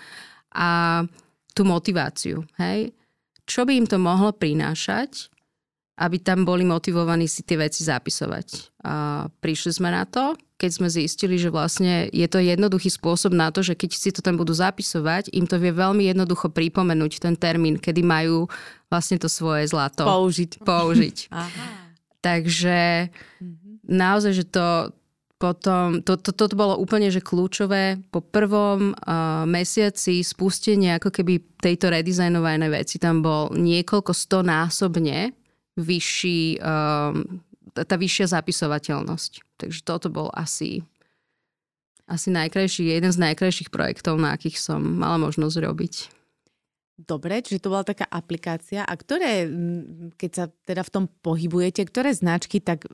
A 0.54 1.02
tú 1.54 1.66
motiváciu, 1.66 2.46
hej. 2.62 2.94
Čo 3.44 3.66
by 3.66 3.76
im 3.76 3.86
to 3.90 3.98
mohlo 3.98 4.30
prinášať, 4.30 5.33
aby 5.94 6.18
tam 6.18 6.42
boli 6.42 6.66
motivovaní 6.66 7.30
si 7.30 7.46
tie 7.46 7.54
veci 7.54 7.86
zapisovať. 7.86 8.82
A 8.82 9.26
prišli 9.30 9.78
sme 9.78 9.94
na 9.94 10.02
to, 10.02 10.34
keď 10.58 10.70
sme 10.70 10.88
zistili, 10.90 11.38
že 11.38 11.54
vlastne 11.54 12.10
je 12.10 12.26
to 12.26 12.42
jednoduchý 12.42 12.90
spôsob 12.90 13.30
na 13.30 13.54
to, 13.54 13.62
že 13.62 13.78
keď 13.78 13.90
si 13.94 14.10
to 14.10 14.18
tam 14.18 14.34
budú 14.34 14.50
zapisovať, 14.50 15.30
im 15.30 15.46
to 15.46 15.54
vie 15.62 15.70
veľmi 15.70 16.10
jednoducho 16.10 16.50
pripomenúť 16.50 17.22
ten 17.22 17.34
termín, 17.38 17.78
kedy 17.78 18.02
majú 18.02 18.50
vlastne 18.90 19.22
to 19.22 19.30
svoje 19.30 19.70
zlato 19.70 20.02
použiť. 20.02 20.66
použiť. 20.66 21.16
Aha. 21.34 21.94
Takže 22.18 23.10
mhm. 23.38 23.86
naozaj, 23.86 24.32
že 24.34 24.44
to 24.50 24.90
potom, 25.38 26.00
to, 26.00 26.16
to, 26.16 26.32
toto 26.32 26.54
bolo 26.56 26.80
úplne 26.80 27.12
že 27.12 27.20
kľúčové. 27.20 28.00
Po 28.08 28.24
prvom 28.24 28.96
uh, 28.96 29.44
mesiaci 29.44 30.24
spustenia 30.24 30.96
ako 30.96 31.12
keby 31.12 31.60
tejto 31.60 31.92
redizajnovanej 31.92 32.70
veci 32.72 32.96
tam 32.96 33.20
bol 33.20 33.52
niekoľko 33.52 34.16
stonásobne 34.16 35.36
vyšší, 35.74 36.62
um, 36.62 37.42
tá 37.74 37.96
vyššia 37.98 38.30
zapisovateľnosť. 38.34 39.32
Takže 39.58 39.80
toto 39.82 40.08
bol 40.10 40.30
asi, 40.34 40.86
asi 42.06 42.28
najkrajší, 42.30 42.94
jeden 42.94 43.10
z 43.10 43.18
najkrajších 43.18 43.70
projektov, 43.74 44.18
na 44.18 44.34
akých 44.34 44.58
som 44.62 44.78
mala 44.80 45.18
možnosť 45.18 45.56
robiť. 45.58 45.94
Dobre, 46.94 47.42
čiže 47.42 47.66
to 47.66 47.74
bola 47.74 47.82
taká 47.82 48.06
aplikácia. 48.06 48.86
A 48.86 48.94
ktoré, 48.94 49.50
keď 50.14 50.30
sa 50.30 50.44
teda 50.62 50.86
v 50.86 50.92
tom 50.94 51.04
pohybujete, 51.10 51.82
ktoré 51.90 52.14
značky 52.14 52.62
tak 52.62 52.86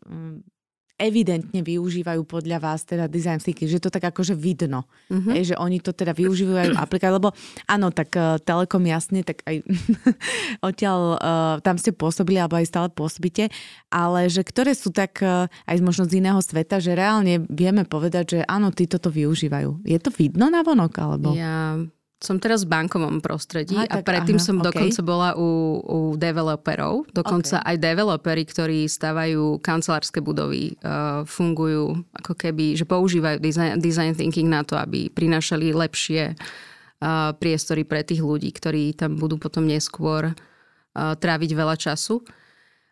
evidentne 1.00 1.64
využívajú 1.64 2.28
podľa 2.28 2.60
vás 2.60 2.84
teda 2.84 3.08
design 3.08 3.40
thinking, 3.40 3.72
že 3.72 3.80
to 3.80 3.88
tak 3.88 4.12
akože 4.12 4.36
vidno, 4.36 4.84
mm-hmm. 5.08 5.32
Hej, 5.32 5.54
že 5.54 5.56
oni 5.56 5.80
to 5.80 5.96
teda 5.96 6.12
využívajú 6.12 6.76
aplikáciu, 6.76 7.16
lebo 7.16 7.32
áno, 7.64 7.88
tak 7.88 8.12
uh, 8.20 8.36
Telekom 8.36 8.84
jasne, 8.84 9.24
tak 9.24 9.40
aj 9.48 9.64
odtiaľ 10.68 11.00
uh, 11.16 11.18
tam 11.64 11.80
ste 11.80 11.96
pôsobili, 11.96 12.36
alebo 12.36 12.60
aj 12.60 12.68
stále 12.68 12.88
pôsobíte, 12.92 13.48
ale 13.88 14.28
že 14.28 14.44
ktoré 14.44 14.76
sú 14.76 14.92
tak 14.92 15.24
uh, 15.24 15.48
aj 15.64 15.80
možno 15.80 16.04
z 16.04 16.20
iného 16.20 16.38
sveta, 16.44 16.76
že 16.78 16.92
reálne 16.92 17.40
vieme 17.48 17.88
povedať, 17.88 18.24
že 18.36 18.38
áno, 18.44 18.68
títo 18.68 19.00
to 19.00 19.08
využívajú. 19.08 19.88
Je 19.88 19.96
to 19.96 20.12
vidno 20.12 20.52
na 20.52 20.60
vonok, 20.60 20.92
alebo? 21.00 21.32
Ja 21.32 21.80
som 22.20 22.36
teraz 22.36 22.68
v 22.68 22.76
bankovom 22.76 23.24
prostredí 23.24 23.72
Aj, 23.80 23.88
a 23.88 24.04
predtým 24.04 24.36
aha, 24.36 24.44
som 24.44 24.60
okay. 24.60 24.66
dokonca 24.68 25.00
bola 25.00 25.30
u, 25.40 25.80
u 25.80 25.98
developerov. 26.20 27.08
Dokonca 27.16 27.64
okay. 27.64 27.68
aj 27.72 27.76
developeri, 27.80 28.44
ktorí 28.44 28.84
stavajú 28.84 29.56
kancelárske 29.64 30.20
budovy, 30.20 30.76
uh, 30.84 31.24
fungujú 31.24 31.96
ako 32.12 32.36
keby, 32.36 32.76
že 32.76 32.84
používajú 32.84 33.40
design, 33.40 33.80
design 33.80 34.12
thinking 34.12 34.52
na 34.52 34.60
to, 34.60 34.76
aby 34.76 35.08
prinášali 35.08 35.72
lepšie 35.72 36.36
uh, 36.36 37.32
priestory 37.40 37.88
pre 37.88 38.04
tých 38.04 38.20
ľudí, 38.20 38.52
ktorí 38.52 38.92
tam 38.92 39.16
budú 39.16 39.40
potom 39.40 39.64
neskôr 39.64 40.36
uh, 40.36 41.16
tráviť 41.16 41.50
veľa 41.56 41.76
času. 41.80 42.20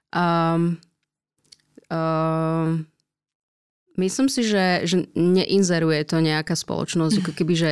Um, 0.09 0.81
uh, 1.93 2.81
myslím 4.01 4.29
si, 4.33 4.41
že, 4.41 4.89
že 4.89 5.05
neinzeruje 5.13 6.01
to 6.09 6.17
nejaká 6.25 6.57
spoločnosť, 6.57 7.21
ako 7.21 7.33
keby, 7.37 7.53
že 7.53 7.71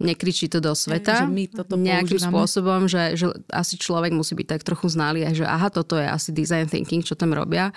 nekričí 0.00 0.48
to 0.48 0.64
do 0.64 0.72
sveta 0.72 1.28
že 1.28 1.28
my 1.28 1.44
toto 1.52 1.76
nejakým 1.76 2.16
používame. 2.16 2.32
spôsobom, 2.32 2.80
že, 2.88 3.20
že 3.20 3.26
asi 3.52 3.76
človek 3.76 4.16
musí 4.16 4.32
byť 4.32 4.46
tak 4.48 4.62
trochu 4.64 4.88
znalý 4.88 5.28
že 5.36 5.44
aha, 5.44 5.68
toto 5.68 6.00
je 6.00 6.08
asi 6.08 6.32
design 6.32 6.66
thinking, 6.66 7.04
čo 7.04 7.14
tam 7.14 7.36
robia. 7.36 7.70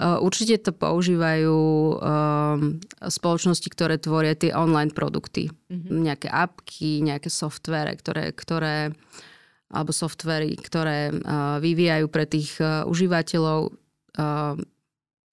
Uh, 0.00 0.16
určite 0.20 0.60
to 0.60 0.72
používajú 0.72 1.56
um, 1.56 2.80
spoločnosti, 3.04 3.68
ktoré 3.68 4.00
tvoria 4.00 4.32
tie 4.32 4.56
online 4.56 4.92
produkty. 4.92 5.52
Mm-hmm. 5.68 5.92
Nejaké 5.92 6.28
apky, 6.32 7.04
nejaké 7.04 7.28
softvere, 7.28 7.92
ktoré, 8.00 8.32
ktoré 8.32 8.96
alebo 9.66 9.90
softvery, 9.92 10.56
ktoré 10.56 11.12
uh, 11.12 11.58
vyvíjajú 11.60 12.06
pre 12.08 12.24
tých 12.24 12.56
uh, 12.58 12.88
užívateľov 12.88 13.68
uh, 13.68 14.56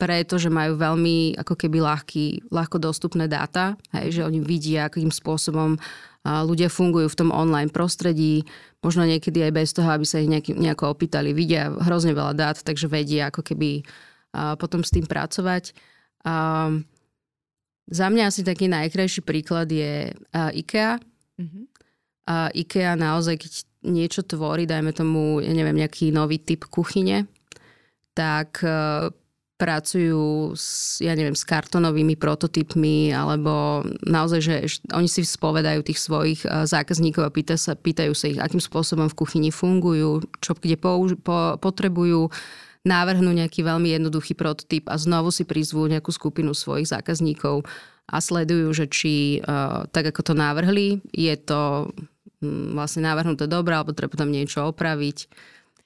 pretože 0.04 0.52
majú 0.52 0.76
veľmi 0.76 1.39
ako 1.39 1.56
keby 1.56 1.80
ľahký, 1.80 2.52
ľahko 2.52 2.76
dostupné 2.76 3.32
dáta, 3.32 3.80
hej, 3.96 4.20
že 4.20 4.22
oni 4.28 4.44
vidia, 4.44 4.91
akým 4.91 5.08
spôsobom 5.08 5.80
ľudia 6.24 6.71
fungujú 6.71 7.11
v 7.11 7.19
tom 7.19 7.30
online 7.36 7.67
prostredí, 7.67 8.47
možno 8.80 9.03
niekedy 9.03 9.43
aj 9.43 9.51
bez 9.51 9.69
toho, 9.76 9.91
aby 9.91 10.07
sa 10.07 10.24
ich 10.24 10.32
nejaký, 10.32 10.55
nejako 10.55 10.95
opýtali. 10.95 11.36
Vidia 11.36 11.67
hrozne 11.67 12.15
veľa 12.15 12.32
dát, 12.32 12.57
takže 12.63 12.88
vedia 12.88 13.28
ako 13.28 13.43
keby 13.43 13.84
potom 14.55 14.88
s 14.88 14.95
tým 14.95 15.03
pracovať. 15.03 15.76
A 16.24 16.71
za 17.91 18.07
mňa 18.07 18.32
asi 18.32 18.47
taký 18.47 18.71
najkrajší 18.71 19.28
príklad 19.28 19.67
je 19.67 20.15
IKEA. 20.32 20.95
Mm-hmm. 21.36 21.63
A 22.32 22.47
IKEA 22.55 22.95
naozaj, 22.95 23.36
keď 23.43 23.51
niečo 23.84 24.24
tvorí, 24.24 24.63
dajme 24.63 24.95
tomu, 24.95 25.43
ja 25.43 25.51
neviem, 25.51 25.76
nejaký 25.76 26.15
nový 26.15 26.39
typ 26.39 26.71
kuchyne, 26.71 27.28
tak 28.15 28.63
pracujú 29.58 30.58
s, 30.58 30.97
ja 30.99 31.14
neviem, 31.14 31.38
s 31.38 31.45
kartonovými 31.45 32.18
prototypmi 32.18 33.14
alebo 33.14 33.86
naozaj, 34.01 34.39
že 34.41 34.56
oni 34.91 35.06
si 35.06 35.22
spovedajú 35.24 35.86
tých 35.86 36.01
svojich 36.01 36.41
eh, 36.43 36.66
zákazníkov 36.66 37.24
a 37.24 37.34
pýta 37.34 37.56
sa, 37.56 37.78
pýtajú 37.78 38.14
sa 38.18 38.26
ich, 38.28 38.41
akým 38.41 38.60
spôsobom 38.60 39.08
v 39.08 39.18
kuchyni 39.18 39.49
fungujú, 39.54 40.26
čo 40.41 40.58
kde 40.58 40.76
použ- 40.76 41.20
po, 41.22 41.56
potrebujú 41.62 42.34
návrhnú 42.84 43.32
nejaký 43.32 43.64
veľmi 43.64 43.95
jednoduchý 43.95 44.36
prototyp 44.36 44.91
a 44.91 44.99
znovu 44.99 45.32
si 45.32 45.47
prizvú 45.47 45.88
nejakú 45.88 46.12
skupinu 46.12 46.51
svojich 46.51 46.91
zákazníkov 46.91 47.64
a 48.12 48.20
sledujú, 48.20 48.76
že 48.76 48.86
či 48.91 49.39
uh, 49.39 49.88
tak 49.88 50.12
ako 50.12 50.22
to 50.28 50.34
navrhli, 50.36 50.99
je 51.16 51.32
to 51.39 51.88
um, 52.43 52.76
vlastne 52.76 53.08
navrhnuté 53.08 53.47
dobré 53.47 53.80
alebo 53.80 53.95
treba 53.95 54.20
tam 54.20 54.36
niečo 54.36 54.68
opraviť 54.68 55.32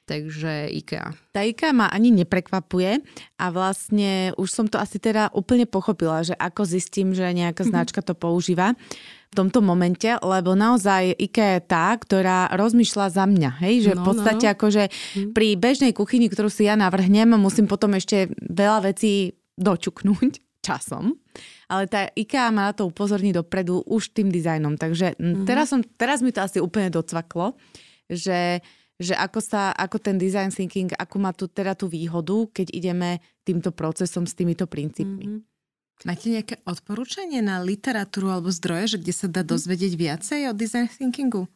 Takže 0.08 0.72
IKEA. 0.72 1.12
Tá 1.36 1.44
IKEA 1.44 1.76
ma 1.76 1.92
ani 1.92 2.16
neprekvapuje 2.16 3.04
a 3.36 3.46
vlastne 3.52 4.32
už 4.40 4.48
som 4.48 4.64
to 4.72 4.80
asi 4.80 5.04
teda 5.04 5.28
úplne 5.36 5.68
pochopila, 5.68 6.24
že 6.24 6.32
ako 6.32 6.64
zistím, 6.64 7.12
že 7.12 7.28
nejaká 7.36 7.68
mhm. 7.68 7.70
značka 7.76 8.00
to 8.00 8.16
používa 8.16 8.72
v 9.28 9.34
tomto 9.36 9.60
momente, 9.60 10.08
lebo 10.08 10.56
naozaj 10.56 11.12
IKEA 11.12 11.60
je 11.60 11.62
tá, 11.68 11.92
ktorá 11.92 12.48
rozmýšľa 12.56 13.06
za 13.12 13.28
mňa, 13.28 13.52
hej, 13.60 13.92
že 13.92 13.92
no, 13.92 14.00
v 14.00 14.02
podstate 14.08 14.48
no. 14.48 14.54
akože 14.56 14.84
mhm. 14.88 15.30
pri 15.36 15.48
bežnej 15.60 15.92
kuchyni, 15.92 16.32
ktorú 16.32 16.48
si 16.48 16.64
ja 16.64 16.80
navrhnem, 16.80 17.36
musím 17.36 17.68
potom 17.68 17.92
ešte 18.00 18.32
veľa 18.40 18.96
vecí 18.96 19.36
dočuknúť 19.60 20.40
časom. 20.68 21.20
Ale 21.68 21.92
tá 21.92 22.08
IKEA 22.16 22.48
má 22.56 22.72
na 22.72 22.74
to 22.74 22.88
upozorniť 22.88 23.44
dopredu 23.44 23.84
už 23.84 24.16
tým 24.16 24.32
dizajnom. 24.32 24.80
Takže 24.80 25.20
mm-hmm. 25.20 25.44
teraz, 25.44 25.76
som, 25.76 25.84
teraz 25.84 26.24
mi 26.24 26.32
to 26.32 26.40
asi 26.40 26.64
úplne 26.64 26.88
docvaklo, 26.88 27.60
že 28.08 28.64
že 28.98 29.14
ako, 29.14 29.40
sa, 29.42 29.70
ako 29.78 30.02
ten 30.02 30.18
design 30.18 30.50
thinking, 30.50 30.90
ako 30.98 31.16
má 31.22 31.30
tu 31.34 31.46
teda 31.46 31.78
tú 31.78 31.86
výhodu, 31.86 32.50
keď 32.50 32.74
ideme 32.74 33.22
týmto 33.46 33.70
procesom 33.70 34.26
s 34.26 34.34
týmito 34.34 34.66
princípmi. 34.66 35.26
Mm-hmm. 35.26 35.58
Máte 36.06 36.30
nejaké 36.30 36.62
odporúčanie 36.62 37.42
na 37.42 37.58
literatúru 37.58 38.30
alebo 38.30 38.54
zdroje, 38.54 38.98
že 38.98 39.02
kde 39.02 39.14
sa 39.14 39.28
dá 39.30 39.42
mhm. 39.42 39.50
dozvedieť 39.50 39.94
viacej 39.98 40.40
o 40.50 40.54
design 40.54 40.86
thinkingu? 40.86 41.50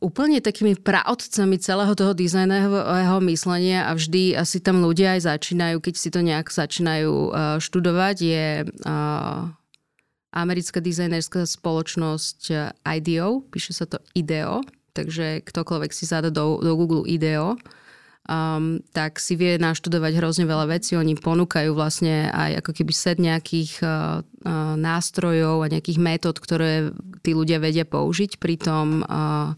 Úplne 0.00 0.40
takými 0.40 0.80
praodcami 0.80 1.60
celého 1.60 1.92
toho 1.92 2.16
dizajnového 2.16 3.20
myslenia 3.28 3.84
a 3.84 3.92
vždy 3.92 4.32
asi 4.32 4.64
tam 4.64 4.80
ľudia 4.80 5.20
aj 5.20 5.28
začínajú, 5.28 5.76
keď 5.84 5.94
si 6.00 6.08
to 6.08 6.24
nejak 6.24 6.48
začínajú 6.48 7.12
uh, 7.12 7.60
študovať, 7.60 8.16
je 8.16 8.46
uh, 8.64 9.44
americká 10.32 10.80
dizajnerská 10.80 11.44
spoločnosť 11.44 12.40
uh, 12.48 12.72
IDEO, 12.96 13.44
píše 13.52 13.76
sa 13.76 13.84
to 13.84 14.00
IDEO, 14.16 14.64
takže 14.92 15.44
ktokoľvek 15.44 15.92
si 15.92 16.04
zada 16.08 16.28
do, 16.32 16.60
do 16.60 16.72
Google 16.76 17.04
IDEO 17.08 17.58
um, 18.28 18.78
tak 18.92 19.18
si 19.18 19.34
vie 19.34 19.56
naštudovať 19.56 20.12
hrozne 20.20 20.44
veľa 20.44 20.78
vecí. 20.78 20.94
Oni 20.94 21.16
ponúkajú 21.16 21.72
vlastne 21.72 22.28
aj 22.30 22.62
ako 22.62 22.70
keby 22.76 22.92
set 22.92 23.18
nejakých 23.18 23.80
uh, 23.80 24.20
uh, 24.20 24.76
nástrojov 24.76 25.64
a 25.64 25.72
nejakých 25.72 25.98
metód, 25.98 26.36
ktoré 26.38 26.92
tí 27.24 27.32
ľudia 27.32 27.58
vedia 27.58 27.88
použiť 27.88 28.36
pri 28.36 28.54
tom, 28.60 29.02
uh, 29.02 29.56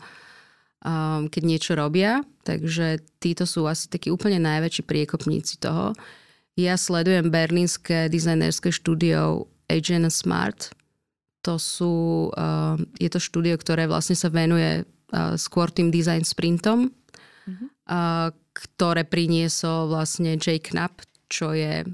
um, 0.86 1.26
keď 1.26 1.42
niečo 1.42 1.72
robia. 1.74 2.22
Takže 2.46 3.02
títo 3.20 3.44
sú 3.44 3.66
asi 3.66 3.90
takí 3.90 4.08
úplne 4.08 4.38
najväčší 4.40 4.86
priekopníci 4.86 5.60
toho. 5.60 5.92
Ja 6.54 6.78
sledujem 6.78 7.28
berlínske 7.28 8.08
dizajnerské 8.08 8.70
štúdio 8.70 9.50
Agent 9.70 10.10
Smart. 10.10 10.74
To 11.46 11.56
sú, 11.56 12.28
uh, 12.36 12.76
je 13.00 13.08
to 13.08 13.16
štúdio, 13.16 13.56
ktoré 13.56 13.88
vlastne 13.88 14.12
sa 14.12 14.28
venuje 14.28 14.84
skôr 15.34 15.70
tým 15.74 15.90
design 15.90 16.22
sprintom, 16.22 16.90
mm-hmm. 16.90 17.68
ktoré 18.54 19.02
priniesol 19.04 19.90
vlastne 19.90 20.38
Jay 20.38 20.62
Knapp, 20.62 21.02
čo 21.30 21.54
je 21.54 21.86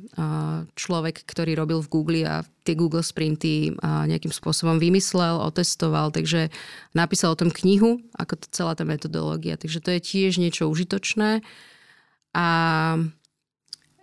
človek, 0.72 1.28
ktorý 1.28 1.60
robil 1.60 1.84
v 1.84 1.92
Google 1.92 2.24
a 2.24 2.40
tie 2.64 2.72
Google 2.72 3.04
Sprinty 3.04 3.68
nejakým 3.84 4.32
spôsobom 4.32 4.80
vymyslel, 4.80 5.36
otestoval, 5.44 6.08
takže 6.08 6.48
napísal 6.96 7.36
o 7.36 7.40
tom 7.44 7.52
knihu, 7.52 8.00
ako 8.16 8.40
to 8.40 8.46
celá 8.48 8.72
tá 8.72 8.88
metodológia. 8.88 9.60
Takže 9.60 9.84
to 9.84 9.92
je 9.92 10.00
tiež 10.00 10.40
niečo 10.40 10.72
užitočné. 10.72 11.44
A 12.32 12.46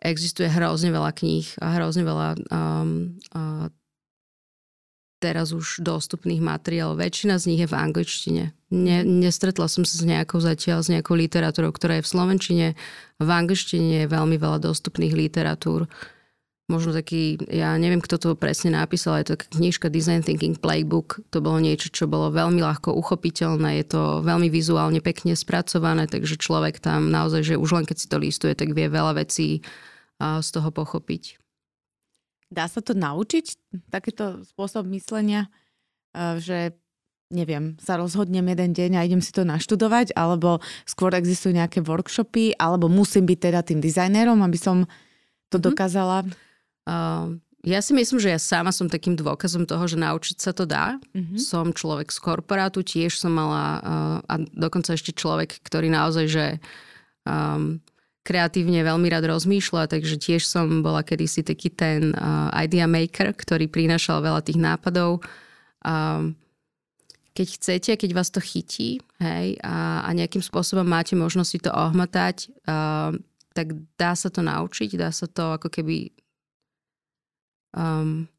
existuje 0.06 0.54
hrozne 0.54 0.94
veľa 0.94 1.18
kníh 1.18 1.50
a 1.58 1.82
hrozne 1.82 2.06
veľa 2.06 2.30
um, 2.54 3.18
uh, 3.34 3.74
teraz 5.18 5.50
už 5.56 5.82
dostupných 5.82 6.44
materiálov. 6.44 7.00
Väčšina 7.00 7.42
z 7.42 7.48
nich 7.50 7.62
je 7.64 7.72
v 7.72 7.78
angličtine. 7.80 8.44
Ne, 8.74 9.06
nestretla 9.06 9.70
som 9.70 9.86
sa 9.86 10.02
s 10.02 10.02
nejakou 10.02 10.42
zatiaľ, 10.42 10.82
s 10.82 10.90
nejakou 10.90 11.14
literatúrou, 11.14 11.70
ktorá 11.70 12.02
je 12.02 12.06
v 12.10 12.12
slovenčine. 12.18 12.68
V 13.22 13.30
angličtine 13.30 14.04
je 14.04 14.08
veľmi 14.10 14.42
veľa 14.42 14.66
dostupných 14.66 15.14
literatúr. 15.14 15.86
Možno 16.72 16.90
taký, 16.90 17.38
ja 17.54 17.78
neviem, 17.78 18.02
kto 18.02 18.18
to 18.18 18.30
presne 18.34 18.74
napísal, 18.74 19.22
je 19.22 19.36
to 19.36 19.46
knižka 19.60 19.94
Design 19.94 20.26
Thinking 20.26 20.58
Playbook. 20.58 21.22
To 21.30 21.44
bolo 21.44 21.62
niečo, 21.62 21.94
čo 21.94 22.10
bolo 22.10 22.34
veľmi 22.34 22.66
ľahko 22.66 22.98
uchopiteľné. 22.98 23.84
Je 23.84 23.94
to 23.94 24.02
veľmi 24.26 24.50
vizuálne 24.50 25.04
pekne 25.06 25.38
spracované, 25.38 26.10
takže 26.10 26.42
človek 26.42 26.82
tam 26.82 27.14
naozaj, 27.14 27.54
že 27.54 27.62
už 27.62 27.78
len 27.78 27.86
keď 27.86 27.98
si 28.00 28.08
to 28.10 28.18
listuje, 28.18 28.58
tak 28.58 28.74
vie 28.74 28.90
veľa 28.90 29.22
vecí 29.22 29.62
z 30.18 30.50
toho 30.50 30.70
pochopiť. 30.74 31.38
Dá 32.54 32.70
sa 32.70 32.86
to 32.86 32.94
naučiť, 32.94 33.46
takéto 33.90 34.46
spôsob 34.46 34.86
myslenia, 34.94 35.50
e, 36.14 36.38
že 36.38 36.78
neviem, 37.34 37.76
sa 37.82 37.98
rozhodnem 37.98 38.46
jeden 38.54 38.72
deň 38.72 38.92
a 38.96 39.06
idem 39.06 39.20
si 39.20 39.34
to 39.34 39.42
naštudovať, 39.42 40.14
alebo 40.14 40.62
skôr 40.86 41.12
existujú 41.18 41.58
nejaké 41.58 41.82
workshopy, 41.82 42.54
alebo 42.62 42.86
musím 42.88 43.26
byť 43.26 43.40
teda 43.42 43.60
tým 43.66 43.82
dizajnérom, 43.82 44.40
aby 44.46 44.58
som 44.62 44.86
to 45.50 45.58
mm-hmm. 45.58 45.68
dokázala? 45.68 46.18
Uh, 46.86 47.42
ja 47.64 47.80
si 47.80 47.96
myslím, 47.96 48.20
že 48.20 48.30
ja 48.30 48.40
sama 48.40 48.76
som 48.76 48.92
takým 48.92 49.16
dôkazom 49.16 49.64
toho, 49.64 49.88
že 49.88 49.96
naučiť 49.96 50.38
sa 50.38 50.52
to 50.52 50.68
dá. 50.68 51.00
Mm-hmm. 51.16 51.40
Som 51.40 51.72
človek 51.72 52.12
z 52.12 52.20
korporátu, 52.20 52.84
tiež 52.84 53.18
som 53.18 53.34
mala, 53.34 53.66
uh, 53.80 54.18
a 54.30 54.34
dokonca 54.52 54.94
ešte 54.94 55.16
človek, 55.16 55.64
ktorý 55.64 55.88
naozaj, 55.90 56.26
že 56.28 56.46
um, 57.24 57.80
kreatívne 58.24 58.84
veľmi 58.84 59.08
rád 59.12 59.28
rozmýšľa, 59.32 59.92
takže 59.92 60.16
tiež 60.16 60.48
som 60.48 60.84
bola 60.84 61.04
kedysi 61.04 61.44
taký 61.44 61.72
ten 61.72 62.16
uh, 62.16 62.52
idea 62.56 62.88
maker, 62.88 63.36
ktorý 63.36 63.68
prinášal 63.68 64.24
veľa 64.24 64.44
tých 64.44 64.60
nápadov. 64.60 65.24
Uh, 65.84 66.32
keď 67.34 67.48
chcete, 67.58 67.92
keď 67.98 68.12
vás 68.14 68.30
to 68.30 68.38
chytí 68.38 69.02
hej, 69.18 69.58
a, 69.66 70.06
a 70.06 70.10
nejakým 70.14 70.46
spôsobom 70.46 70.86
máte 70.86 71.18
možnosť 71.18 71.50
si 71.50 71.60
to 71.60 71.74
ohmatať, 71.74 72.54
uh, 72.70 73.10
tak 73.58 73.74
dá 73.98 74.14
sa 74.14 74.30
to 74.30 74.46
naučiť, 74.46 74.98
dá 74.98 75.10
sa 75.10 75.26
to 75.26 75.58
ako 75.58 75.70
keby 75.70 76.14
um, 77.74 78.30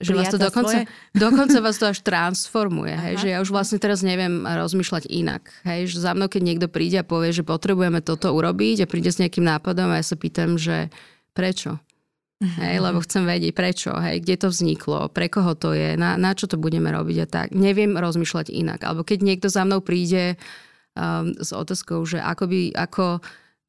že 0.00 0.16
vás 0.16 0.32
to 0.32 0.40
dokonca, 0.40 0.88
dokonca 1.12 1.60
vás 1.60 1.76
to 1.76 1.92
až 1.92 2.00
transformuje, 2.00 2.96
hej, 2.96 3.14
že 3.20 3.28
ja 3.36 3.38
už 3.44 3.52
vlastne 3.52 3.76
teraz 3.76 4.00
neviem 4.00 4.48
rozmýšľať 4.48 5.04
inak. 5.12 5.52
Hej, 5.68 5.92
že 5.92 5.98
za 6.00 6.16
mnou, 6.16 6.32
keď 6.32 6.40
niekto 6.40 6.66
príde 6.72 6.96
a 6.96 7.04
povie, 7.04 7.36
že 7.36 7.44
potrebujeme 7.44 8.00
toto 8.00 8.32
urobiť 8.32 8.84
a 8.84 8.88
príde 8.88 9.12
s 9.12 9.20
nejakým 9.20 9.44
nápadom 9.44 9.92
a 9.92 10.00
ja 10.00 10.04
sa 10.04 10.16
pýtam, 10.16 10.56
že 10.56 10.88
prečo? 11.36 11.76
Hej, 12.40 12.80
lebo 12.80 13.04
chcem 13.04 13.28
vedieť 13.28 13.52
prečo, 13.52 13.92
hej, 14.00 14.24
kde 14.24 14.36
to 14.40 14.48
vzniklo, 14.48 15.12
pre 15.12 15.28
koho 15.28 15.52
to 15.52 15.76
je, 15.76 15.92
na, 16.00 16.16
na 16.16 16.32
čo 16.32 16.48
to 16.48 16.56
budeme 16.56 16.88
robiť 16.88 17.16
a 17.20 17.26
tak. 17.28 17.48
Neviem 17.52 18.00
rozmýšľať 18.00 18.48
inak. 18.48 18.80
Alebo 18.80 19.04
keď 19.04 19.20
niekto 19.20 19.52
za 19.52 19.68
mnou 19.68 19.84
príde 19.84 20.40
um, 20.96 21.36
s 21.36 21.52
otázkou, 21.52 22.00
že 22.08 22.16
ako 22.16 22.44
by, 22.48 22.60
ako 22.72 23.20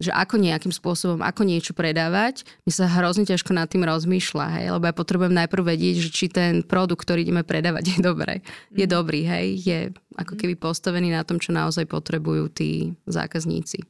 že 0.01 0.09
ako 0.09 0.41
nejakým 0.41 0.73
spôsobom, 0.73 1.21
ako 1.21 1.45
niečo 1.45 1.77
predávať, 1.77 2.41
mi 2.65 2.73
sa 2.73 2.89
hrozne 2.89 3.21
ťažko 3.21 3.53
nad 3.53 3.69
tým 3.69 3.85
rozmýšľa, 3.85 4.45
hej, 4.57 4.65
lebo 4.73 4.89
ja 4.89 4.97
potrebujem 4.97 5.35
najprv 5.37 5.63
vedieť, 5.77 5.95
že 6.01 6.09
či 6.09 6.25
ten 6.25 6.65
produkt, 6.65 7.05
ktorý 7.05 7.21
ideme 7.21 7.45
predávať, 7.45 7.93
je 7.95 7.99
dobré. 8.01 8.41
Je 8.73 8.89
mm. 8.89 8.91
dobrý, 8.91 9.21
hej, 9.29 9.45
je 9.61 9.79
ako 10.17 10.33
keby 10.33 10.57
postavený 10.57 11.13
na 11.13 11.21
tom, 11.21 11.37
čo 11.37 11.53
naozaj 11.53 11.85
potrebujú 11.85 12.49
tí 12.49 12.97
zákazníci. 13.05 13.85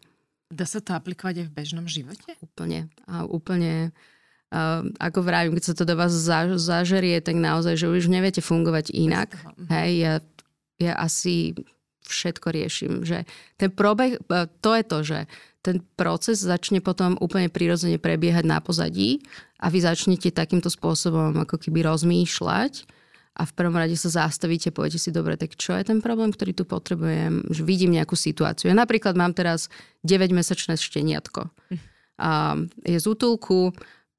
Dá 0.52 0.68
sa 0.68 0.84
to 0.84 0.92
aplikovať 1.00 1.40
aj 1.40 1.48
v 1.48 1.56
bežnom 1.56 1.88
živote? 1.88 2.36
Úplne. 2.44 2.92
A 3.08 3.24
úplne 3.24 3.96
Uh, 4.52 4.92
ako 5.00 5.24
vravím, 5.24 5.56
keď 5.56 5.64
sa 5.64 5.76
to 5.80 5.88
do 5.88 5.96
vás 5.96 6.12
za, 6.12 6.60
zažerie, 6.60 7.24
tak 7.24 7.40
naozaj, 7.40 7.80
že 7.80 7.88
už 7.88 8.12
neviete 8.12 8.44
fungovať 8.44 8.92
inak. 8.92 9.32
Mhm. 9.32 9.66
Hej, 9.72 9.92
ja, 9.96 10.14
ja 10.84 10.94
asi 11.00 11.56
všetko 12.12 12.48
riešim. 12.52 12.92
Že 13.08 13.24
ten 13.56 13.72
probeh, 13.72 14.20
e, 14.20 14.52
to 14.60 14.76
je 14.76 14.84
to, 14.84 14.98
že 15.08 15.20
ten 15.62 15.80
proces 15.96 16.42
začne 16.44 16.84
potom 16.84 17.16
úplne 17.22 17.48
prirodzene 17.48 18.02
prebiehať 18.02 18.44
na 18.44 18.60
pozadí 18.60 19.24
a 19.62 19.70
vy 19.70 19.80
začnete 19.86 20.34
takýmto 20.34 20.68
spôsobom 20.68 21.38
ako 21.38 21.56
keby 21.62 21.86
rozmýšľať 21.86 22.84
a 23.38 23.48
v 23.48 23.56
prvom 23.56 23.78
rade 23.80 23.96
sa 23.96 24.12
zastavíte, 24.12 24.76
poviete 24.76 25.00
si, 25.00 25.14
dobre, 25.14 25.40
tak 25.40 25.56
čo 25.56 25.72
je 25.78 25.88
ten 25.88 26.04
problém, 26.04 26.36
ktorý 26.36 26.52
tu 26.52 26.68
potrebujem, 26.68 27.48
že 27.48 27.64
vidím 27.64 27.96
nejakú 27.96 28.18
situáciu. 28.20 28.68
Ja 28.68 28.76
napríklad 28.76 29.16
mám 29.16 29.32
teraz 29.32 29.72
9-mesačné 30.04 30.76
šteniatko. 30.76 31.48
A 32.22 32.60
je 32.84 32.98
z 33.00 33.06
útulku, 33.08 33.72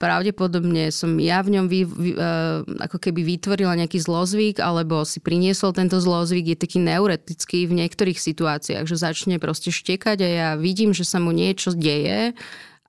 pravdepodobne 0.02 0.90
som 0.90 1.14
ja 1.22 1.38
v 1.46 1.54
ňom 1.54 1.70
vy, 1.70 1.86
vy, 1.86 2.10
uh, 2.18 2.66
ako 2.82 2.98
keby 2.98 3.22
vytvorila 3.22 3.78
nejaký 3.78 4.02
zlozvyk 4.02 4.58
alebo 4.58 5.06
si 5.06 5.22
priniesol 5.22 5.70
tento 5.70 6.02
zlozvyk, 6.02 6.52
je 6.52 6.58
taký 6.58 6.82
neuretický 6.82 7.70
v 7.70 7.78
niektorých 7.78 8.18
situáciách, 8.18 8.82
že 8.82 8.98
začne 8.98 9.38
proste 9.38 9.70
štekať 9.70 10.18
a 10.26 10.28
ja 10.28 10.48
vidím, 10.58 10.90
že 10.90 11.06
sa 11.06 11.22
mu 11.22 11.30
niečo 11.30 11.70
deje, 11.70 12.34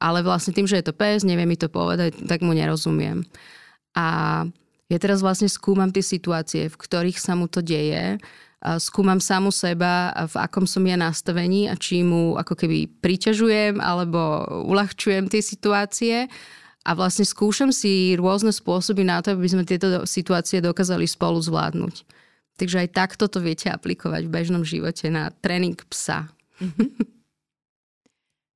ale 0.01 0.26
vlastne 0.26 0.57
tým, 0.57 0.66
že 0.66 0.82
je 0.82 0.89
to 0.89 0.97
pes, 0.97 1.22
nevie 1.22 1.45
mi 1.45 1.53
to 1.53 1.70
povedať, 1.70 2.18
tak 2.26 2.41
mu 2.41 2.57
nerozumiem. 2.57 3.22
A 3.93 4.41
ja 4.89 4.97
teraz 4.97 5.22
vlastne 5.22 5.45
skúmam 5.45 5.93
tie 5.93 6.01
situácie, 6.01 6.66
v 6.66 6.76
ktorých 6.82 7.22
sa 7.22 7.38
mu 7.38 7.45
to 7.45 7.61
deje, 7.61 8.18
skúmam 8.80 9.20
samu 9.20 9.51
seba, 9.51 10.09
v 10.26 10.36
akom 10.39 10.66
som 10.66 10.82
ja 10.88 10.95
nastavení 10.95 11.68
a 11.68 11.76
či 11.76 12.01
mu 12.01 12.39
ako 12.39 12.57
keby 12.57 12.89
priťažujem 13.03 13.78
alebo 13.78 14.49
uľahčujem 14.66 15.28
tie 15.28 15.41
situácie 15.43 16.16
a 16.84 16.92
vlastne 17.00 17.24
skúšam 17.24 17.72
si 17.72 18.20
rôzne 18.20 18.52
spôsoby 18.52 19.08
na 19.08 19.24
to, 19.24 19.36
aby 19.36 19.48
sme 19.48 19.64
tieto 19.64 20.04
situácie 20.04 20.60
dokázali 20.60 21.08
spolu 21.08 21.40
zvládnuť. 21.40 22.04
Takže 22.60 22.86
aj 22.86 22.90
takto 22.94 23.26
to 23.32 23.40
viete 23.40 23.72
aplikovať 23.72 24.28
v 24.28 24.34
bežnom 24.34 24.64
živote 24.68 25.08
na 25.10 25.32
tréning 25.32 25.80
psa. 25.90 26.30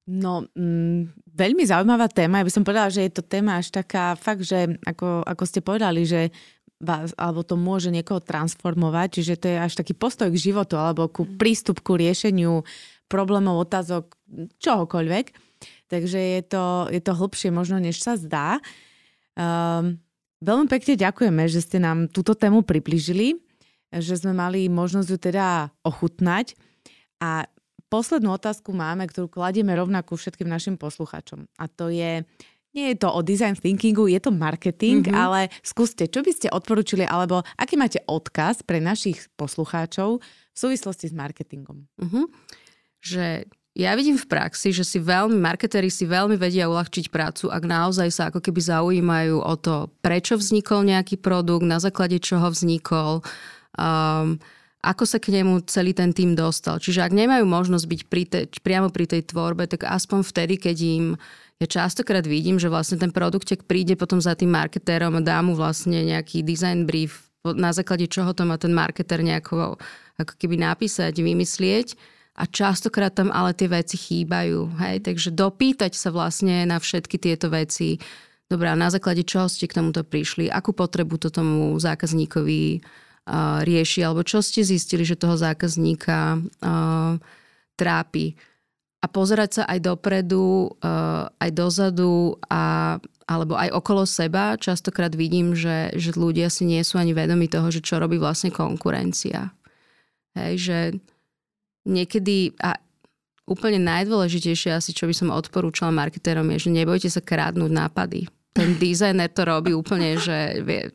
No, 0.08 0.48
mm, 0.56 1.12
veľmi 1.36 1.68
zaujímavá 1.68 2.08
téma. 2.08 2.40
Ja 2.40 2.48
by 2.48 2.54
som 2.56 2.64
povedala, 2.64 2.88
že 2.88 3.04
je 3.04 3.20
to 3.20 3.28
téma 3.28 3.60
až 3.60 3.76
taká 3.76 4.16
fakt, 4.16 4.48
že 4.48 4.80
ako, 4.88 5.28
ako 5.28 5.44
ste 5.44 5.60
povedali, 5.60 6.08
že 6.08 6.32
vás, 6.80 7.12
alebo 7.20 7.44
to 7.44 7.60
môže 7.60 7.92
niekoho 7.92 8.24
transformovať, 8.24 9.20
čiže 9.20 9.36
to 9.36 9.46
je 9.52 9.58
až 9.60 9.74
taký 9.76 9.92
postoj 9.92 10.32
k 10.32 10.40
životu 10.40 10.80
alebo 10.80 11.12
ku 11.12 11.28
mhm. 11.28 11.36
prístup 11.36 11.84
ku 11.84 12.00
riešeniu 12.00 12.64
problémov, 13.12 13.68
otázok, 13.68 14.16
čohokoľvek. 14.64 15.47
Takže 15.88 16.20
je 16.20 16.42
to, 16.44 16.92
je 16.92 17.02
to 17.02 17.14
hlbšie 17.16 17.50
možno, 17.50 17.80
než 17.80 18.00
sa 18.04 18.20
zdá. 18.20 18.60
Um, 19.38 20.02
veľmi 20.44 20.68
pekne 20.70 20.98
ďakujeme, 20.98 21.44
že 21.50 21.64
ste 21.64 21.78
nám 21.78 22.10
túto 22.10 22.34
tému 22.34 22.66
približili, 22.66 23.38
že 23.94 24.20
sme 24.20 24.36
mali 24.36 24.68
možnosť 24.68 25.10
ju 25.10 25.18
teda 25.20 25.72
ochutnať. 25.86 26.58
A 27.24 27.48
poslednú 27.88 28.36
otázku 28.36 28.76
máme, 28.76 29.08
ktorú 29.08 29.32
kladieme 29.32 29.74
rovnako 29.74 30.20
všetkým 30.20 30.48
našim 30.48 30.76
posluchačom. 30.76 31.48
A 31.58 31.66
to 31.72 31.88
je, 31.88 32.22
nie 32.76 32.86
je 32.94 32.98
to 33.00 33.10
o 33.10 33.24
design 33.24 33.56
thinkingu, 33.56 34.12
je 34.12 34.20
to 34.20 34.30
marketing, 34.30 35.08
mm-hmm. 35.08 35.18
ale 35.18 35.48
skúste, 35.64 36.06
čo 36.12 36.22
by 36.22 36.32
ste 36.36 36.48
odporúčili, 36.52 37.08
alebo 37.08 37.42
aký 37.56 37.80
máte 37.80 38.04
odkaz 38.06 38.62
pre 38.62 38.84
našich 38.84 39.32
poslucháčov 39.40 40.20
v 40.20 40.58
súvislosti 40.58 41.08
s 41.10 41.14
marketingom? 41.16 41.88
Mm-hmm. 41.98 42.26
Že 43.02 43.26
ja 43.78 43.94
vidím 43.94 44.18
v 44.18 44.26
praxi, 44.26 44.74
že 44.74 44.82
si 44.82 44.98
veľmi, 44.98 45.38
marketéri 45.38 45.94
si 45.94 46.10
veľmi 46.10 46.34
vedia 46.34 46.66
uľahčiť 46.66 47.14
prácu, 47.14 47.54
ak 47.54 47.62
naozaj 47.62 48.10
sa 48.10 48.34
ako 48.34 48.42
keby 48.42 48.58
zaujímajú 48.58 49.38
o 49.38 49.54
to, 49.54 49.94
prečo 50.02 50.34
vznikol 50.34 50.82
nejaký 50.82 51.22
produkt, 51.22 51.62
na 51.62 51.78
základe 51.78 52.18
čoho 52.18 52.50
vznikol, 52.50 53.22
um, 53.78 54.42
ako 54.82 55.04
sa 55.06 55.22
k 55.22 55.30
nemu 55.30 55.62
celý 55.70 55.94
ten 55.94 56.10
tým 56.10 56.34
dostal. 56.34 56.82
Čiže 56.82 57.06
ak 57.06 57.14
nemajú 57.14 57.46
možnosť 57.46 57.86
byť 57.86 58.02
pri 58.10 58.24
te, 58.26 58.40
priamo 58.66 58.90
pri 58.90 59.06
tej 59.06 59.30
tvorbe, 59.30 59.70
tak 59.70 59.86
aspoň 59.86 60.26
vtedy, 60.26 60.58
keď 60.58 60.78
im 60.82 61.06
ja 61.58 61.66
častokrát 61.66 62.22
vidím, 62.26 62.62
že 62.62 62.70
vlastne 62.70 63.02
ten 63.02 63.10
produktek 63.10 63.66
príde 63.66 63.98
potom 63.98 64.22
za 64.22 64.38
tým 64.38 64.54
marketérom 64.54 65.18
a 65.18 65.26
dá 65.26 65.42
mu 65.42 65.58
vlastne 65.58 66.06
nejaký 66.06 66.46
design 66.46 66.86
brief, 66.86 67.30
na 67.46 67.74
základe 67.74 68.10
čoho 68.10 68.34
to 68.34 68.46
má 68.46 68.58
ten 68.58 68.74
marketer 68.74 69.22
nejako 69.22 69.78
ako 70.18 70.34
keby 70.38 70.58
napísať, 70.58 71.14
vymyslieť 71.18 72.17
a 72.38 72.44
častokrát 72.46 73.18
tam 73.18 73.34
ale 73.34 73.58
tie 73.58 73.66
veci 73.66 73.98
chýbajú. 73.98 74.78
Hej? 74.78 75.10
Takže 75.10 75.34
dopýtať 75.34 75.98
sa 75.98 76.14
vlastne 76.14 76.70
na 76.70 76.78
všetky 76.78 77.18
tieto 77.18 77.50
veci. 77.50 77.98
Dobrá, 78.46 78.78
na 78.78 78.94
základe 78.94 79.26
čoho 79.26 79.50
ste 79.50 79.66
k 79.66 79.82
tomuto 79.82 80.06
prišli? 80.06 80.48
Akú 80.48 80.72
potrebu 80.72 81.18
to 81.18 81.34
tomu 81.34 81.74
zákazníkovi 81.82 82.80
uh, 82.80 83.66
rieši? 83.66 84.06
Alebo 84.06 84.22
čo 84.22 84.46
ste 84.46 84.62
zistili, 84.62 85.02
že 85.02 85.18
toho 85.18 85.34
zákazníka 85.34 86.38
uh, 86.38 87.18
trápi? 87.74 88.38
A 89.02 89.06
pozerať 89.10 89.50
sa 89.62 89.64
aj 89.66 89.80
dopredu, 89.82 90.78
uh, 90.78 91.28
aj 91.42 91.50
dozadu 91.52 92.38
a 92.48 92.96
alebo 93.28 93.60
aj 93.60 93.76
okolo 93.76 94.08
seba 94.08 94.56
častokrát 94.56 95.12
vidím, 95.12 95.52
že, 95.52 95.92
že 96.00 96.16
ľudia 96.16 96.48
si 96.48 96.64
nie 96.64 96.80
sú 96.80 96.96
ani 96.96 97.12
vedomi 97.12 97.52
toho, 97.52 97.68
že 97.68 97.84
čo 97.84 98.00
robí 98.00 98.16
vlastne 98.16 98.56
konkurencia. 98.56 99.52
Hej, 100.32 100.54
že 100.64 100.80
niekedy, 101.88 102.52
a 102.60 102.76
úplne 103.48 103.80
najdôležitejšie 103.80 104.76
asi, 104.76 104.92
čo 104.92 105.08
by 105.08 105.16
som 105.16 105.32
odporúčala 105.32 105.96
marketérom, 105.96 106.52
je, 106.54 106.68
že 106.68 106.76
nebojte 106.76 107.08
sa 107.08 107.24
krádnuť 107.24 107.72
nápady. 107.72 108.28
Ten 108.52 108.76
dizajner 108.76 109.30
to 109.32 109.46
robí 109.46 109.72
úplne, 109.72 110.18
že 110.18 110.60
vie, 110.66 110.90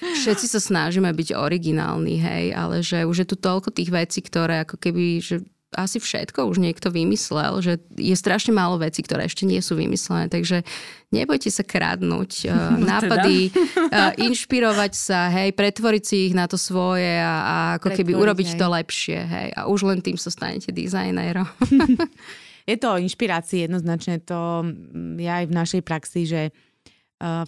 všetci 0.00 0.46
sa 0.48 0.58
snažíme 0.58 1.12
byť 1.12 1.36
originálni, 1.36 2.16
hej, 2.18 2.44
ale 2.56 2.80
že 2.80 3.04
už 3.04 3.22
je 3.22 3.28
tu 3.28 3.36
toľko 3.36 3.70
tých 3.70 3.92
vecí, 3.92 4.24
ktoré 4.24 4.64
ako 4.64 4.80
keby, 4.80 5.20
že 5.20 5.44
asi 5.74 5.98
všetko 5.98 6.46
už 6.46 6.62
niekto 6.62 6.94
vymyslel, 6.94 7.58
že 7.58 7.82
je 7.98 8.14
strašne 8.14 8.54
málo 8.54 8.78
vecí, 8.78 9.02
ktoré 9.02 9.26
ešte 9.26 9.42
nie 9.42 9.58
sú 9.58 9.74
vymyslené, 9.74 10.30
takže 10.30 10.62
nebojte 11.10 11.50
sa 11.50 11.66
kradnúť 11.66 12.46
uh, 12.46 12.76
nápady, 12.94 13.50
uh, 13.50 14.14
inšpirovať 14.14 14.92
sa, 14.94 15.26
hej, 15.34 15.50
pretvoriť 15.58 16.02
si 16.06 16.16
ich 16.30 16.34
na 16.38 16.46
to 16.46 16.54
svoje 16.54 17.18
a, 17.18 17.34
a 17.42 17.56
ako 17.82 17.90
pretvoriť, 17.90 17.98
keby 17.98 18.12
urobiť 18.14 18.48
hej. 18.54 18.58
to 18.58 18.66
lepšie, 18.70 19.18
hej, 19.18 19.48
a 19.58 19.60
už 19.66 19.80
len 19.90 19.98
tým 19.98 20.14
sa 20.14 20.30
stanete 20.30 20.70
dizajnérom. 20.70 21.50
je 22.70 22.76
to 22.78 22.86
o 22.86 23.00
inšpirácii 23.02 23.66
jednoznačne, 23.66 24.22
to 24.22 24.70
ja 25.18 25.42
aj 25.42 25.46
v 25.50 25.54
našej 25.54 25.82
praxi, 25.82 26.26
že 26.26 26.40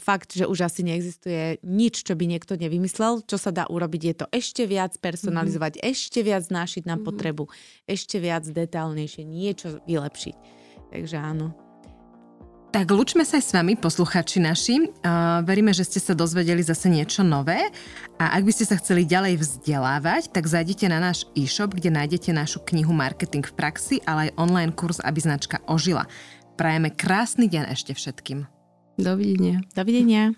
fakt, 0.01 0.33
že 0.33 0.49
už 0.49 0.64
asi 0.64 0.81
neexistuje 0.81 1.61
nič, 1.61 2.01
čo 2.05 2.16
by 2.16 2.25
niekto 2.25 2.57
nevymyslel. 2.57 3.21
Čo 3.29 3.37
sa 3.37 3.51
dá 3.53 3.69
urobiť, 3.69 4.03
je 4.03 4.14
to 4.25 4.27
ešte 4.33 4.64
viac 4.64 4.97
personalizovať, 4.97 5.77
mm-hmm. 5.77 5.93
ešte 5.93 6.21
viac 6.25 6.45
nášiť 6.49 6.83
na 6.89 6.97
mm-hmm. 6.97 7.05
potrebu, 7.05 7.45
ešte 7.85 8.16
viac 8.16 8.49
detálnejšie, 8.49 9.29
niečo 9.29 9.81
vylepšiť. 9.85 10.37
Takže 10.89 11.16
áno. 11.21 11.53
Tak 12.69 12.85
lučme 12.93 13.25
sa 13.25 13.41
aj 13.41 13.45
s 13.49 13.53
vami, 13.57 13.81
posluchači 13.81 14.45
naši. 14.45 14.93
Uh, 15.01 15.41
veríme, 15.41 15.73
že 15.73 15.89
ste 15.89 16.05
sa 16.05 16.12
dozvedeli 16.12 16.61
zase 16.61 16.93
niečo 16.93 17.25
nové 17.25 17.73
a 18.21 18.37
ak 18.37 18.45
by 18.45 18.53
ste 18.53 18.69
sa 18.69 18.77
chceli 18.77 19.09
ďalej 19.09 19.41
vzdelávať, 19.41 20.29
tak 20.37 20.45
zajdite 20.45 20.85
na 20.93 21.01
náš 21.01 21.25
e-shop, 21.33 21.73
kde 21.73 21.89
nájdete 21.97 22.29
našu 22.37 22.61
knihu 22.69 22.93
Marketing 22.93 23.41
v 23.41 23.57
praxi, 23.57 23.97
ale 24.05 24.29
aj 24.29 24.37
online 24.37 24.77
kurz, 24.77 25.01
aby 25.01 25.16
značka 25.16 25.64
ožila. 25.64 26.05
Prajeme 26.61 26.93
krásny 26.93 27.49
deň 27.49 27.73
ešte 27.73 27.97
všetkým. 27.97 28.57
Dovidenia. 28.99 29.62
Dovidenia. 29.74 30.34